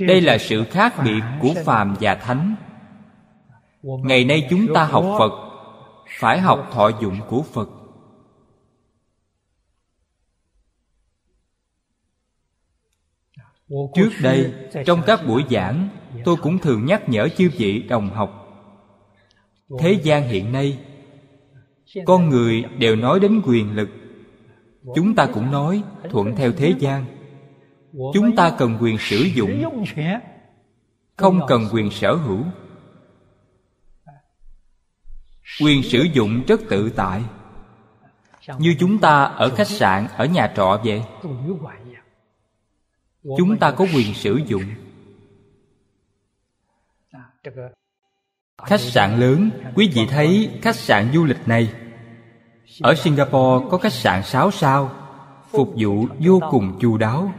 Đây 0.00 0.20
là 0.20 0.38
sự 0.38 0.64
khác 0.64 0.94
biệt 1.04 1.20
của 1.40 1.54
phàm 1.64 1.96
và 2.00 2.14
thánh. 2.14 2.56
Ngày 3.82 4.24
nay 4.24 4.46
chúng 4.50 4.66
ta 4.74 4.84
học 4.84 5.04
phật, 5.18 5.32
phải 6.20 6.40
học 6.40 6.68
thọ 6.72 6.90
dụng 7.00 7.20
của 7.28 7.42
phật. 7.42 7.68
Trước 13.94 14.10
đây, 14.22 14.54
trong 14.86 15.02
các 15.06 15.20
buổi 15.26 15.44
giảng, 15.50 15.88
tôi 16.24 16.36
cũng 16.36 16.58
thường 16.58 16.86
nhắc 16.86 17.08
nhở 17.08 17.28
chư 17.28 17.50
vị 17.56 17.82
đồng 17.82 18.10
học. 18.10 18.44
Thế 19.78 20.00
gian 20.02 20.28
hiện 20.28 20.52
nay 20.52 20.78
con 22.06 22.28
người 22.28 22.64
đều 22.78 22.96
nói 22.96 23.20
đến 23.20 23.42
quyền 23.44 23.76
lực. 23.76 23.88
Chúng 24.94 25.14
ta 25.14 25.26
cũng 25.34 25.50
nói, 25.50 25.82
thuận 26.10 26.36
theo 26.36 26.52
thế 26.52 26.74
gian. 26.78 27.04
Chúng 27.92 28.36
ta 28.36 28.54
cần 28.58 28.78
quyền 28.80 28.98
sử 28.98 29.16
dụng. 29.16 29.64
Không 31.16 31.40
cần 31.48 31.62
quyền 31.72 31.90
sở 31.90 32.14
hữu. 32.14 32.44
Quyền 35.62 35.82
sử 35.82 36.02
dụng 36.12 36.42
rất 36.48 36.60
tự 36.68 36.90
tại. 36.90 37.22
Như 38.58 38.74
chúng 38.78 38.98
ta 38.98 39.24
ở 39.24 39.50
khách 39.56 39.68
sạn, 39.68 40.06
ở 40.16 40.26
nhà 40.26 40.52
trọ 40.56 40.80
vậy. 40.84 41.02
Chúng 43.22 43.56
ta 43.60 43.70
có 43.70 43.86
quyền 43.94 44.14
sử 44.14 44.40
dụng 44.46 44.64
khách 48.64 48.80
sạn 48.80 49.20
lớn. 49.20 49.50
Quý 49.74 49.90
vị 49.94 50.06
thấy 50.10 50.50
khách 50.62 50.76
sạn 50.76 51.10
du 51.14 51.24
lịch 51.24 51.48
này. 51.48 51.72
Ở 52.82 52.94
singapore 52.94 53.66
có 53.70 53.78
khách 53.78 53.92
sạn 53.92 54.22
6 54.22 54.50
sao, 54.50 54.90
phục 55.50 55.68
vụ 55.76 56.06
vô 56.18 56.40
cùng 56.50 56.78
chu 56.80 56.96
đáo. 56.96 57.32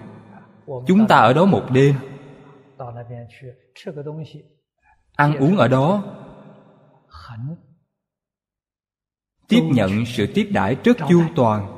Chúng 0.87 1.07
ta 1.07 1.15
ở 1.15 1.33
đó 1.33 1.45
một 1.45 1.63
đêm. 1.71 1.95
Ăn 5.15 5.35
uống 5.35 5.57
ở 5.57 5.67
đó. 5.67 6.03
Tiếp 9.47 9.61
nhận 9.73 10.05
sự 10.05 10.27
tiếp 10.33 10.49
đãi 10.51 10.75
rất 10.83 10.97
chu 11.09 11.21
toàn. 11.35 11.75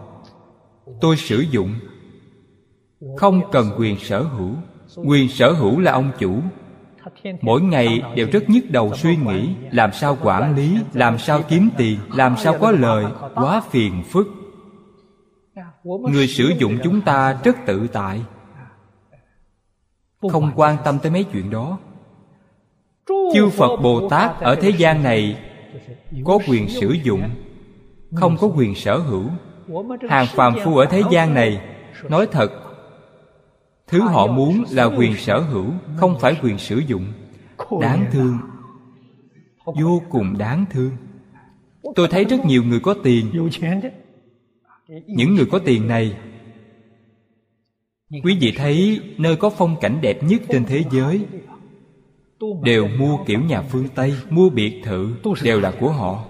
Tôi 1.01 1.17
sử 1.17 1.45
dụng. 1.51 1.75
Không 3.17 3.51
cần 3.51 3.71
quyền 3.77 3.99
sở 3.99 4.21
hữu. 4.21 4.51
Quyền 4.95 5.29
sở 5.29 5.51
hữu 5.51 5.79
là 5.79 5.91
ông 5.91 6.11
chủ 6.19 6.41
mỗi 7.41 7.61
ngày 7.61 8.01
đều 8.15 8.28
rất 8.32 8.49
nhức 8.49 8.63
đầu 8.69 8.93
suy 8.93 9.15
nghĩ, 9.15 9.55
làm 9.72 9.91
sao 9.93 10.17
quản 10.24 10.55
lý, 10.55 10.78
làm 10.93 11.17
sao 11.17 11.41
kiếm 11.49 11.69
tiền, 11.78 11.99
làm 12.15 12.38
sao 12.38 12.57
có 12.61 12.72
lời, 12.72 13.05
quá 13.36 13.61
phiền 13.69 14.03
phức. 14.09 14.28
Người 15.84 16.28
sử 16.28 16.53
dụng 16.57 16.78
chúng 16.84 17.01
ta 17.01 17.39
rất 17.43 17.55
tự 17.65 17.88
tại. 17.88 18.22
Không 20.32 20.51
quan 20.55 20.78
tâm 20.84 20.99
tới 20.99 21.11
mấy 21.11 21.24
chuyện 21.24 21.49
đó. 21.49 21.80
Chư 23.34 23.49
phật 23.49 23.78
bồ 23.84 24.09
tát 24.09 24.39
ở 24.39 24.55
thế 24.55 24.69
gian 24.69 25.03
này 25.03 25.38
có 26.26 26.39
quyền 26.47 26.69
sử 26.69 26.95
dụng, 27.03 27.30
không 28.15 28.38
có 28.38 28.47
quyền 28.47 28.76
sở 28.76 28.97
hữu. 28.97 29.24
Hàng 30.09 30.28
phàm 30.28 30.55
phu 30.63 30.78
ở 30.78 30.86
thế 30.86 31.03
gian 31.11 31.34
này 31.34 31.61
nói 32.09 32.28
thật, 32.32 32.51
thứ 33.87 34.01
họ 34.01 34.28
muốn 34.28 34.63
là 34.71 34.86
quyền 34.86 35.17
sở 35.17 35.39
hữu, 35.39 35.66
không 35.97 36.20
phải 36.20 36.36
quyền 36.41 36.58
sử 36.58 36.78
dụng 36.78 37.05
đáng 37.82 38.05
thương. 38.12 38.38
Vô 39.66 40.01
cùng 40.09 40.38
đáng 40.38 40.66
thương. 40.70 40.92
Tôi 41.96 42.08
thấy 42.08 42.24
rất 42.25 42.46
nhiều 42.46 42.63
người 42.63 42.79
có 42.79 42.96
tiền. 43.04 43.32
Những 45.08 45.36
người 45.36 45.46
có 45.51 45.59
tiền 45.59 45.88
này 45.88 46.17
quý 48.24 48.38
vị 48.42 48.54
thấy 48.58 49.00
nơi 49.17 49.36
có 49.36 49.50
phong 49.50 49.75
cảnh 49.82 49.97
đẹp 50.01 50.24
nhất 50.24 50.42
trên 50.50 50.66
thế 50.66 50.83
giới 50.92 51.25
đều 52.63 52.88
mua 52.88 53.17
kiểu 53.25 53.39
nhà 53.39 53.62
phương 53.62 53.88
tây 53.96 54.13
mua 54.29 54.50
biệt 54.50 54.82
thự 54.83 55.13
đều 55.43 55.59
là 55.59 55.74
của 55.79 55.89
họ. 55.89 56.24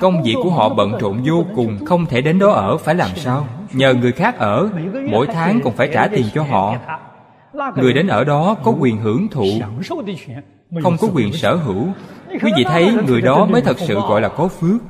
Công 0.00 0.22
việc 0.22 0.34
của 0.42 0.50
họ 0.50 0.74
bận 0.74 0.92
rộn 1.00 1.22
vô 1.26 1.44
cùng 1.54 1.84
không 1.84 2.06
thể 2.06 2.20
đến 2.20 2.38
đó 2.38 2.50
ở 2.50 2.76
phải 2.76 2.94
làm 2.94 3.10
sao? 3.16 3.48
Nhờ 3.72 3.94
người 3.94 4.12
khác 4.12 4.38
ở 4.38 4.70
mỗi 5.10 5.26
tháng 5.26 5.60
còn 5.64 5.76
phải 5.76 5.90
trả 5.92 6.08
tiền 6.08 6.26
cho 6.34 6.42
họ 6.42 6.76
người 7.76 7.92
đến 7.92 8.06
ở 8.06 8.24
đó 8.24 8.56
có 8.64 8.70
quyền 8.80 8.96
hưởng 8.96 9.28
thụ. 9.28 9.46
Không 10.82 10.96
có 11.00 11.08
quyền 11.14 11.32
sở 11.32 11.54
hữu. 11.54 11.88
Quý 12.42 12.52
vị 12.56 12.64
thấy 12.64 12.92
người 13.06 13.20
đó 13.20 13.46
mới 13.46 13.60
thật 13.60 13.78
sự 13.78 13.94
gọi 13.94 14.20
là 14.20 14.28
có 14.28 14.48
phước. 14.48 14.80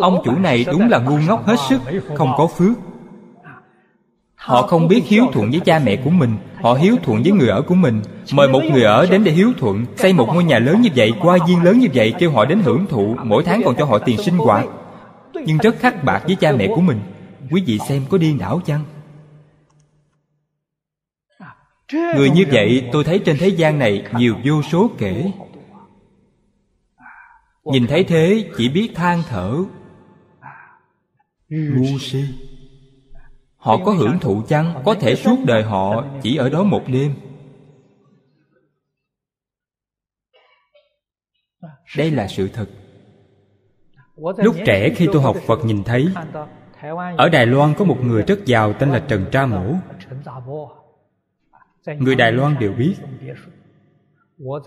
Ông 0.00 0.22
chủ 0.24 0.38
này 0.38 0.66
đúng 0.72 0.88
là 0.88 0.98
ngu 0.98 1.18
ngốc 1.26 1.46
hết 1.46 1.56
sức, 1.68 1.80
không 2.14 2.32
có 2.36 2.46
phước. 2.46 2.72
Họ 4.34 4.62
không 4.62 4.88
biết 4.88 5.02
hiếu 5.06 5.24
thuận 5.32 5.50
với 5.50 5.60
cha 5.60 5.80
mẹ 5.84 5.96
của 5.96 6.10
mình. 6.10 6.36
Họ 6.60 6.74
hiếu 6.74 6.96
thuận 7.02 7.22
với 7.22 7.32
người 7.32 7.48
ở 7.48 7.62
của 7.62 7.74
mình. 7.74 8.02
Mời 8.32 8.48
một 8.48 8.60
người 8.72 8.82
ở 8.82 9.06
đến 9.10 9.24
để 9.24 9.32
hiếu 9.32 9.52
thuận, 9.58 9.84
xây 9.96 10.12
một 10.12 10.28
ngôi 10.34 10.44
nhà 10.44 10.58
lớn 10.58 10.80
như 10.80 10.90
vậy, 10.96 11.12
qua 11.20 11.38
viên 11.48 11.62
lớn 11.62 11.78
như 11.78 11.88
vậy, 11.94 12.14
kêu 12.18 12.30
họ 12.30 12.44
đến 12.44 12.60
hưởng 12.64 12.86
thụ, 12.86 13.16
mỗi 13.24 13.42
tháng 13.44 13.62
còn 13.64 13.76
cho 13.76 13.84
họ 13.84 13.98
tiền 13.98 14.18
sinh 14.18 14.38
hoạt. 14.38 14.66
Nhưng 15.44 15.58
rất 15.58 15.78
khắc 15.80 16.04
bạc 16.04 16.22
với 16.26 16.36
cha 16.36 16.52
mẹ 16.52 16.68
của 16.74 16.80
mình. 16.80 17.00
Quý 17.50 17.62
vị 17.66 17.78
xem 17.88 18.02
có 18.10 18.18
điên 18.18 18.38
đảo 18.38 18.60
chăng? 18.66 18.80
Người 21.92 22.30
như 22.30 22.44
vậy, 22.52 22.88
tôi 22.92 23.04
thấy 23.04 23.18
trên 23.24 23.36
thế 23.40 23.48
gian 23.48 23.78
này 23.78 24.04
nhiều 24.12 24.36
vô 24.44 24.62
số 24.62 24.90
kể. 24.98 25.32
Nhìn 27.64 27.86
thấy 27.86 28.04
thế, 28.04 28.50
chỉ 28.56 28.68
biết 28.68 28.92
than 28.94 29.22
thở. 29.28 29.54
Ngu 31.48 31.98
si. 32.00 32.24
Họ 33.56 33.78
có 33.84 33.92
hưởng 33.92 34.18
thụ 34.20 34.42
chăng? 34.48 34.82
Có 34.84 34.94
thể 34.94 35.14
suốt 35.14 35.36
đời 35.46 35.62
họ 35.62 36.04
chỉ 36.22 36.36
ở 36.36 36.48
đó 36.48 36.62
một 36.62 36.82
đêm. 36.86 37.14
Đây 41.96 42.10
là 42.10 42.28
sự 42.28 42.48
thật. 42.48 42.66
Lúc 44.16 44.56
trẻ 44.66 44.90
khi 44.96 45.08
tôi 45.12 45.22
học 45.22 45.36
phật 45.46 45.64
nhìn 45.64 45.84
thấy, 45.84 46.08
ở 47.16 47.28
đài 47.28 47.46
loan 47.46 47.74
có 47.78 47.84
một 47.84 47.98
người 48.02 48.22
rất 48.22 48.46
giàu 48.46 48.72
tên 48.72 48.90
là 48.90 49.04
trần 49.08 49.26
tra 49.32 49.46
mổ 49.46 49.74
người 51.98 52.14
đài 52.14 52.32
loan 52.32 52.56
đều 52.60 52.72
biết, 52.72 52.94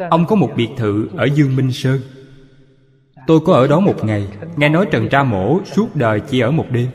ông 0.10 0.26
có 0.26 0.36
một 0.36 0.52
biệt 0.56 0.70
thự 0.78 1.10
ở 1.18 1.26
dương 1.26 1.56
minh 1.56 1.72
sơn. 1.72 2.00
Tôi 3.28 3.40
có 3.46 3.54
ở 3.54 3.68
đó 3.68 3.80
một 3.80 4.06
ngày, 4.06 4.28
nghe 4.58 4.70
nói 4.70 4.88
trần 4.92 5.10
tra 5.10 5.24
mổ 5.24 5.64
suốt 5.66 5.96
đời 5.96 6.20
chỉ 6.20 6.40
ở 6.40 6.52
một 6.52 6.66
đêm. 6.72 6.88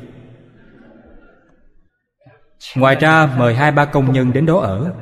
Ngoài 2.76 2.96
ra, 3.00 3.36
mời 3.38 3.54
hai 3.54 3.72
ba 3.72 3.84
công 3.84 4.12
nhân 4.12 4.32
đến 4.32 4.46
đó 4.46 4.58
ở, 4.58 4.92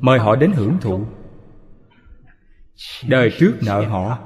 mời 0.00 0.18
họ 0.18 0.36
đến 0.36 0.52
hưởng 0.52 0.76
thụ. 0.80 1.04
Đời 3.08 3.32
trước 3.38 3.54
nợ 3.66 3.84
họ. 3.84 4.18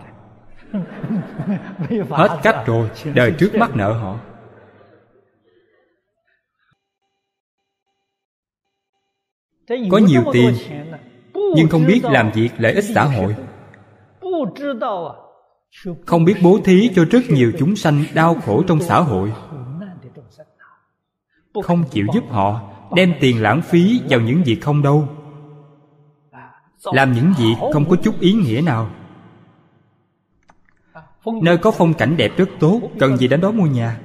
Hết 2.11 2.39
cách 2.43 2.57
rồi, 2.67 2.91
đời 3.15 3.35
trước 3.39 3.55
mắc 3.55 3.77
nợ 3.77 3.93
họ. 3.93 4.21
Có 9.69 9.99
nhiều 9.99 10.23
tiền 10.33 10.55
nhưng 11.57 11.69
không 11.69 11.85
biết 11.87 12.05
làm 12.05 12.31
việc 12.35 12.49
lợi 12.59 12.73
ích 12.73 12.85
xã 12.85 13.05
hội. 13.05 13.37
Không 16.07 16.25
biết 16.25 16.35
bố 16.43 16.59
thí 16.65 16.91
cho 16.95 17.05
rất 17.11 17.21
nhiều 17.29 17.53
chúng 17.59 17.77
sanh 17.77 18.05
đau 18.15 18.35
khổ 18.35 18.63
trong 18.67 18.81
xã 18.81 19.01
hội. 19.01 19.33
không 21.63 21.85
chịu 21.91 22.07
giúp 22.15 22.25
họ 22.31 22.61
đem 22.95 23.15
tiền 23.21 23.43
lãng 23.43 23.63
phí 23.63 24.01
vào 24.09 24.21
những 24.21 24.43
việc 24.43 24.61
không 24.61 24.83
đâu. 24.83 25.09
Làm 26.85 27.13
những 27.13 27.33
việc 27.39 27.55
không 27.73 27.89
có 27.89 27.97
chút 27.97 28.21
ý 28.21 28.33
nghĩa 28.33 28.61
nào. 28.61 28.91
Nơi 31.43 31.57
có 31.57 31.71
phong 31.71 31.95
cảnh 31.95 32.17
đẹp 32.17 32.33
rất 32.37 32.49
tốt 32.61 32.81
cần 32.99 33.17
gì 33.17 33.29
đến 33.29 33.41
đó 33.41 33.51
mua 33.51 33.67
nhà. 33.67 34.01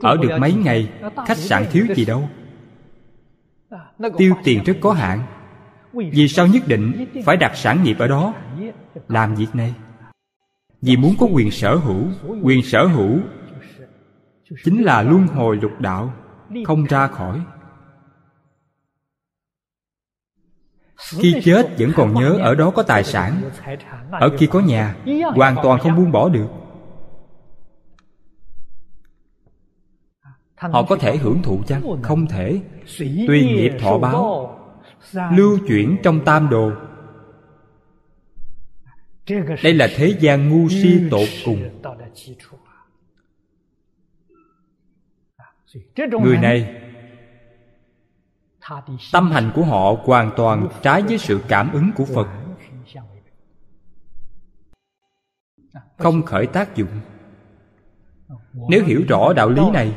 Ở 0.00 0.16
được 0.16 0.30
mấy 0.40 0.52
ngày 0.52 0.88
khách 1.26 1.38
sạn 1.38 1.64
thiếu 1.72 1.86
gì 1.94 2.04
đâu 2.04 2.28
tiêu 4.18 4.34
tiền 4.44 4.62
rất 4.64 4.76
có 4.80 4.92
hạn. 4.92 5.22
Vì 5.92 6.28
sao 6.28 6.46
nhất 6.46 6.62
định 6.66 7.06
phải 7.24 7.36
đặt 7.36 7.56
sản 7.56 7.82
nghiệp 7.82 7.96
ở 7.98 8.08
đó? 8.08 8.34
Làm 9.08 9.34
việc 9.34 9.54
này. 9.54 9.74
Vì 10.82 10.96
muốn 10.96 11.14
có 11.20 11.26
quyền 11.26 11.50
sở 11.50 11.76
hữu 11.76 12.04
quyền 12.42 12.62
sở 12.62 12.86
hữu 12.86 13.18
chính 14.64 14.82
là 14.82 15.02
luân 15.02 15.26
hồi 15.26 15.56
lục 15.56 15.80
đạo 15.80 16.12
không 16.66 16.84
ra 16.84 17.06
khỏi. 17.06 17.40
Khi 20.96 21.40
chết 21.44 21.78
vẫn 21.78 21.92
còn 21.96 22.14
nhớ 22.14 22.38
ở 22.42 22.54
đó 22.54 22.70
có 22.70 22.82
tài 22.82 23.04
sản. 23.04 23.42
ở 24.10 24.28
kia 24.38 24.46
có 24.46 24.60
nhà 24.60 24.96
hoàn 25.34 25.56
toàn 25.62 25.80
không 25.80 25.96
buông 25.96 26.12
bỏ 26.12 26.28
được 26.28 26.48
họ 30.70 30.82
có 30.82 30.96
thể 30.96 31.16
hưởng 31.16 31.42
thụ 31.42 31.62
chăng? 31.66 32.02
Không 32.02 32.26
thể. 32.26 32.60
Tùy 32.98 33.42
nghiệp 33.42 33.72
thọ 33.80 33.98
báo, 33.98 34.58
lưu 35.32 35.58
chuyển 35.68 35.96
trong 36.02 36.24
tam 36.24 36.48
đồ. 36.48 36.72
Đây 39.62 39.74
là 39.74 39.88
thế 39.96 40.16
gian 40.20 40.48
ngu 40.48 40.68
si 40.68 41.00
tột 41.10 41.28
cùng. 41.44 41.80
Người 46.22 46.36
này, 46.36 46.82
tâm 49.12 49.30
hành 49.30 49.50
của 49.54 49.64
họ 49.64 49.94
hoàn 50.04 50.30
toàn 50.36 50.68
trái 50.82 51.02
với 51.02 51.18
sự 51.18 51.40
cảm 51.48 51.72
ứng 51.72 51.90
của 51.96 52.04
phật. 52.04 52.28
Không 55.96 56.22
khởi 56.22 56.46
tác 56.46 56.76
dụng. 56.76 57.00
Nếu 58.68 58.84
hiểu 58.84 59.02
rõ 59.08 59.32
đạo 59.32 59.50
lý 59.50 59.62
này 59.72 59.94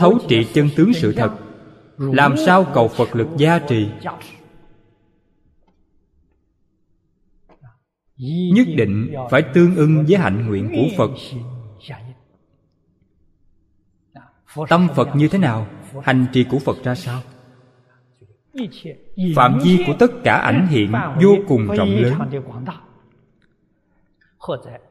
thấu 0.00 0.18
trị 0.28 0.46
chân 0.54 0.68
tướng 0.76 0.92
sự 0.94 1.12
thật. 1.12 1.32
Làm 1.98 2.36
sao 2.46 2.66
cầu 2.74 2.88
phật 2.88 3.16
lực 3.16 3.28
gia 3.36 3.58
trì? 3.58 3.88
Nhất 8.54 8.66
định 8.76 9.14
phải 9.30 9.42
tương 9.42 9.76
ưng 9.76 10.04
với 10.08 10.16
hạnh 10.16 10.46
nguyện 10.46 10.70
của 10.72 10.88
phật. 10.96 11.10
Tâm 14.68 14.88
phật 14.94 15.08
như 15.16 15.28
thế 15.28 15.38
nào? 15.38 15.66
Hành 16.02 16.26
trì 16.32 16.44
của 16.44 16.58
phật 16.58 16.76
ra 16.84 16.94
sao? 16.94 17.20
Phạm 19.36 19.58
vi 19.62 19.84
của 19.86 19.94
tất 19.98 20.10
cả 20.24 20.36
ảnh 20.36 20.66
hiện 20.66 20.92
vô 21.22 21.36
cùng 21.48 21.66
rộng 21.66 21.88
lớn. 21.88 22.14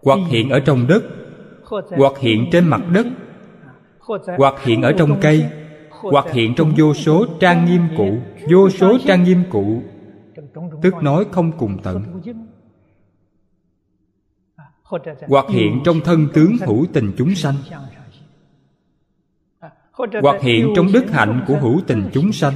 Hoặc 0.02 0.20
hiện 0.28 0.50
ở 0.50 0.60
trong 0.60 0.88
đất, 0.88 1.04
hoặc 1.98 2.14
hiện 2.20 2.50
trên 2.52 2.68
mặt 2.68 2.82
đất 2.94 3.08
hoặc 4.38 4.64
hiện 4.64 4.82
ở 4.82 4.94
trong 4.98 5.20
cây, 5.22 5.46
hoặc 5.90 6.26
hiện 6.32 6.54
trong 6.58 6.74
vô 6.78 6.94
số 6.94 7.26
trang 7.40 7.66
nghiêm 7.66 7.82
cụ 7.98 8.18
vô 8.50 8.70
số 8.70 8.98
trang 9.06 9.24
nghiêm 9.24 9.44
cụ 9.50 9.82
tức 10.82 10.94
nói 11.02 11.26
không 11.32 11.52
cùng 11.58 11.78
tận. 11.84 12.22
Hoặc 15.28 15.46
hiện 15.50 15.82
trong 15.86 16.00
thân 16.00 16.28
tướng 16.34 16.58
hữu 16.58 16.86
tình 16.94 17.12
chúng 17.18 17.36
sanh. 17.36 17.56
Hoặc 20.22 20.42
hiện 20.42 20.74
trong 20.76 20.88
đức 20.94 21.06
hạnh 21.12 21.44
của 21.48 21.58
hữu 21.58 21.82
tình 21.88 22.10
chúng 22.14 22.32
sanh. 22.32 22.54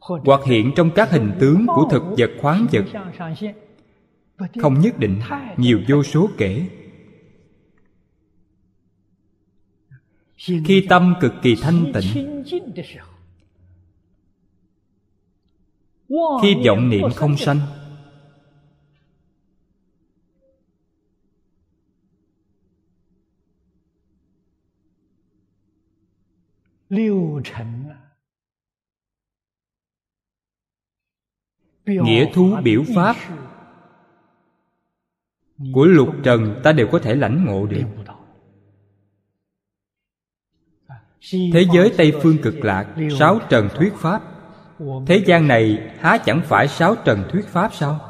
Hoặc 0.00 0.40
hiện 0.46 0.72
trong 0.76 0.90
các 0.90 1.10
hình 1.10 1.32
tướng 1.40 1.66
của 1.66 1.88
thực 1.90 2.02
vật 2.18 2.30
khoáng 2.40 2.66
vật. 2.72 2.84
Không 4.62 4.80
nhất 4.80 4.98
định, 4.98 5.20
nhiều 5.56 5.80
vô 5.88 6.02
số 6.02 6.28
kể. 6.38 6.66
Khi 10.36 10.86
tâm 10.88 11.14
cực 11.20 11.32
kỳ 11.42 11.56
thanh 11.62 11.92
tịnh, 11.94 12.44
khi 16.42 16.54
vọng 16.66 16.88
niệm 16.88 17.10
không 17.14 17.36
sanh, 17.36 17.60
nghĩa 31.86 32.32
thú 32.34 32.56
biểu 32.64 32.84
pháp 32.94 33.16
của 35.74 35.84
lục 35.84 36.08
trần 36.24 36.60
ta 36.64 36.72
đều 36.72 36.88
có 36.92 36.98
thể 36.98 37.14
lãnh 37.14 37.44
ngộ 37.44 37.66
được. 37.66 37.84
Thế 41.32 41.66
giới 41.74 41.92
tây 41.96 42.12
phương 42.22 42.38
cực 42.42 42.64
lạc 42.64 42.86
sáu 43.18 43.38
trần 43.50 43.68
thuyết 43.74 43.94
pháp. 43.94 44.22
thế 45.06 45.22
gian 45.26 45.48
này 45.48 45.78
há 46.00 46.18
chẳng 46.18 46.40
phải 46.44 46.68
sáu 46.68 46.94
trần 47.04 47.24
thuyết 47.32 47.46
pháp 47.46 47.74
sao? 47.74 48.00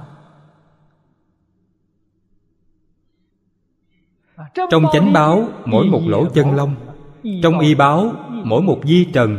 Trong 4.70 4.84
chánh 4.92 5.12
báo 5.12 5.48
mỗi 5.64 5.86
một 5.86 6.02
lỗ 6.06 6.28
chân 6.34 6.54
lông. 6.54 6.74
trong 7.42 7.58
y 7.58 7.74
báo 7.74 8.12
mỗi 8.44 8.62
một 8.62 8.80
di 8.84 9.04
trần 9.04 9.38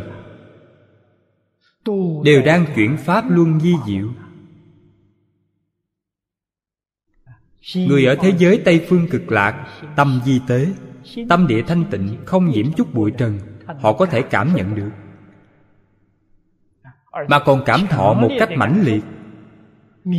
đều 2.24 2.42
đang 2.46 2.66
chuyển 2.76 2.98
pháp 2.98 3.30
luân 3.30 3.60
di 3.60 3.74
diệu. 3.88 4.08
Người 7.76 8.06
ở 8.06 8.16
thế 8.16 8.34
giới 8.38 8.62
tây 8.66 8.86
phương 8.90 9.08
cực 9.10 9.32
lạc 9.32 9.68
tâm 9.96 10.22
di 10.26 10.42
tế 10.48 10.68
tâm 11.30 11.48
địa 11.48 11.62
thanh 11.62 11.84
tịnh 11.92 12.18
không 12.26 12.50
nhiễm 12.50 12.74
chút 12.74 12.94
bụi 12.94 13.12
trần 13.12 13.40
họ 13.68 13.94
có 13.94 14.06
thể 14.06 14.22
cảm 14.22 14.56
nhận 14.56 14.76
được. 14.76 14.92
Mà 17.28 17.40
còn 17.46 17.64
cảm 17.66 17.88
thọ 17.90 18.14
một 18.14 18.30
cách 18.40 18.50
mãnh 18.58 18.82
liệt. 18.84 19.04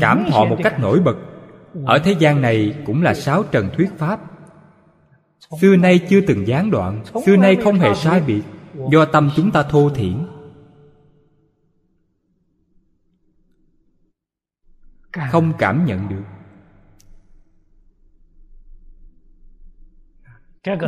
Cảm 0.01 0.25
thọ 0.31 0.45
một 0.45 0.57
cách 0.65 0.81
nổi 0.81 1.01
bật. 1.01 1.17
Ở 1.87 1.99
thế 1.99 2.15
gian 2.19 2.41
này 2.41 2.83
cũng 2.87 3.03
là 3.03 3.15
sáu 3.15 3.43
trần 3.43 3.71
thuyết 3.77 3.91
pháp. 3.99 4.21
Xưa 5.61 5.77
nay 5.77 6.07
chưa 6.11 6.21
từng 6.27 6.47
gián 6.47 6.71
đoạn. 6.71 7.05
Xưa 7.27 7.37
nay 7.37 7.57
không 7.65 7.75
hề 7.75 7.95
sai 7.95 8.21
biệt. 8.21 8.43
Do 8.93 9.05
tâm 9.05 9.31
chúng 9.37 9.51
ta 9.51 9.63
thô 9.63 9.91
thiển. 9.91 10.27
Không 15.31 15.53
cảm 15.59 15.85
nhận 15.85 16.09
được. 16.09 16.23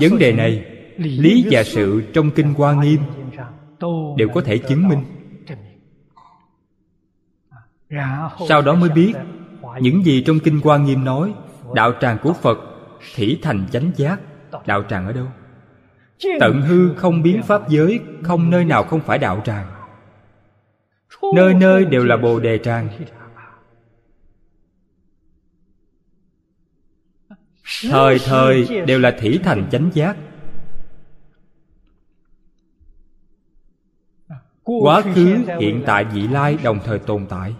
Vấn 0.00 0.18
đề 0.18 0.32
này 0.32 0.79
lý 1.00 1.46
và 1.50 1.62
sự 1.62 2.02
trong 2.12 2.30
kinh 2.30 2.54
hoa 2.54 2.72
nghiêm 2.72 3.00
đều 4.16 4.28
có 4.34 4.40
thể 4.40 4.58
chứng 4.58 4.88
minh. 4.88 5.04
Sau 8.48 8.62
đó 8.62 8.74
mới 8.74 8.90
biết 8.90 9.12
những 9.80 10.04
gì 10.04 10.22
trong 10.26 10.38
kinh 10.40 10.60
hoa 10.64 10.78
nghiêm 10.78 11.04
nói 11.04 11.34
đạo 11.74 11.92
tràng 12.00 12.18
của 12.22 12.32
phật 12.32 12.58
thỉ 13.14 13.38
thành 13.42 13.66
chánh 13.72 13.90
giác 13.96 14.20
đạo 14.66 14.82
tràng 14.88 15.06
ở 15.06 15.12
đâu? 15.12 15.26
Tận 16.40 16.62
hư 16.62 16.94
không 16.94 17.22
biến 17.22 17.42
pháp 17.42 17.68
giới 17.68 18.00
không 18.22 18.50
nơi 18.50 18.64
nào 18.64 18.84
không 18.84 19.00
phải 19.00 19.18
đạo 19.18 19.42
tràng. 19.44 19.66
Nơi 21.34 21.54
nơi 21.54 21.84
đều 21.84 22.04
là 22.04 22.16
bồ 22.16 22.40
đề 22.40 22.58
tràng. 22.58 22.88
thời 27.90 28.18
thời 28.18 28.82
đều 28.86 28.98
là 28.98 29.16
thỉ 29.20 29.38
thành 29.44 29.68
chánh 29.70 29.90
giác 29.92 30.16
quá 34.82 35.02
khứ 35.14 35.44
hiện 35.60 35.82
tại 35.86 36.04
vị 36.04 36.28
lai 36.28 36.58
đồng 36.62 36.80
thời 36.84 36.98
tồn 36.98 37.26
tại. 37.28 37.54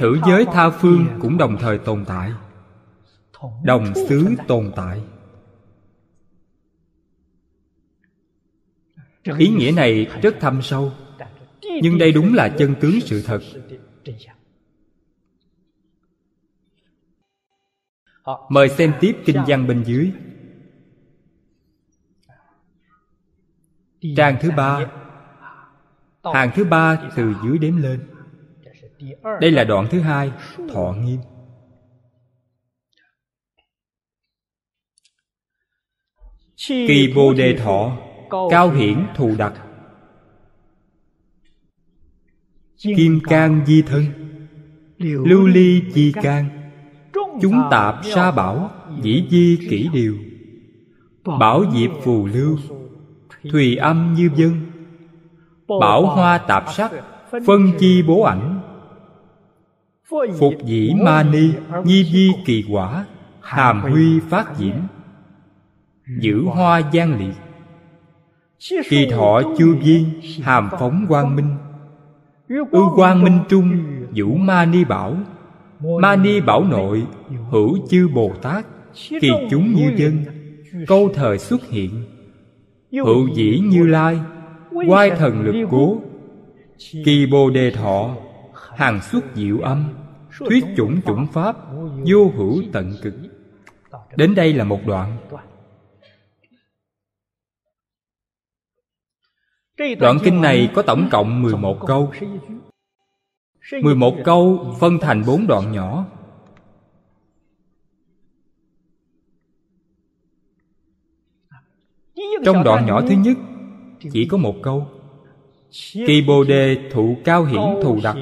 Thử 0.00 0.18
giới 0.26 0.44
tha 0.44 0.70
phương 0.70 1.06
cũng 1.20 1.38
đồng 1.38 1.56
thời 1.60 1.78
tồn 1.78 2.04
tại. 2.04 2.32
Đồng 3.64 3.94
xứ 3.94 4.34
tồn 4.48 4.72
tại. 4.76 5.02
Ý 9.38 9.48
nghĩa 9.48 9.72
này 9.76 10.06
rất 10.22 10.36
thâm 10.40 10.62
sâu 10.62 10.92
nhưng 11.82 11.98
đây 11.98 12.12
đúng 12.12 12.34
là 12.34 12.48
chân 12.48 12.74
tướng 12.80 13.00
sự 13.00 13.22
thật. 13.22 13.40
mời 18.48 18.68
xem 18.68 18.94
tiếp 19.00 19.16
kinh 19.24 19.36
văn 19.46 19.66
bên 19.66 19.82
dưới. 19.86 20.12
trang 24.16 24.36
thứ 24.40 24.50
ba 24.56 24.86
hàng 26.34 26.50
thứ 26.54 26.64
ba 26.64 27.10
từ 27.16 27.34
dưới 27.44 27.58
đếm 27.58 27.76
lên. 27.76 28.00
đây 29.40 29.50
là 29.50 29.64
đoạn 29.64 29.86
thứ 29.90 30.00
hai 30.00 30.32
thọ 30.72 30.94
nghiêm. 31.00 31.20
Kỳ 36.68 37.12
bồ 37.14 37.34
đề 37.34 37.58
thọ 37.58 37.96
cao 38.50 38.70
hiển 38.70 39.06
thù 39.14 39.34
đặc. 39.38 39.52
Kim 42.96 43.20
cang 43.28 43.66
di 43.66 43.82
thân 43.82 44.04
lưu 44.98 45.46
ly 45.46 45.82
chi 45.94 46.12
can 46.12 46.70
chúng 47.42 47.62
tạp 47.70 48.04
sa 48.04 48.30
bảo 48.30 48.70
dĩ 49.02 49.26
di 49.30 49.58
kỷ 49.70 49.88
điều. 49.92 50.16
Bảo 51.24 51.64
diệp 51.72 51.90
phù 52.02 52.26
lưu 52.26 52.58
thùy 53.50 53.76
âm 53.76 54.14
như 54.14 54.30
dân 54.36 54.65
bảo 55.68 56.06
hoa 56.06 56.38
tạp 56.38 56.64
sắc 56.72 56.92
phân 57.46 57.72
chi 57.78 58.02
bố 58.02 58.22
ảnh. 58.22 58.60
phục 60.38 60.54
dĩ 60.64 60.94
ma 61.04 61.22
ni 61.22 61.50
nhi 61.84 62.04
di 62.04 62.32
kỳ 62.44 62.64
quả 62.70 63.04
hàm 63.40 63.80
huy 63.80 64.20
phát 64.20 64.46
diễm 64.56 64.74
giữ 66.20 66.42
hoa 66.44 66.78
gian 66.92 67.18
liệt. 67.18 67.34
Kỳ 68.88 69.06
thọ 69.06 69.42
chư 69.58 69.74
viên 69.74 70.04
hàm 70.42 70.68
phóng 70.78 71.06
quang 71.08 71.36
minh. 71.36 71.56
Ư 72.48 72.82
quang 72.96 73.22
minh 73.22 73.38
trung 73.48 73.84
vũ 74.14 74.34
ma 74.34 74.64
ni 74.64 74.84
bảo. 74.84 75.16
Ma 76.00 76.16
ni 76.16 76.40
bảo 76.40 76.64
nội 76.64 77.06
hữu 77.50 77.78
chư 77.90 78.08
bồ 78.14 78.32
tát. 78.42 78.66
Kỳ 79.20 79.30
chúng 79.50 79.74
như 79.74 79.92
dân 79.96 80.24
câu 80.86 81.10
thời 81.14 81.38
xuất 81.38 81.68
hiện. 81.68 81.90
Hữu 82.92 83.28
dĩ 83.34 83.58
như 83.58 83.86
lai 83.86 84.20
quai 84.88 85.10
thần 85.10 85.42
lực 85.42 85.66
cố. 85.70 86.00
kỳ 87.04 87.26
bồ 87.26 87.50
đề 87.50 87.70
thọ 87.70 88.16
hàng 88.76 89.00
xuất 89.02 89.24
diệu 89.34 89.60
âm. 89.60 89.94
Thuyết 90.38 90.64
chủng 90.76 91.00
chủng 91.02 91.26
pháp 91.32 91.56
vô 92.06 92.32
hữu 92.36 92.62
tận 92.72 92.92
cực. 93.02 93.14
Đến 94.16 94.34
đây 94.34 94.52
là 94.52 94.64
một 94.64 94.80
đoạn. 94.86 95.18
Đoạn. 99.98 100.18
Kinh 100.24 100.40
này 100.40 100.70
có 100.74 100.82
tổng 100.82 101.08
cộng 101.10 101.42
11 101.42 101.78
câu. 101.86 102.12
11 103.82 104.14
câu 104.24 104.74
phân 104.80 104.98
thành 105.00 105.22
bốn 105.26 105.46
đoạn 105.46 105.72
nhỏ. 105.72 106.06
Trong 112.44 112.64
đoạn 112.64 112.86
nhỏ 112.86 113.00
thứ 113.00 113.14
nhất 113.24 113.36
Chỉ 114.00 114.28
có 114.30 114.36
một 114.36 114.54
câu. 114.62 114.88
Kỳ 115.92 116.24
Bồ 116.26 116.44
Đề 116.44 116.90
thụ 116.92 117.16
cao 117.24 117.44
hiển 117.44 117.62
thù 117.82 118.00
đặc. 118.02 118.16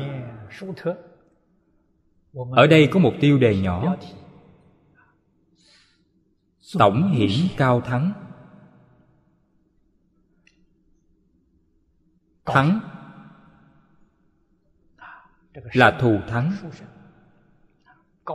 Ở 2.51 2.67
đây 2.67 2.89
có 2.93 3.01
một 3.01 3.13
tiêu 3.21 3.39
đề 3.39 3.57
nhỏ. 3.57 3.97
Tổng 6.79 7.13
hiển 7.13 7.31
cao 7.57 7.81
thắng. 7.81 8.13
Thắng 12.45 12.81
Là 15.55 15.99
thù 16.01 16.19
thắng. 16.29 16.53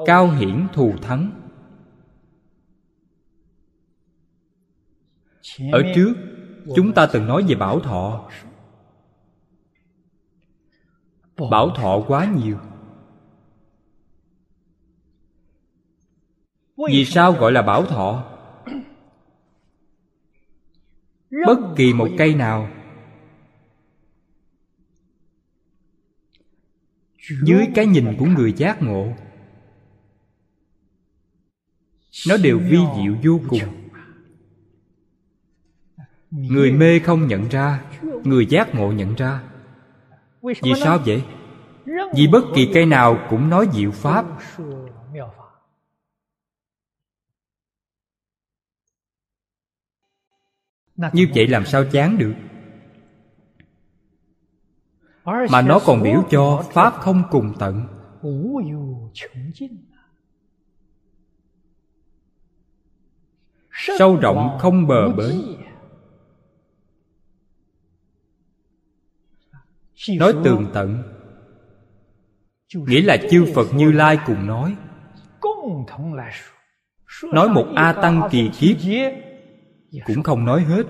Cao 0.05 0.31
hiển 0.31 0.67
thù 0.73 0.93
thắng. 1.01 1.31
Ở 5.71 5.81
trước 5.95 6.13
Chúng 6.75 6.93
ta 6.93 7.09
từng 7.13 7.27
nói 7.27 7.45
về 7.47 7.55
bảo 7.55 7.79
thọ. 7.79 8.29
Bảo 11.51 11.69
thọ 11.75 12.03
quá 12.07 12.25
nhiều. 12.25 12.57
Vì 16.89 17.05
sao 17.05 17.31
gọi 17.31 17.51
là 17.51 17.61
bảo 17.61 17.85
thọ? 17.85 18.25
Bất 21.45 21.59
kỳ 21.75 21.93
một 21.93 22.07
cây 22.17 22.35
nào. 22.35 22.69
Dưới 27.43 27.67
cái 27.75 27.85
nhìn 27.85 28.17
của 28.19 28.25
người 28.25 28.53
giác 28.53 28.81
ngộ, 28.81 29.13
Nó 32.27 32.37
đều 32.37 32.59
vi 32.59 32.77
diệu 32.77 33.15
vô 33.23 33.39
cùng. 33.49 33.78
Người 36.31 36.71
mê 36.71 36.99
không 36.99 37.27
nhận 37.27 37.49
ra, 37.49 37.83
Người 38.23 38.45
giác 38.45 38.75
ngộ 38.75 38.91
nhận 38.91 39.15
ra. 39.15 39.43
Vì 40.41 40.73
sao 40.83 40.99
vậy? 41.05 41.23
Vì 42.15 42.27
bất 42.27 42.43
kỳ 42.55 42.71
cây 42.73 42.85
nào 42.85 43.17
cũng 43.29 43.49
nói 43.49 43.67
diệu 43.73 43.91
pháp. 43.91 44.25
Như 51.13 51.27
vậy 51.35 51.47
làm 51.47 51.65
sao 51.65 51.85
chán 51.91 52.17
được? 52.17 52.33
Mà 55.25 55.61
nó 55.61 55.79
còn 55.85 56.03
biểu 56.03 56.23
cho 56.29 56.63
Pháp 56.73 56.93
không 56.99 57.23
cùng 57.31 57.53
tận. 57.59 57.87
Sâu 63.97 64.15
rộng 64.21 64.57
không 64.59 64.87
bờ 64.87 65.11
bến. 65.11 65.58
Nói 70.07 70.33
tường 70.43 70.65
tận. 70.73 71.03
Nghĩa 72.75 73.01
là 73.01 73.17
chư 73.31 73.45
Phật 73.55 73.73
Như 73.73 73.91
Lai 73.91 74.19
cùng 74.25 74.47
nói. 74.47 74.75
Nói 77.33 77.49
một 77.49 77.67
A 77.75 77.93
Tăng 77.93 78.29
kỳ 78.31 78.49
kiếp. 78.49 79.11
Cũng 80.05 80.23
không 80.23 80.45
nói 80.45 80.61
hết. 80.61 80.83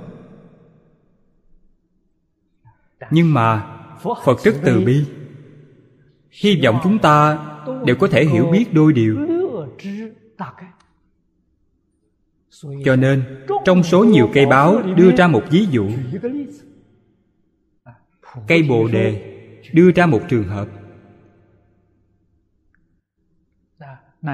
Nhưng 3.12 3.34
mà 3.34 3.76
Phật 4.26 4.44
rất 4.44 4.56
từ 4.64 4.80
bi. 4.86 5.06
Hy 6.32 6.62
vọng 6.64 6.80
chúng 6.84 7.00
ta 7.00 7.46
đều 7.86 7.96
có 7.96 8.08
thể 8.08 8.26
hiểu 8.26 8.50
biết 8.52 8.66
đôi 8.74 8.94
điều. 8.94 9.18
Cho 12.86 12.96
nên 12.96 13.46
Trong 13.66 13.84
số 13.84 14.04
nhiều 14.04 14.30
cây 14.34 14.46
báo 14.46 14.82
đưa 14.96 15.16
ra 15.16 15.28
một 15.28 15.44
ví 15.50 15.68
dụ 15.72 15.90
Cây 18.48 18.64
bồ 18.64 18.88
đề, 18.88 19.36
đưa 19.74 19.92
ra 19.92 20.06
một 20.06 20.22
trường 20.30 20.48
hợp. 20.48 20.68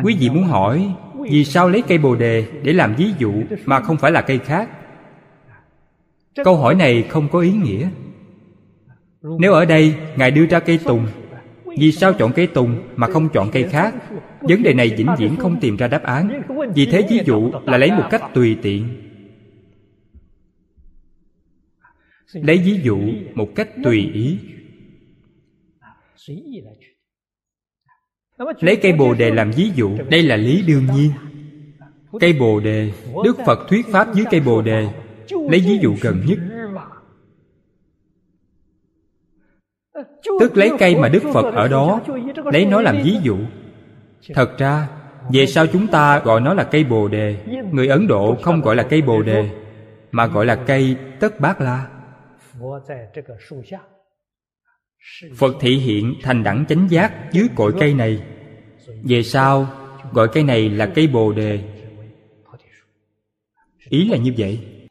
Quý 0.03 0.15
vị 0.19 0.29
muốn 0.29 0.43
hỏi, 0.43 0.93
Vì 1.29 1.45
sao 1.45 1.69
lấy 1.69 1.83
cây 1.87 1.97
bồ 1.97 2.15
đề 2.15 2.45
để 2.63 2.73
làm 2.73 2.95
ví 2.95 3.13
dụ 3.19 3.33
Mà 3.65 3.79
không 3.79 3.97
phải 3.97 4.11
là 4.11 4.21
cây 4.21 4.39
khác? 4.39 4.69
Câu 6.43 6.57
hỏi 6.57 6.75
này 6.75 7.03
không 7.09 7.29
có 7.29 7.39
ý 7.39 7.51
nghĩa. 7.51 7.89
Nếu 9.39 9.53
ở 9.53 9.65
đây 9.65 9.95
Ngài 10.15 10.31
đưa 10.31 10.45
ra 10.45 10.59
cây 10.59 10.79
tùng, 10.83 11.07
Vì 11.77 11.91
sao 11.91 12.13
chọn 12.13 12.31
cây 12.33 12.47
tùng 12.47 12.81
mà 12.95 13.07
không 13.07 13.29
chọn 13.29 13.49
cây 13.51 13.63
khác? 13.63 13.95
Vấn 14.41 14.63
đề 14.63 14.73
này 14.73 14.89
vĩnh 14.97 15.15
viễn 15.17 15.35
không 15.35 15.59
tìm 15.59 15.77
ra 15.77 15.87
đáp 15.87 16.03
án. 16.03 16.41
Vì 16.75 16.85
thế 16.85 17.07
ví 17.09 17.19
dụ 17.25 17.51
là 17.65 17.77
lấy 17.77 17.91
một 17.91 18.03
cách 18.11 18.23
tùy 18.33 18.57
tiện. 18.61 19.04
Lấy 22.43 22.57
ví 22.57 22.79
dụ 22.83 22.99
một 23.33 23.49
cách 23.55 23.69
tùy 23.83 24.11
ý. 24.13 24.39
Lấy 28.59 28.75
cây 28.75 28.93
bồ 28.93 29.13
đề 29.13 29.31
làm 29.31 29.51
ví 29.51 29.71
dụ. 29.75 29.97
Đây 30.09 30.23
là 30.23 30.35
lý 30.35 30.63
đương 30.67 30.87
nhiên. 30.95 31.11
Cây 32.19 32.33
bồ 32.33 32.59
đề, 32.59 32.91
đức 33.23 33.37
phật 33.45 33.59
thuyết 33.69 33.85
pháp 33.91 34.13
dưới 34.13 34.25
cây 34.31 34.39
bồ 34.39 34.61
đề, 34.61 34.87
lấy 35.29 35.59
ví 35.59 35.77
dụ 35.81 35.95
gần 36.01 36.21
nhất. 36.25 36.39
Tức 40.39 40.57
lấy 40.57 40.71
cây 40.79 40.95
mà 40.95 41.09
đức 41.09 41.23
phật 41.33 41.53
ở 41.53 41.67
đó, 41.67 42.01
lấy 42.45 42.65
nó 42.65 42.81
làm 42.81 42.97
ví 43.03 43.17
dụ. 43.23 43.37
Thật 44.33 44.57
ra, 44.57 44.89
về 45.33 45.45
sau 45.45 45.67
chúng 45.67 45.87
ta 45.87 46.19
gọi 46.19 46.41
nó 46.41 46.53
là 46.53 46.63
cây 46.63 46.83
bồ 46.83 47.07
đề. 47.07 47.37
Người 47.71 47.87
ấn 47.87 48.07
độ 48.07 48.35
không 48.41 48.61
gọi 48.61 48.75
là 48.75 48.83
cây 48.83 49.01
bồ 49.01 49.21
đề, 49.21 49.49
mà 50.11 50.27
gọi 50.27 50.45
là 50.45 50.55
cây 50.55 50.95
tất 51.19 51.39
bát 51.39 51.61
la. 51.61 51.87
Phật 55.35 55.55
thị 55.59 55.77
hiện 55.77 56.13
thành 56.21 56.43
đẳng 56.43 56.65
chánh 56.69 56.87
giác 56.89 57.29
dưới 57.31 57.47
cội 57.55 57.73
cây 57.79 57.93
này. 57.93 58.23
Về 59.03 59.23
sau, 59.23 59.67
gọi 60.13 60.27
cây 60.33 60.43
này 60.43 60.69
là 60.69 60.91
cây 60.95 61.07
Bồ 61.07 61.33
Đề. 61.33 61.63
Ý 63.89 64.09
là 64.09 64.17
như 64.17 64.33
vậy. 64.37 64.87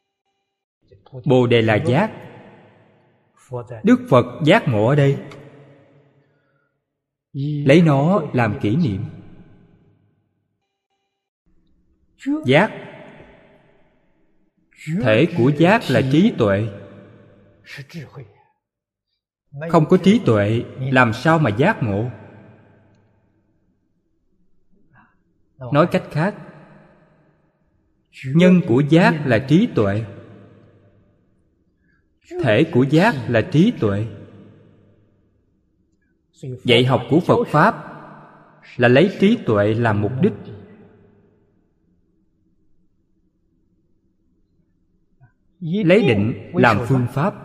Bồ 1.24 1.47
Đề 1.47 1.62
là 1.62 1.74
giác. 1.74 2.11
Đức 3.82 4.07
Phật 4.11 4.27
giác 4.45 4.69
ngộ 4.69 4.86
ở 4.86 4.95
đây. 4.95 5.16
Lấy 7.66 7.82
nó 7.82 8.23
làm 8.32 8.59
kỷ 8.61 8.77
niệm. 8.77 9.05
Giác. 12.45 12.70
Thể 15.03 15.27
của 15.36 15.53
giác 15.59 15.82
là 15.89 16.01
trí 16.12 16.32
tuệ 16.39 16.69
không 19.70 19.86
có 19.89 19.97
trí 19.97 20.20
tuệ 20.27 20.65
làm 20.78 21.12
sao 21.12 21.39
mà 21.39 21.51
giác 21.51 21.82
ngộ? 21.82 22.11
Nói 25.73 25.86
cách 25.93 26.05
khác 26.11 26.35
nhân 28.35 28.61
của 28.69 28.82
giác 28.89 29.27
là 29.27 29.47
trí 29.49 29.69
tuệ. 29.74 30.05
Thể 32.43 32.65
của 32.73 32.82
giác 32.82 33.15
là 33.28 33.49
trí 33.53 33.73
tuệ. 33.81 34.07
Dạy 36.65 36.85
học 36.85 37.03
của 37.11 37.20
phật 37.20 37.45
pháp 37.49 37.74
là 38.77 38.89
lấy 38.89 39.16
trí 39.20 39.39
tuệ 39.47 39.74
làm 39.74 40.01
mục 40.01 40.12
đích. 40.20 40.32
Lấy 45.61 46.09
định 46.09 46.53
làm 46.55 46.78
phương 46.89 47.07
pháp 47.12 47.44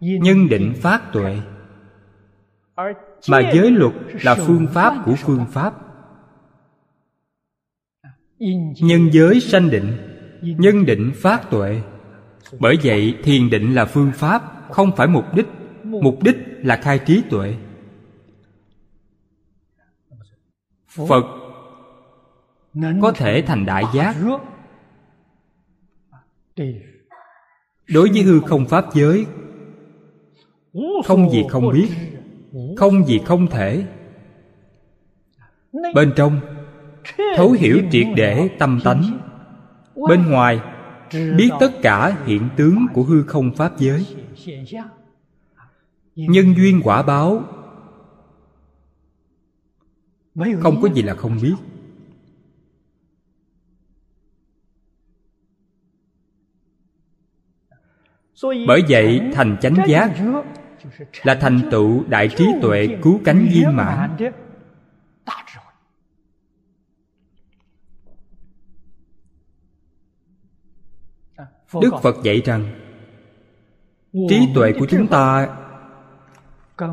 nhân 0.00 0.48
định 0.48 0.74
phát 0.82 1.12
tuệ. 1.12 1.38
Mà 3.28 3.50
giới 3.54 3.70
luật 3.70 3.92
là 4.22 4.34
phương 4.34 4.66
pháp 4.72 5.02
của 5.04 5.14
phương 5.16 5.46
pháp. 5.50 5.74
Nhân 8.80 9.08
giới 9.12 9.40
sanh 9.40 9.70
định 9.70 9.96
nhân 10.42 10.86
định 10.86 11.12
phát 11.14 11.50
tuệ. 11.50 11.82
Bởi 12.60 12.78
vậy, 12.82 13.18
thiền 13.22 13.50
định 13.50 13.74
là 13.74 13.84
phương 13.84 14.12
pháp, 14.14 14.42
không 14.70 14.96
phải 14.96 15.06
mục 15.06 15.24
đích. 15.34 15.46
Mục 15.84 16.22
đích 16.22 16.36
là 16.62 16.76
khai 16.76 17.00
trí 17.06 17.22
tuệ. 17.30 17.56
Phật 20.88 21.24
có 23.02 23.12
thể 23.12 23.42
thành 23.46 23.66
đại 23.66 23.84
giác. 23.94 24.16
Đối 27.88 28.08
với 28.08 28.22
hư 28.22 28.40
không 28.40 28.66
pháp 28.66 28.84
giới 28.94 29.26
không 31.04 31.30
gì 31.30 31.44
không 31.48 31.72
biết. 31.72 31.88
không 32.76 33.04
gì 33.04 33.20
không 33.24 33.46
thể. 33.46 33.86
Bên 35.94 36.12
trong 36.16 36.40
thấu 37.36 37.50
hiểu 37.50 37.78
triệt 37.92 38.06
để 38.16 38.48
tâm 38.58 38.80
tánh. 38.84 39.18
bên 40.08 40.30
ngoài 40.30 40.60
biết 41.12 41.50
tất 41.60 41.70
cả 41.82 42.18
hiện 42.26 42.48
tướng 42.56 42.86
của 42.94 43.02
hư 43.02 43.22
không 43.22 43.54
pháp 43.54 43.78
giới. 43.78 44.06
nhân 46.16 46.54
duyên 46.56 46.80
quả 46.84 47.02
báo. 47.02 47.44
Không 50.60 50.80
có 50.82 50.88
gì 50.94 51.02
là 51.02 51.14
không 51.14 51.38
biết. 51.42 51.54
bởi 58.42 58.82
vậy 58.88 59.20
thành 59.32 59.56
chánh 59.60 59.76
giác 59.88 60.12
là 61.22 61.34
thành 61.40 61.68
tựu 61.70 62.04
đại 62.08 62.28
trí 62.36 62.46
tuệ 62.62 62.98
cứu 63.02 63.20
cánh 63.24 63.48
viên 63.52 63.76
mãn. 63.76 64.16
Đức 71.80 71.90
phật 72.02 72.16
dạy 72.24 72.42
rằng, 72.44 72.80
trí 74.12 74.48
tuệ 74.54 74.72
của 74.78 74.86
chúng 74.90 75.06
ta 75.06 75.56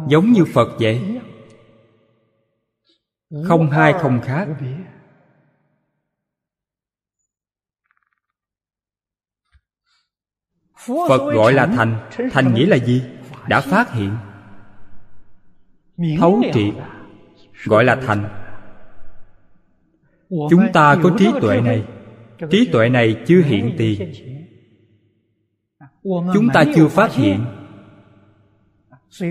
giống 0.08 0.32
như 0.32 0.46
phật 0.54 0.70
vậy. 0.80 1.22
Không 3.48 3.72
hai, 3.72 3.94
không 3.94 4.22
khác. 4.22 4.48
Phật 11.08 11.34
gọi 11.34 11.54
là 11.54 11.66
thành. 11.66 12.10
Thành 12.32 12.54
nghĩa 12.54 12.66
là 12.66 12.76
gì? 12.76 13.04
Đã 13.48 13.62
phát 13.62 13.94
hiện. 13.94 14.16
Thấu 16.20 16.42
triệt 16.54 16.74
gọi 17.66 17.84
là 17.84 17.96
thành. 17.96 18.30
Chúng 20.30 20.64
ta 20.74 20.96
có 21.04 21.10
trí 21.18 21.32
tuệ 21.42 21.62
này. 21.62 21.86
Trí 22.50 22.70
tuệ 22.72 22.90
này 22.90 23.24
chưa 23.28 23.42
hiện 23.42 23.76
tiền. 23.78 24.14
chúng 26.34 26.50
ta 26.54 26.64
chưa 26.76 26.88
phát 26.88 27.14
hiện. 27.14 27.46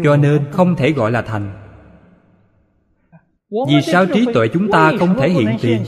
Cho 0.05 0.17
nên 0.17 0.45
không 0.51 0.77
thể 0.77 0.93
gọi 0.93 1.11
là 1.11 1.23
thành. 1.23 1.59
Vì 3.69 3.83
sao 3.83 4.07
trí 4.07 4.27
tuệ 4.35 4.49
chúng 4.49 4.71
ta 4.71 4.93
không 4.99 5.15
thể 5.19 5.29
hiện 5.29 5.57
tiền? 5.63 5.85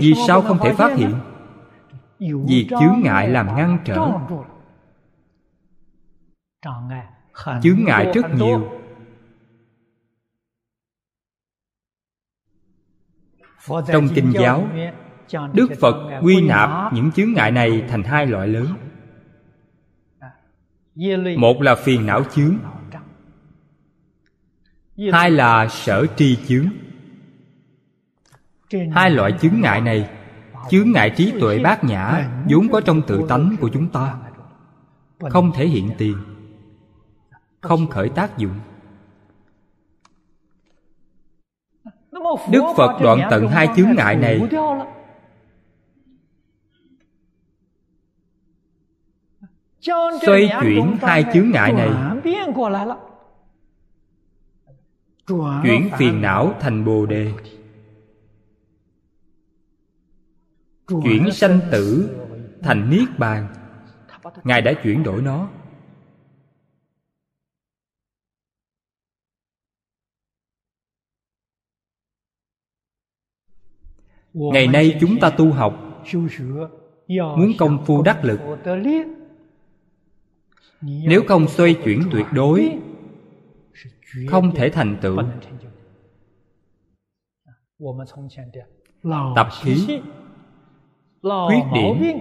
vì 0.00 0.14
sao 0.26 0.42
không 0.42 0.58
thể 0.58 0.72
phát 0.74 0.96
hiện? 0.96 1.14
vì 2.20 2.68
chướng 2.70 3.00
ngại 3.02 3.28
làm 3.28 3.56
ngăn 3.56 3.78
trở 3.84 4.12
chướng 7.62 7.84
ngại 7.84 8.12
rất 8.14 8.26
nhiều. 8.34 8.72
Trong 13.68 14.08
kinh 14.14 14.32
giáo 14.32 14.68
đức 15.52 15.68
phật 15.80 16.20
quy 16.22 16.40
nạp 16.40 16.92
những 16.92 17.10
chướng 17.12 17.32
ngại 17.32 17.50
này 17.50 17.84
thành 17.88 18.02
hai 18.02 18.26
loại 18.26 18.48
lớn. 18.48 18.66
một 21.38 21.62
là 21.62 21.74
phiền 21.74 22.06
não 22.06 22.24
chướng. 22.24 22.58
Hai 25.12 25.30
là 25.30 25.68
sở 25.68 26.06
tri 26.16 26.38
chướng. 26.46 26.66
Hai 28.92 29.10
loại 29.10 29.32
chướng 29.40 29.60
ngại 29.60 29.80
này 29.80 30.10
chướng 30.70 30.92
ngại 30.92 31.10
trí 31.16 31.32
tuệ 31.40 31.58
bát 31.58 31.84
nhã 31.84 32.30
vốn 32.50 32.68
có 32.72 32.80
trong 32.80 33.02
tự 33.02 33.26
tánh 33.28 33.56
của 33.60 33.68
chúng 33.68 33.90
ta 33.90 34.14
không 35.30 35.52
thể 35.54 35.66
hiện 35.66 35.90
tiền 35.98 36.16
không 37.60 37.86
khởi 37.90 38.08
tác 38.08 38.38
dụng. 38.38 38.60
Đức 42.50 42.62
phật 42.76 42.98
đoạn 43.02 43.20
tận 43.30 43.48
hai 43.48 43.68
chướng 43.76 43.88
ngại 43.96 44.16
này. 44.16 44.40
Xoay 50.26 50.50
chuyển 50.62 50.96
hai 51.00 51.24
chướng 51.32 51.50
ngại 51.50 51.72
này. 51.72 51.90
Chuyển 55.62 55.90
phiền 55.98 56.20
não 56.22 56.54
thành 56.60 56.84
bồ 56.84 57.06
đề. 57.06 57.32
Chuyển 60.86 61.30
sanh 61.32 61.60
tử 61.70 62.16
thành 62.62 62.90
niết 62.90 63.18
bàn. 63.18 63.48
Ngài 64.44 64.62
đã 64.62 64.72
chuyển 64.82 65.02
đổi 65.02 65.22
nó. 65.22 65.48
Ngày 74.38 74.66
nay 74.66 74.98
chúng 75.00 75.20
ta 75.20 75.30
tu 75.30 75.52
học, 75.52 76.02
muốn 77.12 77.52
công 77.58 77.84
phu 77.84 78.02
đắc 78.02 78.24
lực. 78.24 78.40
Nếu 80.80 81.22
không 81.28 81.48
xoay 81.48 81.74
chuyển 81.84 82.02
tuyệt 82.12 82.26
đối, 82.32 82.78
không 84.26 84.54
thể 84.54 84.70
thành 84.70 84.96
tựu. 85.02 85.16
Tập 89.36 89.48
khí, 89.60 90.00
khuyết 91.22 91.62
điểm, 91.74 92.18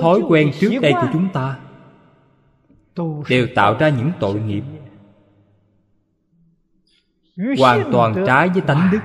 thói 0.00 0.20
quen 0.28 0.50
trước 0.60 0.78
đây 0.82 0.92
của 0.92 1.08
chúng 1.12 1.28
ta 1.32 1.60
đều 3.28 3.46
tạo 3.54 3.76
ra 3.78 3.88
những 3.88 4.12
tội 4.20 4.40
nghiệp. 4.40 4.62
Hoàn 7.58 7.92
toàn 7.92 8.14
trái 8.26 8.48
với 8.48 8.60
tánh 8.60 8.90
đức. 8.92 9.00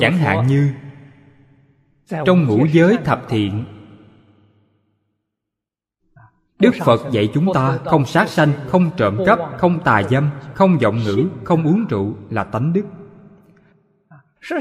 Chẳng 0.00 0.18
hạn 0.18 0.46
như 0.46 0.72
trong 2.26 2.44
ngũ 2.44 2.66
giới 2.66 2.96
thập 3.04 3.28
thiện 3.28 3.64
đức 6.58 6.74
phật 6.84 7.00
dạy 7.10 7.30
chúng 7.34 7.46
ta 7.54 7.78
không 7.84 8.04
sát 8.04 8.28
sanh 8.28 8.52
không 8.68 8.90
trộm 8.96 9.18
cắp 9.26 9.38
không 9.58 9.80
tà 9.80 10.02
dâm 10.02 10.30
không 10.54 10.80
giọng 10.80 10.98
ngữ 10.98 11.28
không 11.44 11.66
uống 11.66 11.86
rượu 11.86 12.14
là 12.30 12.44
tánh 12.44 12.72
đức. 12.72 12.84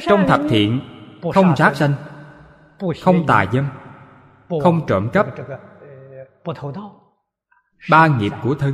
Trong 0.08 0.28
thập 0.28 0.42
thiện 0.50 0.80
không 1.34 1.56
sát 1.56 1.76
sanh 1.76 1.94
không 3.04 3.26
tà 3.28 3.46
dâm 3.54 3.66
không 4.64 4.86
trộm 4.88 5.10
cắp. 5.10 5.28
Ba 7.90 8.08
nghiệp 8.08 8.32
của 8.44 8.56
thân 8.56 8.74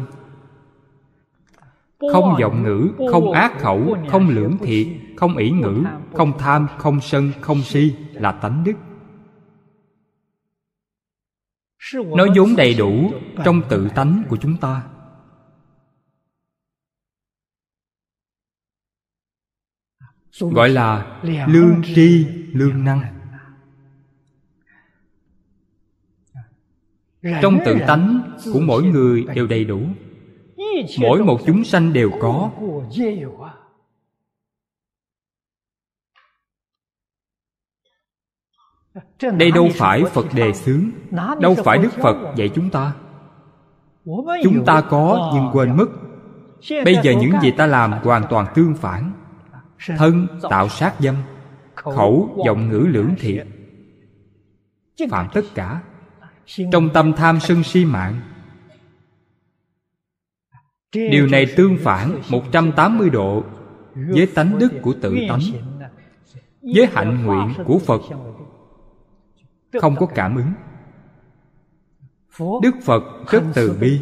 không 2.13 2.35
giọng 2.39 2.63
ngữ 2.63 2.89
không 3.11 3.31
ác 3.31 3.59
khẩu 3.59 3.97
không 4.11 4.29
lưỡng 4.29 4.57
thiệt 4.57 4.87
không 5.19 5.37
ỷ 5.37 5.51
ngữ, 5.51 5.83
không 6.13 6.33
tham, 6.39 6.67
không 6.77 7.01
sân, 7.01 7.31
không 7.41 7.61
si 7.61 7.95
là 8.11 8.31
tánh 8.31 8.63
đức. 8.63 8.73
Nó 11.93 12.25
vốn 12.35 12.55
đầy 12.57 12.73
đủ 12.73 13.11
trong 13.45 13.61
tự 13.69 13.89
tánh 13.95 14.23
của 14.29 14.37
chúng 14.37 14.57
ta. 14.57 14.87
Gọi 20.39 20.69
là 20.69 21.21
lương 21.47 21.81
tri, 21.95 22.27
lương 22.53 22.83
năng. 22.83 23.01
Trong 27.41 27.59
tự 27.65 27.77
tánh 27.87 28.37
của 28.53 28.59
mỗi 28.59 28.83
người 28.83 29.25
đều 29.35 29.47
đầy 29.47 29.65
đủ. 29.65 29.81
Mỗi 30.99 31.23
một 31.23 31.39
chúng 31.45 31.63
sanh 31.63 31.93
đều 31.93 32.11
có. 32.21 32.51
Đây 39.37 39.51
đâu 39.51 39.67
phải 39.75 40.03
phật 40.03 40.25
đề 40.33 40.53
xướng. 40.53 40.91
Đâu 41.39 41.55
phải 41.63 41.77
đức 41.77 41.93
phật 42.01 42.35
dạy 42.35 42.49
chúng 42.55 42.69
ta. 42.69 42.93
Chúng 44.43 44.65
ta 44.65 44.81
có 44.81 45.31
nhưng 45.33 45.49
quên 45.53 45.77
mất. 45.77 45.89
Bây 46.85 46.97
giờ 47.03 47.11
những 47.11 47.31
gì 47.41 47.51
ta 47.51 47.65
làm 47.65 47.91
hoàn 47.91 48.23
toàn 48.29 48.45
tương 48.55 48.75
phản. 48.75 49.11
thân 49.97 50.27
tạo 50.49 50.69
sát 50.69 50.93
dâm 50.99 51.15
khẩu 51.75 52.43
giọng 52.45 52.69
ngữ 52.69 52.85
lưỡng 52.89 53.15
thiệt 53.19 53.47
phạm 55.09 55.27
tất 55.33 55.41
cả. 55.55 55.81
trong 56.71 56.89
tâm 56.93 57.13
tham 57.13 57.39
sân 57.39 57.63
si 57.63 57.85
mạng. 57.85 58.21
Điều 60.93 61.27
này 61.27 61.45
tương 61.55 61.77
phản 61.77 62.21
180 62.29 63.09
độ 63.09 63.43
với 63.95 64.25
tánh 64.25 64.59
đức 64.59 64.73
của 64.81 64.93
tự 65.01 65.15
tánh. 65.29 65.41
với 66.61 66.87
hạnh 66.93 67.25
nguyện 67.25 67.53
của 67.65 67.79
phật 67.79 68.01
không 69.81 69.95
có 69.95 70.05
cảm 70.05 70.35
ứng. 70.35 70.53
Đức 72.61 72.71
phật 72.83 73.03
rất 73.31 73.43
từ 73.53 73.77
bi. 73.81 73.99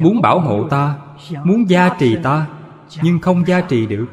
muốn 0.00 0.20
bảo 0.20 0.40
hộ 0.40 0.68
ta 0.68 0.98
muốn 1.44 1.70
gia 1.70 1.96
trì 1.98 2.16
ta 2.22 2.46
nhưng 3.02 3.18
không 3.18 3.46
gia 3.46 3.60
trì 3.60 3.86
được. 3.86 4.06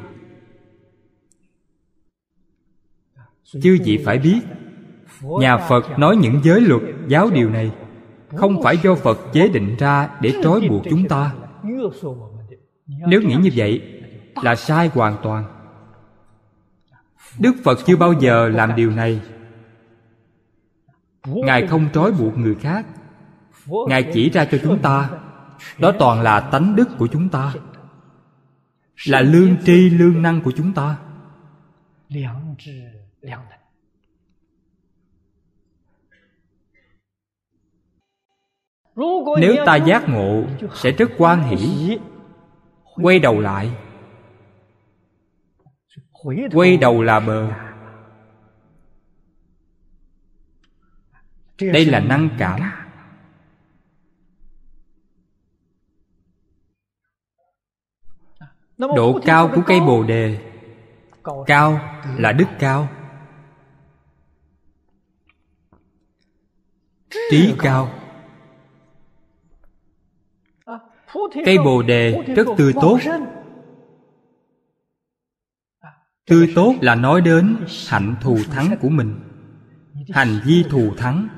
Chư 3.62 3.78
vị 3.84 4.02
phải 4.04 4.18
biết 4.18 4.40
nhà 5.20 5.56
phật 5.56 5.98
nói 5.98 6.16
những 6.16 6.40
giới 6.44 6.60
luật 6.60 6.82
giáo 7.08 7.30
điều 7.30 7.50
này. 7.50 7.70
Không 8.36 8.62
phải 8.62 8.78
do 8.82 8.94
phật 8.94 9.18
chế 9.32 9.48
định 9.48 9.76
ra 9.78 10.10
để 10.20 10.32
trói 10.42 10.60
buộc 10.68 10.82
chúng 10.90 11.08
ta. 11.08 11.34
nếu 12.86 13.22
nghĩ 13.22 13.34
như 13.34 13.50
vậy 13.54 14.02
là 14.42 14.56
sai 14.56 14.90
hoàn 14.94 15.16
toàn. 15.22 15.44
Đức 17.38 17.52
phật 17.64 17.78
chưa 17.86 17.96
bao 17.96 18.12
giờ 18.12 18.48
làm 18.48 18.76
điều 18.76 18.90
này 18.90 19.20
ngài 21.26 21.66
không 21.66 21.88
trói 21.92 22.12
buộc 22.12 22.38
người 22.38 22.54
khác. 22.54 22.86
Ngài 23.88 24.10
chỉ 24.12 24.30
ra 24.30 24.44
cho 24.44 24.58
chúng 24.62 24.78
ta, 24.78 25.10
đó 25.78 25.92
toàn 25.98 26.20
là 26.20 26.40
tánh 26.40 26.76
đức 26.76 26.88
của 26.98 27.06
chúng 27.06 27.28
ta, 27.28 27.54
là 29.06 29.20
lương 29.20 29.56
tri, 29.64 29.90
lương 29.90 30.22
năng 30.22 30.40
của 30.40 30.52
chúng 30.56 30.72
ta. 30.72 30.96
Nếu 39.38 39.56
ta 39.66 39.76
giác 39.76 40.08
ngộ, 40.08 40.44
sẽ 40.74 40.90
rất 40.90 41.10
quan 41.18 41.42
hỷ, 41.42 41.98
quay 42.94 43.18
đầu 43.18 43.40
lại. 43.40 43.70
Quay 46.52 46.76
đầu 46.76 47.02
là 47.02 47.20
bờ. 47.20 47.65
Đây 51.60 51.86
là 51.86 52.00
năng 52.00 52.28
cảm. 52.38 52.60
Độ 58.78 59.20
cao 59.26 59.50
của 59.54 59.62
cây 59.66 59.80
bồ 59.80 60.02
đề. 60.02 60.52
Cao 61.46 61.80
là 62.16 62.32
đức 62.32 62.46
cao. 62.58 62.88
Trí 67.30 67.54
cao. 67.58 67.92
cây 71.44 71.58
bồ 71.64 71.82
đề 71.82 72.22
rất 72.36 72.46
tươi 72.58 72.72
tốt. 72.80 72.98
tươi 76.26 76.52
tốt 76.54 76.74
là 76.80 76.94
nói 76.94 77.20
đến 77.20 77.56
hạnh 77.88 78.16
thù 78.20 78.38
thắng 78.50 78.76
của 78.80 78.88
mình. 78.88 79.20
Hành 80.10 80.40
vi 80.44 80.64
thù 80.70 80.94
thắng 80.96 81.28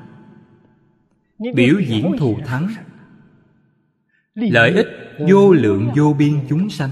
biểu 1.39 1.79
diễn 1.79 2.11
thù 2.17 2.37
thắng. 2.45 2.67
Lợi 4.35 4.71
ích 4.71 4.87
vô 5.29 5.53
lượng 5.53 5.91
vô 5.95 6.13
biên 6.13 6.33
chúng 6.49 6.69
sanh. 6.69 6.89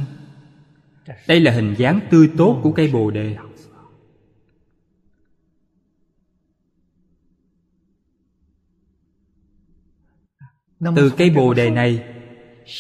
Đây 1.28 1.40
là 1.40 1.52
hình 1.52 1.76
dáng 1.78 2.00
tươi 2.12 2.32
tốt 2.38 2.60
của 2.64 2.72
cây 2.72 2.90
bồ 2.94 3.12
đề. 3.12 3.38
Từ 10.96 11.12
cây 11.18 11.30
bồ 11.30 11.54
đề 11.54 11.70
này 11.70 12.04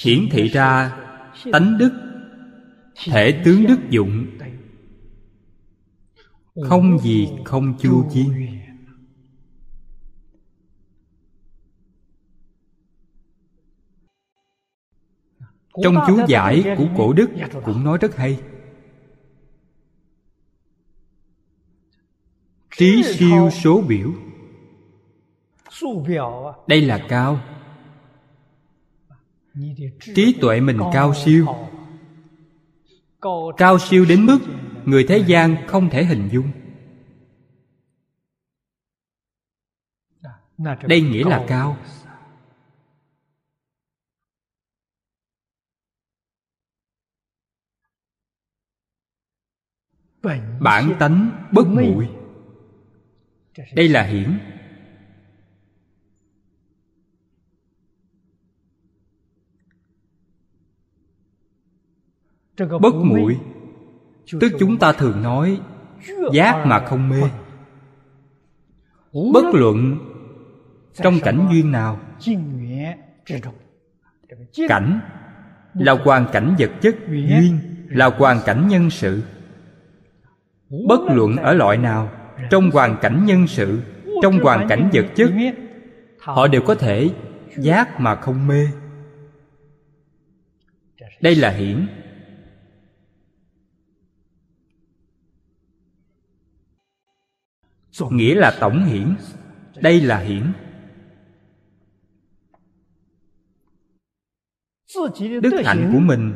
hiển 0.03 0.19
thị 0.31 0.47
ra 0.47 0.97
tánh 1.51 1.77
đức 1.77 1.91
thể 3.05 3.41
tướng 3.45 3.65
đức 3.67 3.79
dụng. 3.89 4.27
Không 6.63 6.99
gì 6.99 7.29
không 7.45 7.77
chu 7.79 8.09
chiên 8.13 8.27
trong 15.83 15.95
chú 16.07 16.19
giải 16.27 16.75
của 16.77 16.87
cổ 16.97 17.13
đức 17.13 17.29
cũng 17.65 17.83
nói 17.83 17.97
rất 18.01 18.15
hay. 18.15 18.39
Trí 22.77 23.03
siêu 23.03 23.49
số 23.49 23.81
biểu. 23.81 24.13
Đây 26.67 26.81
là 26.81 27.05
cao. 27.09 27.39
Trí 30.15 30.37
tuệ 30.41 30.59
mình 30.59 30.79
cao 30.93 31.13
siêu. 31.25 31.45
Cao 33.57 33.79
siêu 33.79 34.05
đến 34.09 34.25
mức 34.25 34.39
người 34.85 35.05
thế 35.07 35.23
gian 35.27 35.67
không 35.67 35.89
thể 35.89 36.05
hình 36.05 36.29
dung. 36.31 36.51
Đây 40.87 41.01
nghĩa 41.01 41.23
là 41.23 41.45
cao 41.47 41.77
bản 50.59 50.93
tánh 50.99 51.47
bất 51.51 51.67
muội 51.67 52.09
đây 53.75 53.89
là 53.89 54.03
hiển. 54.03 54.39
Bất 62.57 62.95
muội 62.95 63.39
tức 64.41 64.51
chúng 64.59 64.77
ta 64.77 64.93
thường 64.93 65.23
nói 65.23 65.61
giác 66.33 66.63
mà 66.65 66.85
không 66.85 67.09
mê. 67.09 67.21
Bất 69.33 69.45
luận 69.53 69.97
trong 70.93 71.19
cảnh 71.23 71.47
duyên 71.51 71.71
nào 71.71 71.99
cảnh 74.67 74.99
là 75.73 75.91
hoàn 76.05 76.27
cảnh 76.31 76.55
vật 76.59 76.71
chất 76.81 76.95
duyên 77.09 77.59
là 77.87 78.05
hoàn 78.05 78.39
cảnh 78.45 78.67
nhân 78.67 78.89
sự 78.89 79.23
bất 80.69 80.99
luận 81.07 81.35
ở 81.35 81.53
loại 81.53 81.77
nào, 81.77 82.11
trong 82.51 82.71
hoàn 82.71 82.97
cảnh 83.01 83.25
nhân 83.25 83.47
sự, 83.47 83.81
trong 84.21 84.39
hoàn 84.39 84.67
cảnh 84.69 84.89
vật 84.93 85.05
chất, 85.15 85.31
họ 86.19 86.47
đều 86.47 86.61
có 86.61 86.75
thể 86.75 87.09
giác 87.57 87.99
mà 87.99 88.15
không 88.15 88.47
mê. 88.47 88.67
Đây 91.21 91.35
là 91.35 91.49
hiển. 91.49 91.87
Nghĩa 98.11 98.35
là 98.35 98.57
tổng 98.59 98.85
hiển. 98.85 99.15
Đây 99.75 100.01
là 100.01 100.19
hiển. 100.19 100.51
Đức 105.41 105.61
hạnh 105.65 105.89
của 105.93 105.99
mình 105.99 106.33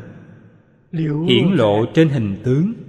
hiển 1.28 1.52
lộ 1.52 1.86
trên 1.94 2.08
hình 2.08 2.42
tướng. 2.44 2.81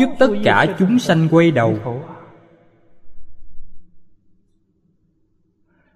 giúp 0.00 0.08
tất 0.18 0.30
cả 0.44 0.76
chúng 0.78 0.98
sanh 0.98 1.28
quay 1.30 1.50
đầu. 1.50 1.78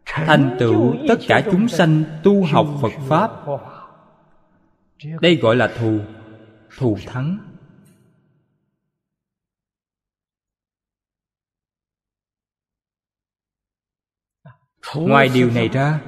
thành 0.04 0.56
tựu 0.60 0.94
tất 1.08 1.18
cả 1.28 1.42
chúng 1.52 1.68
sanh 1.68 2.04
tu 2.22 2.44
học 2.44 2.66
phật 2.82 2.92
pháp. 3.08 3.30
đây 5.20 5.36
gọi 5.36 5.56
là 5.56 5.72
thù. 5.78 5.98
Thù 6.78 6.98
thắng 7.06 7.53
ngoài 14.94 15.30
điều 15.34 15.50
này 15.50 15.68
ra 15.68 16.00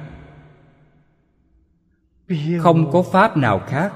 không 2.61 2.91
có 2.91 3.03
pháp 3.11 3.37
nào 3.37 3.61
khác. 3.67 3.93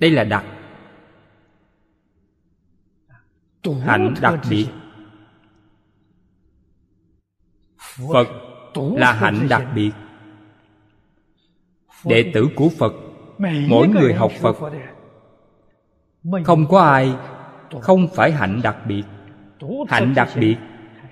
Đây 0.00 0.10
là 0.10 0.24
đặc. 0.24 0.44
Hạnh 3.82 4.14
đặc 4.20 4.40
biệt. 4.50 4.66
Phật 8.12 8.28
là 8.74 9.12
hạnh 9.12 9.46
đặc 9.48 9.62
biệt. 9.74 9.90
Đệ 12.04 12.30
tử 12.34 12.48
của 12.56 12.68
phật 12.78 12.92
mỗi 13.68 13.88
người 13.88 14.14
học 14.14 14.32
phật. 14.40 14.56
không 16.44 16.68
có 16.68 16.80
ai 16.80 17.14
không 17.80 18.08
phải 18.14 18.32
hạnh 18.32 18.60
đặc 18.62 18.76
biệt. 18.86 19.04
Hạnh 19.88 20.12
đặc 20.14 20.28
biệt 20.36 20.56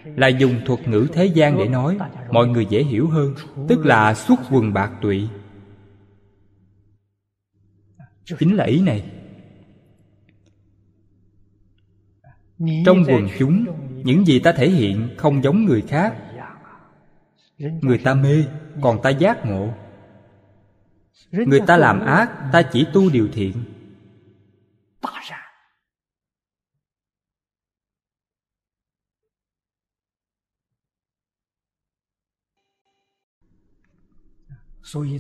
là 0.05 0.29
dùng 0.29 0.61
thuật 0.67 0.89
ngữ 0.89 1.09
thế 1.13 1.27
gian 1.27 1.59
để 1.59 1.69
nói, 1.69 1.99
mọi 2.31 2.49
người 2.49 2.67
dễ 2.67 2.83
hiểu 2.83 3.09
hơn, 3.09 3.35
tức 3.69 3.87
là 3.87 4.15
xuất 4.15 4.41
quần 4.51 4.73
bạc 4.73 4.93
tụy. 5.03 5.29
Chính 8.39 8.57
là 8.57 8.65
ý 8.65 8.83
này. 8.83 9.05
Trong 12.87 13.05
quần 13.09 13.29
chúng, 13.39 13.65
những 14.05 14.25
gì 14.25 14.39
ta 14.39 14.53
thể 14.53 14.71
hiện 14.71 15.09
không 15.17 15.43
giống 15.43 15.65
người 15.65 15.83
khác. 15.89 16.15
Người 17.59 17.99
ta 17.99 18.15
mê, 18.15 18.45
còn 18.81 19.03
ta 19.03 19.11
giác 19.11 19.47
ngộ. 19.47 19.69
Người 21.31 21.61
ta 21.67 21.77
làm 21.77 22.01
ác, 22.01 22.51
ta 22.53 22.63
chỉ 22.63 22.87
tu 22.93 23.11
điều 23.11 23.29
thiện. 23.33 23.53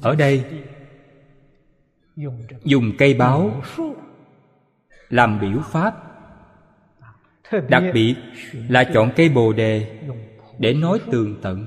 Ở 0.02 0.14
đây, 0.14 0.64
dùng 2.64 2.92
cây 2.98 3.14
báo 3.14 3.62
làm 5.08 5.40
biểu 5.40 5.60
pháp. 5.64 6.06
Đặc 7.68 7.82
biệt 7.94 8.14
là 8.52 8.84
chọn 8.94 9.12
cây 9.16 9.28
bồ 9.28 9.52
đề 9.52 10.00
để 10.58 10.74
nói 10.74 11.00
tường 11.10 11.38
tận. 11.42 11.66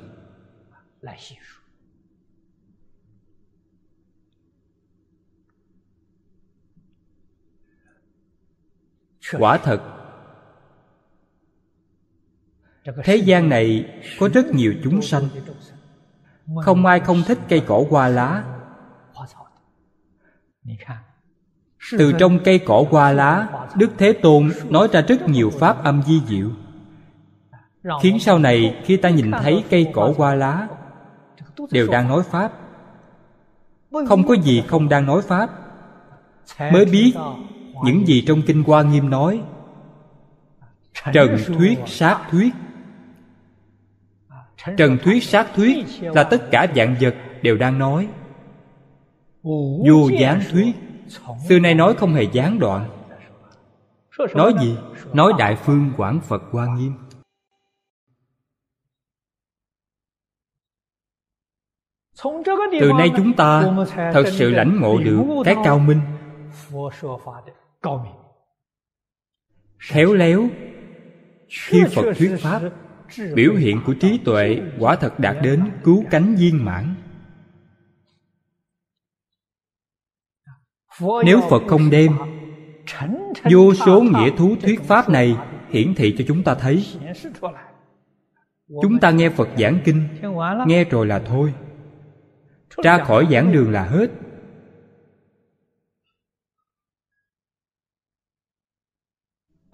Quả 9.32 9.58
thật, 9.58 9.82
thế 13.04 13.16
gian 13.16 13.50
này 13.50 14.02
có 14.20 14.30
rất 14.34 14.46
nhiều 14.54 14.74
chúng 14.84 15.02
sanh 15.02 15.24
không 16.61 16.86
ai 16.86 16.99
không 16.99 17.24
thích 17.26 17.40
cây 17.49 17.61
cỏ 17.68 17.84
hoa 17.90 18.07
lá. 18.07 18.44
Từ 21.98 22.11
trong 22.20 22.40
cây 22.44 22.60
cỏ 22.60 22.84
hoa 22.90 23.11
lá 23.11 23.48
đức 23.76 23.91
thế 23.98 24.14
tôn 24.14 24.49
nói 24.70 24.88
ra 24.91 25.02
rất 25.02 25.30
nhiều 25.30 25.52
pháp 25.60 25.84
âm 25.84 26.02
di 26.03 26.22
diệu. 26.28 26.49
Khiến 28.02 28.20
sau 28.20 28.40
này 28.40 28.82
khi 28.86 28.98
ta 28.98 29.10
nhìn 29.10 29.32
thấy 29.32 29.64
cây 29.70 29.91
cỏ 29.94 30.14
hoa 30.18 30.36
lá 30.36 30.68
đều 31.72 31.88
đang 31.88 32.07
nói 32.07 32.24
pháp. 32.24 32.52
Không 34.07 34.28
có 34.28 34.34
gì 34.34 34.64
không 34.68 34.90
đang 34.90 35.06
nói 35.06 35.22
pháp. 35.22 35.49
Mới 36.60 36.86
biết 36.86 37.14
những 37.84 38.07
gì 38.07 38.24
trong 38.28 38.41
kinh 38.41 38.64
hoa 38.64 38.82
nghiêm 38.82 39.10
nói. 39.10 39.41
Trần 41.14 41.38
thuyết 41.48 41.80
sát 41.86 42.22
thuyết 42.32 42.53
trần 44.77 44.98
thuyết 45.03 45.23
sát 45.23 45.48
thuyết 45.56 45.85
là 46.02 46.23
tất 46.23 46.48
cả 46.52 46.68
dạng 46.76 46.95
vật 47.02 47.15
đều 47.41 47.57
đang 47.57 47.80
nói. 47.80 48.07
Vô 49.88 50.10
gián 50.19 50.41
thuyết 50.52 50.76
xưa 51.49 51.60
nay 51.60 51.73
nói 51.76 51.94
không 51.94 52.14
hề 52.14 52.23
gián 52.31 52.60
đoạn. 52.60 52.90
Nói 54.35 54.53
gì? 54.61 54.77
Nói 55.14 55.34
đại 55.38 55.56
phương 55.56 55.91
quảng 55.98 56.19
phật 56.22 56.44
hoa 56.52 56.68
nghiêm. 56.76 56.94
Từ 62.80 62.91
nay 62.98 63.11
chúng 63.18 63.34
ta 63.34 63.64
thật 64.14 64.23
sự 64.31 64.49
lãnh 64.49 64.81
ngộ 64.81 64.98
được 64.98 65.23
cái 65.45 65.56
cao 65.64 65.80
minh. 65.80 66.02
Khéo 69.77 70.14
léo, 70.14 70.49
khi 71.49 71.84
phật 71.95 72.03
thuyết 72.18 72.35
pháp 72.41 72.61
biểu 73.35 73.53
hiện 73.53 73.81
của 73.85 73.94
trí 73.94 74.18
tuệ 74.26 74.61
quả 74.80 74.95
thật 74.95 75.19
đạt 75.19 75.35
đến 75.44 75.72
cứu 75.84 76.03
cánh 76.11 76.35
viên 76.35 76.65
mãn. 76.65 76.95
Nếu 81.26 81.41
phật 81.49 81.61
không 81.68 81.90
đem 81.90 82.18
vô 83.52 83.73
số 83.73 84.02
nghĩa 84.02 84.38
thú 84.38 84.56
thuyết 84.61 84.81
pháp 84.81 85.10
này 85.10 85.38
hiển 85.69 85.95
thị 85.95 86.15
cho 86.18 86.23
chúng 86.27 86.44
ta 86.44 86.56
thấy, 86.56 86.85
chúng 88.81 88.99
ta 89.02 89.11
nghe 89.11 89.30
phật 89.30 89.49
giảng 89.57 89.80
kinh, 89.85 90.07
nghe 90.68 90.84
rồi 90.84 91.07
là 91.07 91.19
thôi. 91.19 91.53
Ra 92.84 93.03
khỏi 93.03 93.27
giảng 93.31 93.52
đường 93.52 93.72
là 93.72 93.84
hết. 93.84 94.11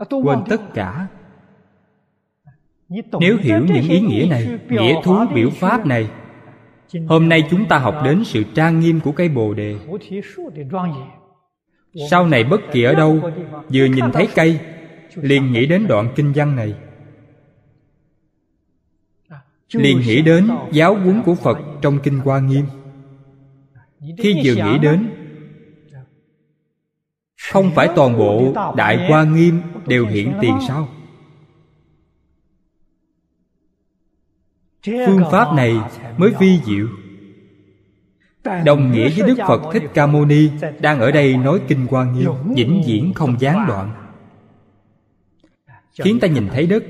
Quên 0.09 0.39
tất 0.49 0.61
cả 0.73 1.07
nếu 3.19 3.37
hiểu 3.37 3.65
những 3.65 3.89
ý 3.89 3.99
nghĩa 3.99 4.27
này 4.29 4.59
nghĩa 4.69 4.95
thú 5.03 5.15
biểu 5.33 5.49
pháp 5.49 5.85
này 5.85 6.09
hôm 7.07 7.29
nay 7.29 7.47
chúng 7.49 7.65
ta 7.65 7.77
học 7.77 7.95
đến 8.05 8.23
sự 8.25 8.43
trang 8.55 8.79
nghiêm 8.79 8.99
của 8.99 9.11
cây 9.11 9.29
bồ 9.29 9.53
đề. 9.53 9.75
sau 12.09 12.27
này 12.27 12.43
bất 12.43 12.61
kỳ 12.71 12.83
ở 12.83 12.95
đâu 12.95 13.19
vừa 13.73 13.85
nhìn 13.85 14.11
thấy 14.13 14.27
cây 14.35 14.59
liền 15.15 15.51
nghĩ 15.51 15.65
đến 15.65 15.87
đoạn 15.87 16.13
kinh 16.15 16.33
văn 16.35 16.55
này. 16.55 16.73
Liền 19.73 19.99
nghĩ 19.99 20.21
đến 20.21 20.49
giáo 20.71 20.95
huấn 20.95 21.21
của 21.25 21.35
phật 21.35 21.57
trong 21.81 21.99
kinh 22.03 22.19
hoa 22.19 22.39
nghiêm. 22.39 22.65
Khi 24.17 24.41
vừa 24.43 24.53
nghĩ 24.63 24.77
đến 24.81 25.09
không 27.51 27.71
phải 27.75 27.89
toàn 27.95 28.17
bộ 28.17 28.53
đại 28.75 29.07
hoa 29.07 29.23
nghiêm 29.23 29.61
đều 29.87 30.05
hiện 30.05 30.33
tiền 30.41 30.53
sao 30.67 30.87
phương 34.85 35.23
pháp 35.31 35.53
này 35.55 35.75
mới 36.17 36.33
vi 36.39 36.59
diệu. 36.65 36.87
Đồng 38.65 38.91
nghĩa 38.91 39.09
với 39.09 39.27
đức 39.27 39.43
phật 39.47 39.61
thích 39.73 39.83
ca 39.93 40.07
mâu 40.07 40.25
ni 40.25 40.49
đang 40.79 40.99
ở 40.99 41.11
đây 41.11 41.37
nói 41.37 41.61
kinh 41.67 41.87
quan 41.89 42.13
nghiêm, 42.13 42.31
vĩnh 42.55 42.81
viễn 42.85 43.13
không 43.13 43.39
gián 43.39 43.65
đoạn. 43.67 44.09
Khiến 46.03 46.19
ta 46.19 46.27
nhìn 46.27 46.47
thấy 46.47 46.67
đất, 46.67 46.83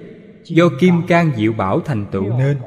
do 0.43 0.65
kim 0.79 1.07
can 1.07 1.31
diệu 1.35 1.53
bảo 1.53 1.79
thành 1.79 2.05
tựu 2.11 2.37
nên. 2.37 2.57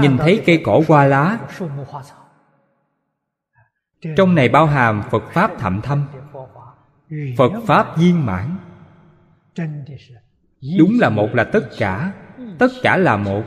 Nhìn 0.00 0.18
thấy 0.18 0.42
cây 0.46 0.62
cỏ 0.64 0.80
hoa 0.88 1.04
lá, 1.04 1.38
trong 4.16 4.34
này 4.34 4.48
bao 4.48 4.66
hàm 4.66 5.02
phật 5.10 5.22
pháp 5.32 5.50
thậm 5.58 5.80
thâm, 5.82 6.06
phật 7.36 7.52
pháp 7.66 7.98
viên 7.98 8.26
mãn 8.26 8.56
đúng 10.78 10.98
là 11.00 11.08
một 11.08 11.34
là 11.34 11.44
tất 11.44 11.68
cả. 11.78 12.12
Tất 12.58 12.68
cả 12.82 12.96
là 12.96 13.16
một. 13.16 13.42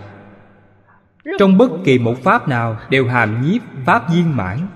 Trong 1.40 1.58
bất 1.58 1.72
kỳ 1.84 2.00
một 2.00 2.24
pháp 2.24 2.48
nào 2.48 2.78
đều 2.90 3.08
hàm 3.08 3.42
nhiếp 3.42 3.62
pháp 3.86 4.14
viên 4.14 4.36
mãn. 4.36 4.68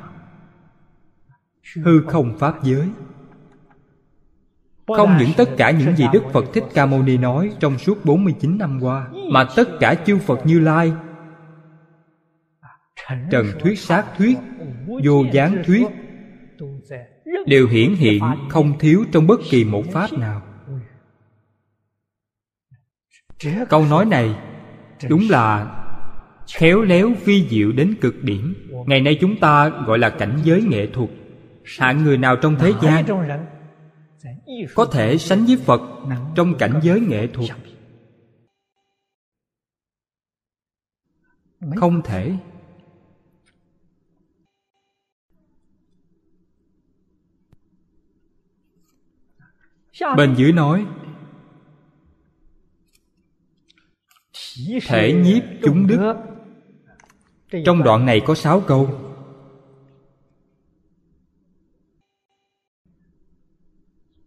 Hư 1.84 2.02
không 2.08 2.38
pháp 2.40 2.64
giới. 2.64 2.90
Không 4.88 5.18
những 5.20 5.30
tất 5.38 5.50
cả 5.58 5.72
những 5.72 5.96
gì 5.96 6.06
Đức 6.14 6.24
Phật 6.34 6.46
Thích 6.54 6.64
Ca 6.74 6.86
Mâu 6.86 7.04
Ni 7.04 7.18
nói 7.18 7.52
trong 7.60 7.78
suốt 7.78 8.06
49 8.06 8.58
năm 8.58 8.80
qua, 8.82 9.08
Mà 9.32 9.46
tất 9.56 9.70
cả 9.80 9.96
chư 10.06 10.18
Phật 10.18 10.46
Như 10.46 10.60
Lai. 10.60 10.94
Trần 13.32 13.46
Thuyết, 13.60 13.80
Sát 13.80 14.06
Thuyết, 14.18 14.38
Vô 15.04 15.24
Gián 15.32 15.64
Thuyết 15.66 15.88
Đều 17.46 17.68
hiển 17.68 17.96
hiện 17.96 18.24
không 18.50 18.80
thiếu 18.80 19.06
trong 19.12 19.28
bất 19.28 19.40
kỳ 19.50 19.64
một 19.64 19.84
pháp 19.92 20.14
nào 20.14 20.42
câu 23.70 23.86
nói 23.86 24.06
này 24.06 24.36
đúng 25.10 25.22
là 25.30 25.78
khéo 26.54 26.82
léo 26.82 27.12
vi 27.26 27.48
diệu 27.50 27.72
đến 27.72 27.96
cực 28.02 28.24
điểm. 28.24 28.70
Ngày 28.88 29.02
nay 29.02 29.18
chúng 29.22 29.40
ta 29.40 29.70
gọi 29.70 30.00
là 30.00 30.10
cảnh 30.10 30.40
giới 30.44 30.64
nghệ 30.64 30.88
thuật. 30.94 31.10
Hạng 31.78 32.04
người 32.04 32.18
nào 32.18 32.36
trong 32.36 32.56
thế 32.60 32.74
gian 32.82 33.06
có 34.76 34.86
thể 34.86 35.18
sánh 35.18 35.46
với 35.46 35.58
phật 35.58 35.82
trong 36.36 36.58
cảnh 36.58 36.80
giới 36.84 37.00
nghệ 37.00 37.28
thuật? 37.28 37.50
Không 41.76 42.02
thể. 42.02 42.32
Bên 50.18 50.34
dưới 50.36 50.52
nói 50.52 50.86
thể 54.88 55.14
nhiếp 55.14 55.44
chúng 55.64 55.88
đức. 55.88 56.14
trong 57.66 57.84
đoạn 57.84 58.06
này 58.06 58.22
có 58.26 58.36
sáu 58.36 58.62
câu. 58.62 59.12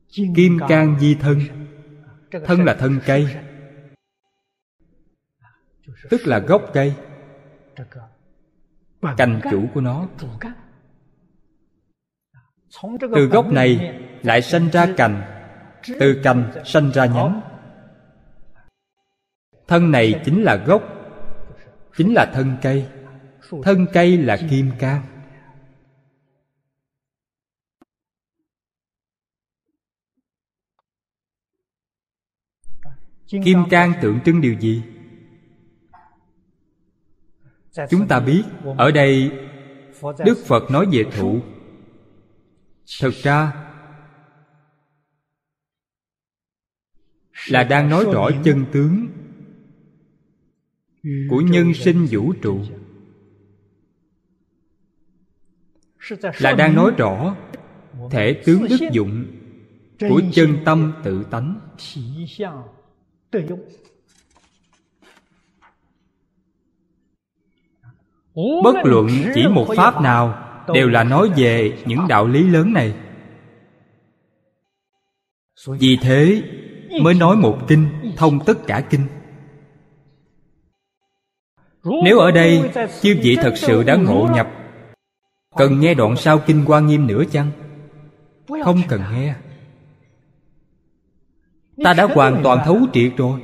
Kim 0.08 0.58
cang 0.68 1.00
di 1.00 1.14
thân. 1.14 1.40
Thân 2.44 2.64
là 2.64 2.74
thân 2.74 3.00
cây. 3.06 3.36
tức 6.10 6.20
là 6.26 6.38
gốc 6.38 6.62
cây. 6.72 6.94
Cành 9.16 9.40
chủ 9.50 9.66
của 9.74 9.80
nó. 9.80 10.08
từ 13.00 13.26
gốc 13.26 13.52
này 13.52 14.00
lại 14.22 14.42
sanh 14.42 14.68
ra 14.70 14.86
cành. 14.96 15.22
từ 16.00 16.20
cành 16.24 16.52
sanh 16.64 16.90
ra 16.92 17.06
nhánh 17.06 17.53
thân 19.66 19.90
này 19.90 20.22
chính 20.24 20.42
là 20.42 20.56
gốc, 20.66 20.82
chính 21.96 22.14
là 22.14 22.30
thân 22.34 22.56
cây. 22.62 22.88
Thân 23.62 23.86
cây 23.92 24.18
là 24.18 24.36
kim 24.50 24.70
cang. 24.78 25.02
Kim 33.44 33.58
cang 33.70 33.92
tượng 34.02 34.20
trưng 34.24 34.40
điều 34.40 34.60
gì? 34.60 34.82
Chúng 37.90 38.08
ta 38.08 38.20
biết, 38.20 38.42
ở 38.78 38.90
đây 38.90 39.32
đức 40.02 40.44
phật 40.46 40.70
nói 40.70 40.86
về 40.92 41.04
thụ. 41.16 41.40
Thực 43.00 43.14
ra, 43.14 43.52
là 47.48 47.64
đang 47.64 47.88
nói 47.88 48.04
rõ 48.12 48.30
chân 48.44 48.64
tướng 48.72 49.08
của 51.30 51.40
nhân 51.40 51.74
sinh 51.74 52.06
vũ 52.10 52.32
trụ. 52.42 52.60
là 56.38 56.52
đang 56.52 56.74
nói 56.74 56.92
rõ 56.96 57.36
thể 58.10 58.42
tướng 58.44 58.66
đức 58.68 58.80
dụng 58.92 59.24
của 60.00 60.22
chân 60.32 60.56
tâm 60.64 60.92
tự 61.04 61.24
tánh. 61.30 61.60
bất 68.34 68.76
luận 68.84 69.08
chỉ 69.34 69.42
một 69.50 69.66
pháp 69.76 70.02
nào 70.02 70.40
đều 70.74 70.88
là 70.88 71.04
nói 71.04 71.30
về 71.36 71.78
những 71.86 72.00
đạo 72.08 72.26
lý 72.26 72.42
lớn 72.42 72.72
này. 72.72 72.94
Vì 75.66 75.96
thế 75.96 76.42
mới 77.02 77.14
nói 77.14 77.36
một 77.36 77.58
kinh 77.68 77.88
thông 78.16 78.38
tất 78.46 78.58
cả 78.66 78.86
kinh 78.90 79.06
nếu 81.84 82.18
ở 82.18 82.30
đây, 82.30 82.70
chư 83.02 83.16
vị 83.22 83.36
thật 83.42 83.52
sự 83.56 83.82
đã 83.82 83.96
ngộ 83.96 84.28
nhập, 84.34 84.48
cần 85.56 85.80
nghe 85.80 85.94
đoạn 85.94 86.16
sau 86.16 86.38
kinh 86.46 86.64
quan 86.66 86.86
nghiêm 86.86 87.06
nữa 87.06 87.22
chăng? 87.30 87.50
Không 88.64 88.80
cần 88.88 89.02
nghe. 89.12 89.34
Ta 91.84 91.94
đã 91.94 92.04
hoàn 92.04 92.40
toàn 92.44 92.58
thấu 92.64 92.78
triệt 92.92 93.12
rồi. 93.16 93.40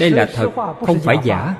Đây 0.00 0.10
là 0.10 0.28
thật, 0.34 0.50
không 0.86 0.98
phải 0.98 1.16
giả. 1.24 1.56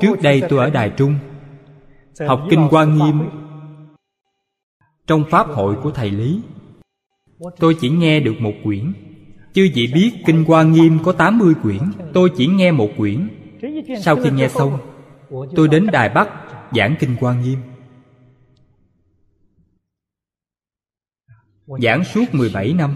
Trước 0.00 0.16
đây 0.22 0.42
tôi 0.48 0.58
ở 0.58 0.70
đài 0.70 0.92
trung, 0.96 1.18
học 2.28 2.40
kinh 2.50 2.68
quan 2.70 2.98
nghiêm 2.98 3.30
trong 5.06 5.24
pháp 5.30 5.46
hội 5.46 5.76
của 5.82 5.90
thầy 5.90 6.10
lý 6.10 6.40
tôi 7.58 7.76
chỉ 7.80 7.88
nghe 7.88 8.20
được 8.20 8.34
một 8.40 8.52
quyển. 8.64 8.92
Chứ 9.54 9.68
vị 9.74 9.90
biết 9.94 10.12
kinh 10.26 10.44
quan 10.46 10.72
nghiêm 10.72 10.98
có 11.04 11.12
80 11.12 11.54
quyển. 11.62 11.80
Tôi 12.14 12.30
chỉ 12.36 12.46
nghe 12.46 12.72
một 12.72 12.90
quyển. 12.96 13.28
Sau 14.00 14.16
khi 14.16 14.30
nghe 14.30 14.48
xong, 14.48 14.78
tôi 15.56 15.68
đến 15.68 15.86
đài 15.92 16.08
bắc 16.08 16.28
giảng 16.72 16.94
kinh 17.00 17.16
quan 17.20 17.42
nghiêm. 17.42 17.58
Giảng 21.82 22.04
suốt 22.04 22.24
17 22.32 22.72
năm. 22.72 22.94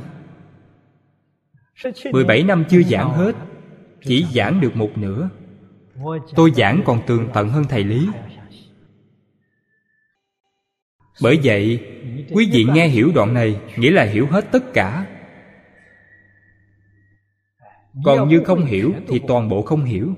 17 2.12 2.42
năm 2.42 2.64
chưa 2.70 2.82
giảng 2.82 3.12
hết, 3.12 3.36
Chỉ 4.04 4.26
giảng 4.34 4.60
được 4.60 4.76
một 4.76 4.90
nửa. 4.96 5.28
Tôi 6.34 6.52
giảng 6.56 6.82
còn 6.84 7.00
tường 7.06 7.28
tận 7.34 7.48
hơn 7.48 7.64
thầy 7.68 7.84
Lý. 7.84 8.08
Bởi 11.20 11.40
vậy, 11.44 11.88
Quý 12.34 12.50
vị 12.52 12.66
nghe 12.74 12.88
hiểu 12.88 13.12
đoạn 13.14 13.34
này, 13.34 13.60
Nghĩa 13.76 13.90
là 13.90 14.04
hiểu 14.04 14.26
hết 14.26 14.44
tất 14.52 14.72
cả. 14.74 15.06
Còn 18.04 18.28
như 18.28 18.42
không 18.44 18.64
hiểu, 18.64 18.94
Thì 19.08 19.20
toàn 19.28 19.48
bộ 19.48 19.62
không 19.62 19.84
hiểu. 19.84 20.14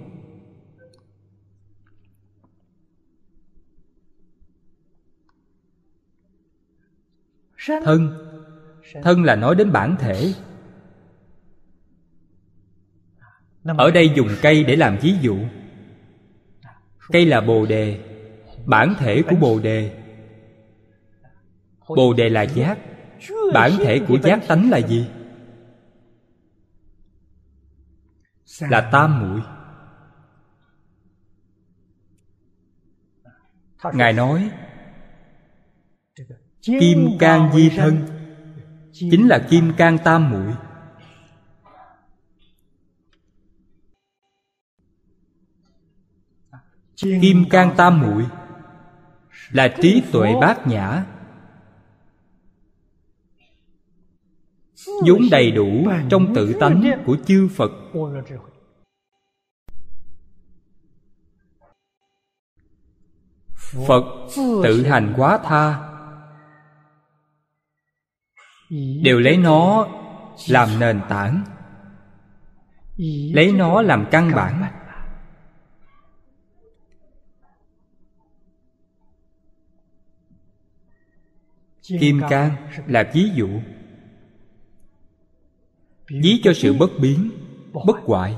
Thân. 7.84 8.20
Thân 9.02 9.24
là 9.24 9.36
nói 9.36 9.54
đến 9.54 9.72
bản 9.72 9.96
thể. 9.98 10.32
Ở 13.64 13.90
đây 13.90 14.10
dùng 14.16 14.28
cây 14.42 14.64
để 14.64 14.76
làm 14.76 14.96
ví 15.02 15.14
dụ. 15.20 15.38
Cây 17.12 17.26
là 17.26 17.40
bồ 17.40 17.66
đề, 17.66 18.00
Bản 18.66 18.94
thể 18.98 19.22
của 19.22 19.36
bồ 19.36 19.60
đề. 19.60 20.03
Bồ 21.88 22.12
đề 22.12 22.28
là 22.28 22.42
giác. 22.42 22.78
Bản 23.54 23.70
thể 23.78 24.00
của 24.08 24.18
giác 24.22 24.40
tánh 24.48 24.70
là 24.70 24.78
gì? 24.78 25.08
Là 28.60 28.88
tam 28.92 29.20
muội. 29.20 29.40
Ngài 33.92 34.12
nói, 34.12 34.50
Kim 36.62 37.18
can 37.18 37.50
di 37.54 37.70
thân 37.76 38.06
Chính 38.94 39.28
là 39.28 39.46
kim 39.50 39.72
can 39.76 39.98
tam 40.04 40.30
muội. 40.30 40.54
Kim 46.96 47.44
can 47.50 47.74
tam 47.76 48.00
muội 48.00 48.26
là 49.50 49.68
trí 49.82 50.02
tuệ 50.12 50.34
bát 50.40 50.66
nhã. 50.66 51.04
Vốn 54.86 55.22
đầy 55.30 55.50
đủ 55.50 55.88
trong 56.10 56.34
tự 56.34 56.56
tánh 56.60 57.02
của 57.06 57.16
chư 57.26 57.48
phật. 57.56 57.70
Phật 63.86 64.04
tự 64.64 64.86
hành 64.86 65.14
quá 65.16 65.38
tha. 65.44 65.90
đều 69.02 69.20
lấy 69.20 69.36
nó 69.36 69.88
làm 70.48 70.78
nền 70.78 71.00
tảng. 71.08 71.44
Lấy 73.32 73.52
nó 73.52 73.82
làm 73.82 74.06
căn 74.10 74.30
bản. 74.34 74.64
kim 82.00 82.20
cang 82.28 82.56
là 82.86 83.10
ví 83.14 83.30
dụ 83.34 83.48
ví 86.08 86.40
cho 86.42 86.52
sự 86.52 86.72
bất 86.72 86.90
biến 87.00 87.30
bất 87.86 87.96
hoại. 88.04 88.36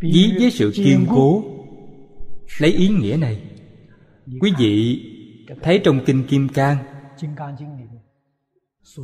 Ví 0.00 0.32
với 0.38 0.50
sự 0.50 0.72
kiên 0.74 1.06
cố. 1.10 1.44
Lấy 2.58 2.70
ý 2.70 2.88
nghĩa 2.88 3.16
này. 3.16 3.42
Quý 4.40 4.52
vị 4.58 5.02
thấy 5.62 5.80
trong 5.84 6.00
kinh 6.06 6.24
kim 6.26 6.48
cang. 6.48 6.76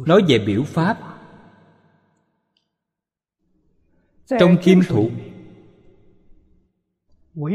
Nói 0.07 0.23
về 0.29 0.39
biểu 0.39 0.63
pháp. 0.63 0.99
trong 4.39 4.57
kim 4.63 4.81
thuộc 4.89 5.11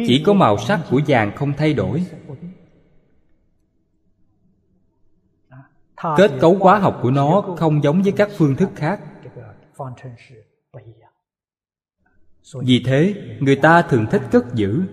chỉ 0.07 0.23
có 0.25 0.33
màu 0.33 0.57
sắc 0.57 0.81
của 0.89 1.01
vàng 1.07 1.31
không 1.35 1.53
thay 1.57 1.73
đổi 1.73 2.05
kết 6.17 6.31
cấu 6.41 6.55
hóa 6.55 6.79
học 6.79 6.99
của 7.01 7.11
nó 7.11 7.55
không 7.57 7.83
giống 7.83 8.01
với 8.01 8.11
các 8.11 8.29
phương 8.37 8.55
thức 8.55 8.69
khác. 8.75 9.01
Vì 12.53 12.83
thế, 12.85 13.15
người 13.39 13.55
ta 13.55 13.81
thường 13.81 14.05
thích 14.11 14.21
cất 14.31 14.45
giữ. 14.53 14.83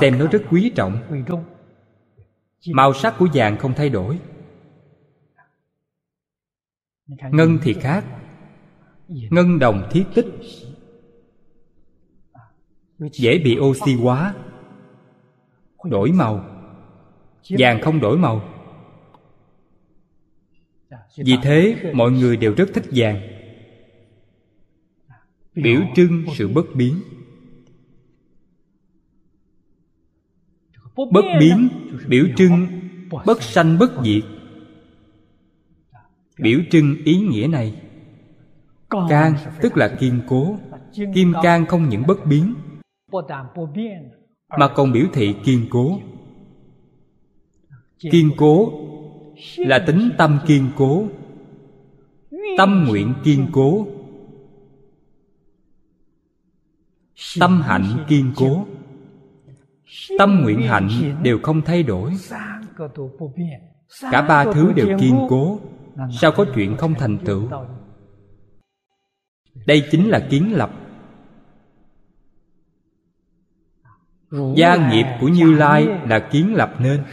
Xem 0.00 0.18
nó 0.18 0.26
rất 0.26 0.42
quý 0.50 0.72
trọng. 0.76 1.24
Màu 2.72 2.94
sắc 2.94 3.14
của 3.18 3.28
vàng 3.34 3.56
không 3.58 3.74
thay 3.74 3.88
đổi. 3.88 4.18
Ngân 7.06 7.58
thì 7.62 7.74
khác. 7.74 8.04
Ngân 9.08 9.58
đồng 9.58 9.88
thiết 9.90 10.04
tích. 10.14 10.26
Dễ 12.98 13.38
bị 13.38 13.58
oxy 13.60 13.94
hóa. 13.94 14.34
Đổi 15.84 16.12
màu 16.12 16.57
vàng 17.48 17.80
không 17.82 18.00
đổi 18.00 18.18
màu. 18.18 18.42
Vì 21.16 21.36
thế, 21.42 21.76
mọi 21.94 22.10
người 22.10 22.36
đều 22.36 22.54
rất 22.54 22.68
thích 22.74 22.84
vàng. 22.90 23.20
Biểu 25.54 25.80
trưng 25.96 26.24
sự 26.34 26.48
bất 26.48 26.66
biến. 26.74 27.00
Bất 30.96 31.24
biến, 31.40 31.68
biểu 32.08 32.24
trưng, 32.36 32.66
bất 33.26 33.42
sanh, 33.42 33.78
bất 33.78 33.90
diệt. 34.04 34.24
Biểu 36.38 36.60
trưng 36.70 36.96
ý 37.04 37.16
nghĩa 37.18 37.46
này. 37.46 37.82
Can, 39.08 39.34
tức 39.60 39.76
là 39.76 39.96
kiên 40.00 40.20
cố. 40.28 40.58
Kim 41.14 41.32
can 41.42 41.66
không 41.66 41.88
những 41.88 42.02
bất 42.06 42.26
biến, 42.26 42.54
mà 44.58 44.68
còn 44.74 44.92
biểu 44.92 45.06
thị 45.12 45.34
kiên 45.44 45.66
cố 45.70 46.00
kiên 47.98 48.30
cố 48.36 48.72
là 49.56 49.84
tính 49.86 50.10
tâm 50.18 50.38
kiên 50.46 50.70
cố, 50.76 51.08
tâm 52.58 52.84
nguyện 52.88 53.14
kiên 53.24 53.46
cố, 53.52 53.86
tâm 57.40 57.60
hạnh 57.60 58.04
kiên 58.08 58.32
cố. 58.36 58.66
Tâm 60.18 60.40
nguyện 60.42 60.62
hạnh 60.62 60.88
đều 61.22 61.38
không 61.42 61.62
thay 61.62 61.82
đổi. 61.82 62.12
Cả 64.10 64.22
ba 64.22 64.44
thứ 64.44 64.72
đều 64.72 64.98
kiên 64.98 65.26
cố, 65.28 65.60
sao 66.20 66.32
có 66.32 66.46
chuyện 66.54 66.76
không 66.76 66.94
thành 66.94 67.18
tựu? 67.24 67.48
Đây 69.66 69.88
chính 69.90 70.08
là 70.08 70.26
kiến 70.30 70.56
lập. 70.56 70.70
Gia 74.56 74.90
nghiệp 74.90 75.06
của 75.20 75.28
như 75.28 75.54
lai 75.54 75.86
là 76.08 76.28
kiến 76.32 76.54
lập 76.54 76.74
nên. 76.78 77.04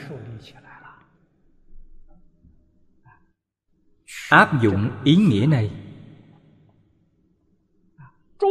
Áp 4.35 4.61
dụng 4.61 4.91
ý 5.03 5.15
nghĩa 5.15 5.45
này 5.49 5.71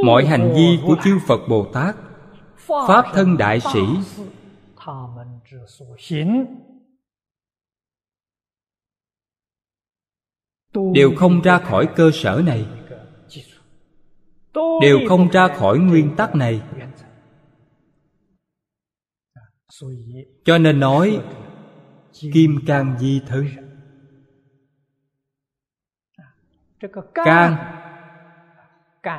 mọi 0.04 0.26
hành 0.26 0.52
vi 0.56 0.78
của 0.86 0.96
chư 1.04 1.18
phật 1.26 1.40
bồ 1.48 1.66
tát 1.72 1.96
pháp 2.66 3.04
thân 3.12 3.36
đại 3.36 3.60
sĩ 3.60 3.80
đều 10.74 11.12
không 11.16 11.40
ra 11.40 11.58
khỏi 11.58 11.88
cơ 11.96 12.10
sở 12.14 12.42
này 12.44 12.66
đều 14.82 14.98
không 15.08 15.28
ra 15.28 15.48
khỏi 15.48 15.78
nguyên 15.78 16.16
tắc 16.16 16.34
này 16.34 16.62
cho 20.44 20.58
nên 20.58 20.80
nói 20.80 21.20
kim 22.32 22.60
cang 22.66 22.98
di 23.00 23.22
thân 23.26 23.63
can 27.14 27.56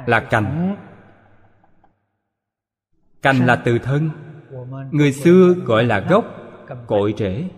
là 0.05 0.19
cành. 0.19 0.75
cành 3.21 3.45
là 3.45 3.55
từ 3.55 3.79
thân. 3.79 4.09
Người 4.91 5.11
xưa 5.11 5.53
gọi 5.65 5.83
là 5.83 5.99
gốc 5.99 6.25
cội 6.87 7.13
rễ. 7.17 7.49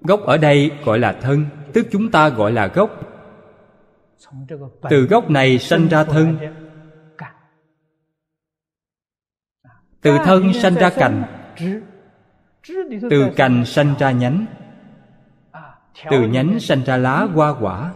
Gốc 0.00 0.20
ở 0.20 0.36
đây 0.36 0.70
gọi 0.84 0.98
là 0.98 1.12
thân 1.12 1.46
tức 1.72 1.86
chúng 1.92 2.10
ta 2.10 2.28
gọi 2.28 2.52
là 2.52 2.66
gốc. 2.66 2.90
Từ 4.90 5.02
gốc 5.02 5.30
này 5.30 5.58
sanh 5.58 5.88
ra 5.88 6.04
thân. 6.04 6.38
từ 10.02 10.18
thân 10.24 10.52
sanh 10.52 10.74
ra 10.74 10.90
cành. 10.90 11.22
Từ 13.10 13.30
cành 13.36 13.64
sanh 13.64 13.94
ra 13.98 14.10
nhánh. 14.10 14.46
Từ 16.10 16.20
nhánh 16.20 16.60
sanh 16.60 16.84
ra 16.84 16.96
lá 16.96 17.26
hoa 17.34 17.54
quả 17.60 17.92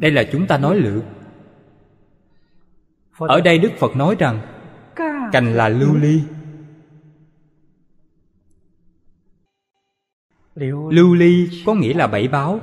đây 0.00 0.10
là 0.10 0.24
chúng 0.32 0.46
ta 0.46 0.58
nói 0.58 0.76
lượt 0.76 1.02
ở 3.18 3.40
đây 3.40 3.58
đức 3.58 3.72
phật 3.78 3.96
nói 3.96 4.16
rằng, 4.18 4.40
cành 5.32 5.54
là 5.54 5.68
lưu 5.68 5.96
ly. 5.96 6.22
Lưu 10.90 11.14
ly 11.14 11.62
có 11.66 11.74
nghĩa 11.74 11.94
là 11.94 12.06
bảy 12.06 12.28
báo. 12.28 12.60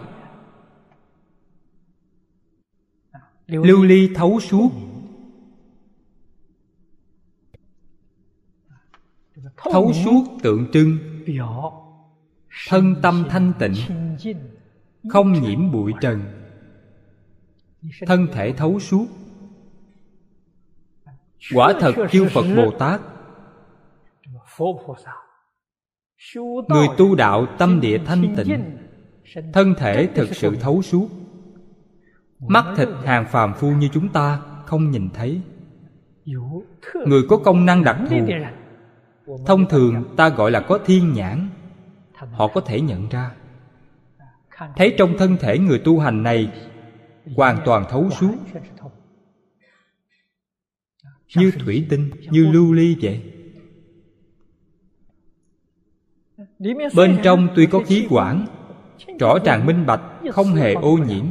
Lưu 3.47 3.83
ly 3.83 4.09
thấu 4.15 4.39
suốt. 4.39 4.71
Thấu 9.57 9.93
suốt 9.93 10.23
tượng 10.43 10.67
trưng 10.73 10.97
thân 12.67 12.95
tâm 13.01 13.25
thanh 13.29 13.53
tịnh, 13.59 13.73
không 15.09 15.33
nhiễm 15.33 15.71
bụi 15.71 15.93
trần, 16.01 16.21
thân 18.07 18.27
thể 18.33 18.51
thấu 18.51 18.79
suốt. 18.79 19.05
Quả 21.55 21.73
thật 21.79 21.95
chư 22.11 22.27
phật 22.33 22.45
bồ 22.55 22.71
tát, 22.79 23.01
người 26.67 26.87
tu 26.97 27.15
đạo 27.15 27.47
tâm 27.57 27.81
địa 27.81 27.97
thanh 28.05 28.35
tịnh, 28.37 28.77
thân 29.53 29.73
thể 29.77 30.09
thực 30.15 30.35
sự 30.35 30.55
thấu 30.55 30.81
suốt. 30.81 31.09
Mắt 32.47 32.65
thịt 32.77 32.89
hàng 33.05 33.25
phàm 33.25 33.53
phu 33.53 33.71
như 33.71 33.89
chúng 33.93 34.09
ta 34.09 34.41
không 34.65 34.91
nhìn 34.91 35.09
thấy. 35.13 35.41
Người 37.05 37.21
có 37.29 37.37
công 37.37 37.65
năng 37.65 37.83
đặc 37.83 37.97
thù, 38.09 38.27
thông 39.45 39.69
thường 39.69 40.15
ta 40.17 40.29
gọi 40.29 40.51
là 40.51 40.59
có 40.59 40.79
thiên 40.85 41.13
nhãn 41.13 41.49
họ 42.31 42.47
có 42.47 42.61
thể 42.61 42.81
nhận 42.81 43.09
ra. 43.09 43.31
Thấy 44.75 44.95
trong 44.97 45.17
thân 45.17 45.37
thể 45.39 45.57
người 45.57 45.79
tu 45.79 45.99
hành 45.99 46.23
này, 46.23 46.51
hoàn 47.35 47.57
toàn 47.65 47.85
thấu 47.89 48.09
suốt. 48.09 48.33
Như 51.35 51.51
thủy 51.59 51.85
tinh, 51.89 52.09
như 52.31 52.47
lưu 52.51 52.73
ly 52.73 52.97
vậy. 53.01 53.23
Bên 56.95 57.19
trong 57.23 57.47
tuy 57.55 57.65
có 57.65 57.79
khí 57.87 58.07
quản, 58.09 58.45
rõ 59.19 59.37
ràng 59.45 59.65
minh 59.65 59.85
bạch, 59.85 60.01
không 60.31 60.47
hề 60.47 60.73
ô 60.73 60.97
nhiễm. 60.97 61.25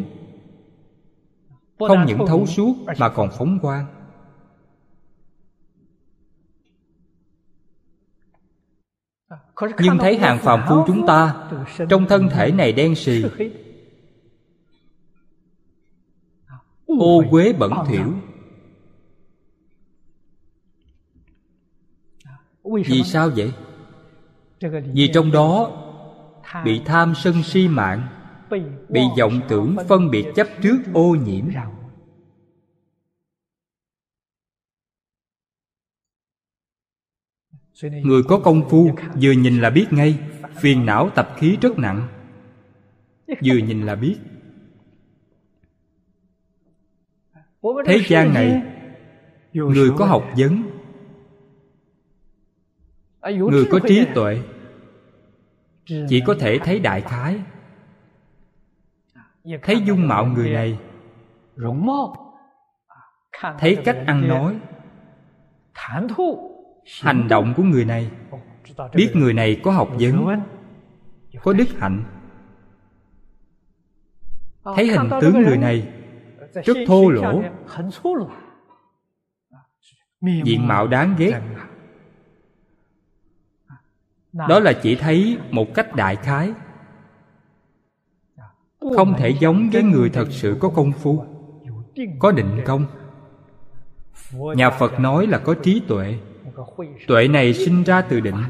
Không 1.78 2.06
những 2.06 2.26
thấu 2.26 2.46
suốt 2.46 2.74
mà 2.98 3.08
còn 3.08 3.28
phóng 3.38 3.58
quang. 3.62 3.97
Nhưng 9.78 9.98
thấy 9.98 10.16
hàng 10.16 10.38
phàm 10.38 10.60
phu 10.68 10.84
chúng 10.86 11.06
ta 11.06 11.34
trong 11.88 12.06
thân 12.08 12.28
thể 12.28 12.52
này 12.52 12.72
đen 12.72 12.94
xì. 12.94 13.24
Ô 16.86 17.22
quế 17.30 17.52
bẩn 17.52 17.72
thỉu 17.88 18.14
vì 22.86 23.02
sao 23.02 23.30
vậy? 23.36 23.52
Vì 24.92 25.10
trong 25.14 25.32
đó 25.32 25.70
bị 26.64 26.82
tham 26.84 27.14
sân 27.14 27.42
si 27.42 27.68
mạng 27.68 28.08
bị 28.88 29.00
vọng 29.18 29.40
tưởng 29.48 29.76
phân 29.88 30.10
biệt 30.10 30.26
chấp 30.34 30.46
trước 30.62 30.78
ô 30.94 31.16
nhiễm 31.26 31.44
người 37.82 38.22
có 38.28 38.40
công 38.44 38.68
phu 38.68 38.90
vừa 39.22 39.32
nhìn 39.32 39.60
là 39.60 39.70
biết 39.70 39.86
ngay, 39.90 40.18
phiền 40.54 40.86
não 40.86 41.10
tập 41.14 41.28
khí 41.36 41.58
rất 41.60 41.78
nặng. 41.78 42.08
Vừa 43.28 43.56
nhìn 43.56 43.86
là 43.86 43.94
biết. 43.94 44.16
Thế 47.86 48.00
gian 48.08 48.34
này, 48.34 48.62
người 49.52 49.90
có 49.96 50.04
học 50.04 50.24
vấn, 50.36 50.62
người 53.22 53.64
có 53.70 53.80
trí 53.88 54.06
tuệ, 54.14 54.42
chỉ 56.08 56.22
có 56.26 56.34
thể 56.40 56.58
thấy 56.58 56.78
đại 56.78 57.00
khái. 57.00 57.40
Thấy 59.62 59.76
dung 59.86 60.08
mạo 60.08 60.26
người 60.26 60.50
này, 60.50 60.78
thấy 63.58 63.78
cách 63.84 63.96
ăn 64.06 64.28
nói 64.28 64.60
hành 67.02 67.28
động 67.28 67.54
của 67.56 67.62
người 67.62 67.84
này. 67.84 68.10
Biết 68.94 69.10
người 69.14 69.34
này 69.34 69.60
có 69.62 69.70
học 69.70 69.88
vấn, 70.00 70.40
có 71.42 71.52
đức 71.52 71.68
hạnh. 71.78 72.04
Thấy 74.76 74.86
hình 74.86 75.10
tướng 75.20 75.42
người 75.42 75.56
này, 75.56 75.88
rất 76.64 76.76
thô 76.86 77.10
lỗ. 77.10 77.42
Diện 80.20 80.66
mạo 80.66 80.86
đáng 80.86 81.14
ghét. 81.18 81.40
Đó 84.32 84.60
là 84.60 84.72
chỉ 84.82 84.96
thấy 84.96 85.38
một 85.50 85.74
cách 85.74 85.96
đại 85.96 86.16
khái. 86.16 86.52
Không 88.96 89.14
thể 89.18 89.34
giống 89.40 89.70
với 89.72 89.82
người 89.82 90.10
thật 90.10 90.26
sự 90.30 90.56
có 90.60 90.68
công 90.68 90.92
phu, 90.92 91.24
có 92.18 92.32
định 92.32 92.60
công. 92.66 92.86
Nhà 94.32 94.70
phật 94.70 95.00
nói 95.00 95.26
là 95.26 95.38
có 95.38 95.54
trí 95.62 95.82
tuệ 95.88 96.18
tuệ 97.06 97.28
này 97.28 97.54
sinh 97.54 97.82
ra 97.84 98.02
từ 98.02 98.20
định. 98.20 98.42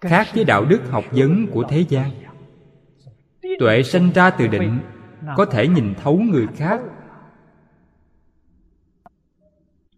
Khác 0.00 0.26
với 0.34 0.44
đạo 0.44 0.64
đức 0.64 0.80
học 0.90 1.04
vấn 1.10 1.46
của 1.46 1.64
thế 1.68 1.84
gian, 1.88 2.10
tuệ 3.58 3.82
sinh 3.82 4.12
ra 4.12 4.30
từ 4.30 4.46
định, 4.46 4.80
có 5.36 5.44
thể 5.44 5.68
nhìn 5.68 5.94
thấu 5.94 6.18
người 6.18 6.46
khác. 6.56 6.80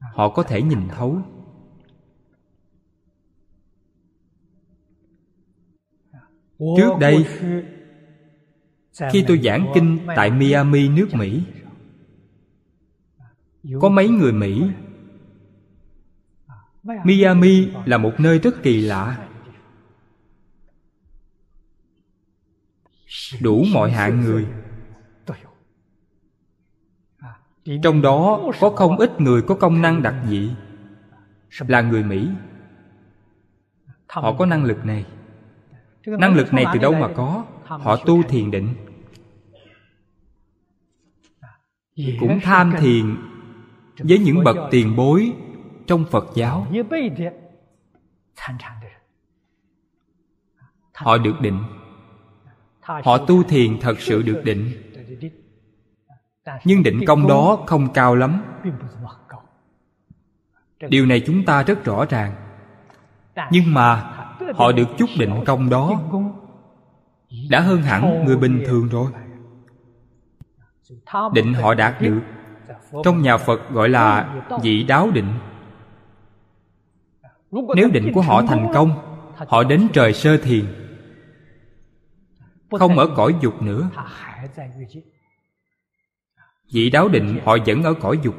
Họ 0.01 0.28
có 0.28 0.43
thể 0.43 0.62
nhìn 0.62 0.89
thấu. 0.89 1.18
Trước 6.59 6.90
đây, 7.01 7.27
khi 9.12 9.24
tôi 9.28 9.40
giảng 9.44 9.73
kinh 9.74 9.98
tại 10.16 10.31
miami, 10.31 10.89
nước 10.89 11.09
mỹ, 11.14 11.43
có 13.81 13.89
mấy 13.89 14.09
người 14.09 14.32
mỹ 14.32 14.62
miami 17.05 17.69
là 17.85 17.99
một 17.99 18.13
nơi 18.19 18.39
rất 18.39 18.63
kỳ 18.63 18.81
lạ. 18.81 19.29
Đủ 23.41 23.65
mọi 23.75 23.91
hạng 23.91 24.21
người. 24.21 24.47
Trong 27.83 28.03
đó 28.03 28.41
có 28.61 28.71
không 28.71 28.97
ít 28.97 29.21
người 29.21 29.43
có 29.43 29.55
công 29.55 29.83
năng 29.83 30.03
đặc 30.03 30.15
dị. 30.29 30.51
Là 31.69 31.81
người 31.81 32.05
mỹ. 32.05 32.29
Họ 34.09 34.37
có 34.39 34.47
năng 34.47 34.65
lực 34.65 34.85
này. 34.85 35.05
Năng 36.07 36.35
lực 36.35 36.53
này 36.53 36.65
từ 36.73 36.79
đâu 36.79 36.93
mà 36.93 37.09
có? 37.17 37.45
Họ 37.65 37.97
tu 37.97 38.23
thiền 38.23 38.51
định. 38.51 38.75
Cũng 42.21 42.41
tham 42.43 42.73
thiền 42.79 43.17
với 43.99 44.19
những 44.19 44.45
bậc 44.45 44.57
tiền 44.71 44.97
bối 44.97 45.33
trong 45.87 46.05
phật 46.11 46.27
giáo. 46.35 46.67
Họ 50.95 51.19
được 51.19 51.41
định. 51.41 51.63
Họ 52.81 53.19
tu 53.19 53.43
thiền 53.43 53.81
thật 53.81 54.01
sự 54.01 54.23
được 54.23 54.43
định. 54.45 54.71
Nhưng 56.65 56.83
định 56.83 57.01
công 57.07 57.29
đó 57.29 57.65
không 57.67 57.93
cao 57.93 58.15
lắm. 58.15 58.43
Điều 60.89 61.07
này 61.07 61.23
chúng 61.27 61.45
ta 61.45 61.63
rất 61.63 61.85
rõ 61.85 62.05
ràng. 62.05 62.35
Nhưng 63.51 63.75
mà 63.75 64.13
họ 64.55 64.73
được 64.73 64.89
chút 64.99 65.09
định 65.19 65.45
công 65.47 65.71
đó 65.71 66.03
đã 67.51 67.61
hơn 67.61 67.83
hẳn 67.83 68.25
người 68.25 68.37
bình 68.37 68.63
thường 68.67 68.89
rồi. 68.89 69.11
định 71.35 71.55
họ 71.55 71.75
đạt 71.75 72.01
được. 72.01 72.21
trong 73.05 73.23
nhà 73.23 73.37
phật 73.37 73.71
gọi 73.71 73.89
là 73.89 74.35
vị 74.63 74.83
đáo 74.83 75.11
định 75.11 75.33
nếu 77.51 77.89
định 77.93 78.12
của 78.14 78.20
họ 78.20 78.43
thành 78.43 78.70
công, 78.74 78.90
họ 79.48 79.64
đến 79.64 79.89
trời 79.93 80.12
sơ 80.12 80.36
thiền, 80.36 80.64
không 82.70 82.98
ở 82.98 83.06
cõi 83.16 83.35
dục 83.40 83.62
nữa. 83.62 83.90
Vị 86.73 86.90
đáo 86.90 87.09
định 87.09 87.40
họ 87.44 87.56
vẫn 87.66 87.82
ở 87.82 87.94
cõi 87.94 88.18
dục. 88.23 88.35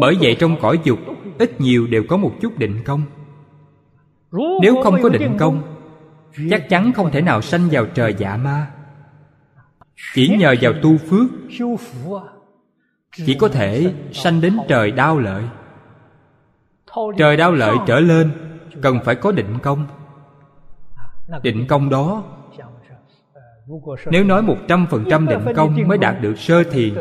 Bởi 0.00 0.16
vậy 0.20 0.36
trong 0.40 0.60
cõi 0.60 0.78
dục, 0.84 0.98
ít 1.38 1.60
nhiều 1.60 1.86
đều 1.86 2.04
có 2.08 2.16
một 2.16 2.32
chút 2.40 2.58
định 2.58 2.82
công. 2.84 3.02
Nếu 4.62 4.82
không 4.82 5.02
có 5.02 5.08
định 5.08 5.36
công, 5.38 5.62
chắc 6.50 6.68
chắn 6.68 6.92
không 6.92 7.10
thể 7.10 7.20
nào 7.20 7.42
sanh 7.42 7.68
vào 7.70 7.86
trời 7.86 8.14
dạ 8.18 8.36
ma. 8.36 8.70
Chỉ 10.14 10.36
nhờ 10.38 10.54
vào 10.60 10.72
tu 10.82 10.96
phước, 10.96 11.30
chỉ 13.12 13.36
có 13.40 13.48
thể 13.48 13.94
sanh 14.12 14.40
đến 14.40 14.56
trời 14.68 14.90
đau 14.90 15.18
lợi 15.18 15.44
trời 17.18 17.36
đau 17.36 17.52
lợi 17.52 17.76
trở 17.86 18.00
lên 18.00 18.32
cần 18.82 18.98
phải 19.04 19.14
có 19.14 19.32
định 19.32 19.58
công. 19.62 19.86
Định 21.42 21.66
công 21.68 21.90
đó 21.90 22.24
nếu 24.10 24.24
nói 24.24 24.42
một 24.42 24.56
trăm 24.68 24.86
phần 24.90 25.04
trăm 25.10 25.28
định 25.28 25.44
công 25.56 25.88
mới 25.88 25.98
đạt 25.98 26.16
được 26.20 26.38
sơ 26.38 26.64
thiền. 26.64 26.94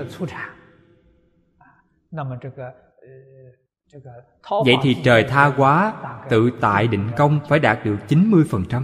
Vậy 4.66 4.76
thì 4.82 4.98
trời 5.04 5.24
tha 5.24 5.54
quá 5.58 5.94
Tự 6.30 6.50
tại 6.62 6.88
định 6.88 7.10
công 7.18 7.40
phải 7.50 7.60
đạt 7.60 7.86
được 7.86 7.98
90% 8.08 8.84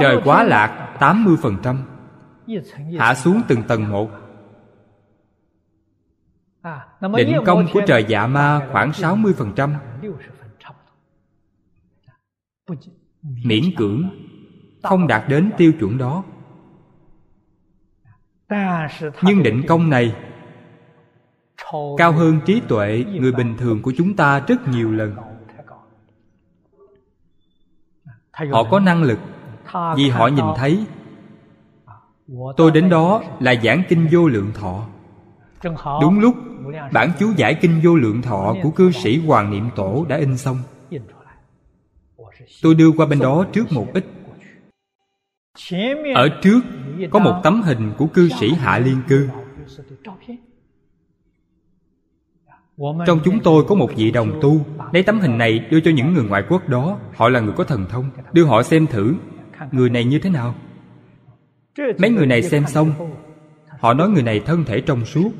Trời 0.00 0.20
quá 0.24 0.42
lạc 0.44 0.96
80% 1.00 1.76
Hạ 2.98 3.14
xuống 3.14 3.42
từng 3.48 3.62
tầng 3.62 3.90
một 3.90 4.10
Định 7.16 7.36
công 7.46 7.66
của 7.72 7.80
trời 7.86 8.04
dạ 8.08 8.26
ma 8.26 8.68
khoảng 8.72 8.90
60% 8.90 9.74
Miễn 13.44 13.64
cưỡng 13.76 14.10
Không 14.82 15.06
đạt 15.06 15.28
đến 15.28 15.50
tiêu 15.56 15.72
chuẩn 15.80 15.98
đó. 15.98 16.24
Nhưng 19.22 19.42
định 19.42 19.62
công 19.68 19.90
này 19.90 20.14
Cao 21.96 22.12
hơn 22.12 22.40
trí 22.46 22.60
tuệ 22.68 23.04
người 23.20 23.32
bình 23.32 23.56
thường 23.58 23.82
của 23.82 23.92
chúng 23.96 24.16
ta 24.16 24.40
rất 24.40 24.68
nhiều 24.68 24.92
lần. 24.92 25.16
Họ 28.32 28.64
có 28.70 28.80
năng 28.80 29.02
lực 29.02 29.18
Vì 29.96 30.08
họ 30.08 30.26
nhìn 30.26 30.44
thấy. 30.56 30.86
Tôi 32.56 32.70
đến 32.70 32.88
đó 32.88 33.22
là 33.40 33.54
giảng 33.54 33.82
kinh 33.88 34.08
vô 34.10 34.28
lượng 34.28 34.52
thọ 34.54 34.86
Đúng 36.00 36.20
lúc 36.20 36.34
bản 36.92 37.10
chú 37.18 37.32
giải 37.36 37.54
kinh 37.54 37.80
vô 37.82 37.96
lượng 37.96 38.22
thọ 38.22 38.54
của 38.62 38.70
cư 38.70 38.90
sĩ 38.90 39.18
Hoàng 39.26 39.50
Niệm 39.50 39.68
Tổ 39.76 40.06
đã 40.08 40.16
in 40.16 40.36
xong. 40.36 40.58
Tôi 42.62 42.74
đưa 42.74 42.90
qua 42.96 43.06
bên 43.06 43.18
đó 43.18 43.46
trước 43.52 43.72
một 43.72 43.86
ít. 43.94 44.04
Ở 46.14 46.28
trước 46.42 46.60
có 47.10 47.18
một 47.18 47.40
tấm 47.42 47.62
hình 47.62 47.92
của 47.98 48.06
cư 48.06 48.28
sĩ 48.40 48.54
Hạ 48.54 48.78
Liên 48.78 49.02
Cư. 49.08 49.28
Trong 53.06 53.20
chúng 53.24 53.40
tôi 53.40 53.64
có 53.68 53.74
một 53.74 53.90
vị 53.96 54.10
đồng 54.10 54.38
tu. 54.42 54.66
Lấy 54.92 55.02
tấm 55.02 55.20
hình 55.20 55.38
này 55.38 55.58
đưa 55.58 55.80
cho 55.80 55.90
những 55.90 56.14
người 56.14 56.24
ngoại 56.24 56.42
quốc 56.48 56.68
đó. 56.68 56.98
Họ 57.14 57.28
là 57.28 57.40
người 57.40 57.54
có 57.56 57.64
thần 57.64 57.86
thông. 57.90 58.10
Đưa 58.32 58.44
họ 58.44 58.62
xem 58.62 58.86
thử. 58.86 59.14
Người 59.72 59.90
này 59.90 60.04
như 60.04 60.18
thế 60.18 60.30
nào? 60.30 60.54
Mấy 61.98 62.10
người 62.10 62.26
này 62.26 62.42
xem 62.42 62.66
xong 62.66 63.14
Họ 63.84 63.94
nói 63.94 64.08
người 64.08 64.22
này 64.22 64.40
thân 64.40 64.64
thể 64.64 64.80
trong 64.80 65.04
suốt. 65.04 65.30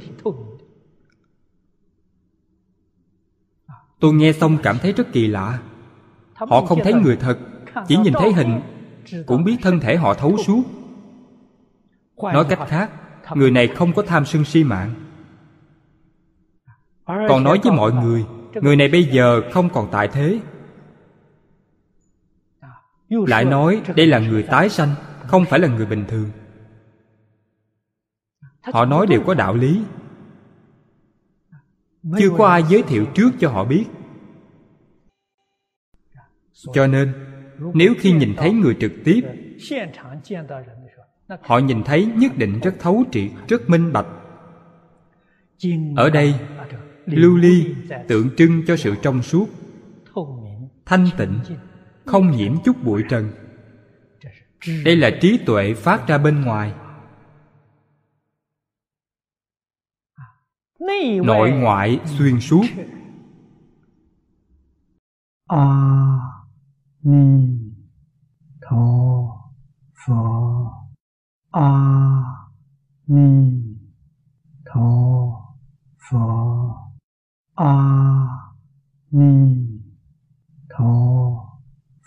Tôi 4.01 4.13
nghe 4.13 4.33
xong 4.33 4.59
cảm 4.63 4.79
thấy 4.79 4.93
rất 4.93 5.13
kỳ 5.13 5.27
lạ. 5.27 5.59
Họ 6.35 6.65
không 6.65 6.81
thấy 6.85 6.93
người 6.93 7.17
thật, 7.17 7.39
Chỉ 7.89 7.97
nhìn 7.97 8.13
thấy 8.13 8.33
hình, 8.33 8.61
Cũng 9.27 9.45
biết 9.45 9.57
thân 9.63 9.81
thể 9.81 9.97
họ 9.97 10.15
thấu 10.15 10.37
suốt. 10.47 10.63
Nói 12.17 12.45
cách 12.49 12.59
khác, 12.69 12.91
Người 13.35 13.51
này 13.51 13.69
không 13.69 13.93
có 13.93 14.03
tham 14.03 14.25
sân 14.25 14.45
si 14.45 14.65
mạng. 14.65 14.95
Còn 17.07 17.45
nói 17.45 17.59
với 17.63 17.73
mọi 17.73 17.93
người 17.93 18.25
Người 18.55 18.77
này 18.77 18.89
bây 18.89 19.05
giờ 19.05 19.41
không 19.53 19.71
còn 19.71 19.89
tại 19.93 20.09
thế. 20.09 20.41
Lại 23.09 23.45
nói, 23.45 23.83
đây 23.97 24.07
là 24.07 24.19
người 24.19 24.43
tái 24.43 24.69
sanh, 24.69 24.95
Không 25.27 25.45
phải 25.45 25.61
là 25.61 25.69
người 25.69 25.87
bình 25.87 26.05
thường. 26.09 26.31
Họ 28.73 28.85
nói 28.85 29.07
đều 29.07 29.23
có 29.27 29.35
đạo 29.35 29.55
lý. 29.55 29.81
Chưa 32.19 32.31
có 32.39 32.47
ai 32.47 32.63
giới 32.69 32.83
thiệu 32.83 33.07
trước 33.15 33.31
cho 33.41 33.51
họ 33.51 33.65
biết. 33.65 33.85
Cho 36.73 36.87
nên 36.87 37.13
nếu 37.75 37.95
khi 37.99 38.13
nhìn 38.13 38.35
thấy 38.37 38.53
người 38.53 38.77
trực 38.81 38.93
tiếp 39.05 39.21
họ 41.43 41.59
nhìn 41.59 41.83
thấy 41.83 42.07
nhất 42.07 42.33
định 42.37 42.61
rất 42.63 42.75
thấu 42.79 43.05
triệt 43.13 43.31
rất 43.49 43.71
minh 43.71 43.93
bạch. 43.93 44.07
Ở 45.97 46.11
đây 46.11 46.35
lưu 47.07 47.37
ly 47.37 47.75
tượng 48.09 48.37
trưng 48.37 48.63
cho 48.67 48.77
sự 48.77 48.95
trong 49.03 49.23
suốt 49.23 49.49
thanh 50.87 51.07
tịnh 51.19 51.41
không 52.05 52.31
nhiễm 52.31 52.53
chút 52.65 52.77
bụi 52.85 53.03
trần. 53.09 53.31
Đây 54.85 54.97
là 54.97 55.11
trí 55.21 55.39
tuệ 55.47 55.75
phát 55.75 56.09
ra 56.09 56.19
bên 56.19 56.41
ngoài 56.41 56.73
nội 61.25 61.51
ngoại 61.51 62.01
xuyên 62.05 62.41
suốt. 62.41 62.65
A 65.49 65.67
ni 67.03 67.49
tho 68.63 68.85
phở 70.07 70.15
a 71.51 71.71
ni 73.07 73.53
tho 74.65 74.91
phở 76.11 76.19
a 77.55 77.75
ni 79.11 79.57
tho 80.69 80.95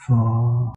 phở 0.07 0.57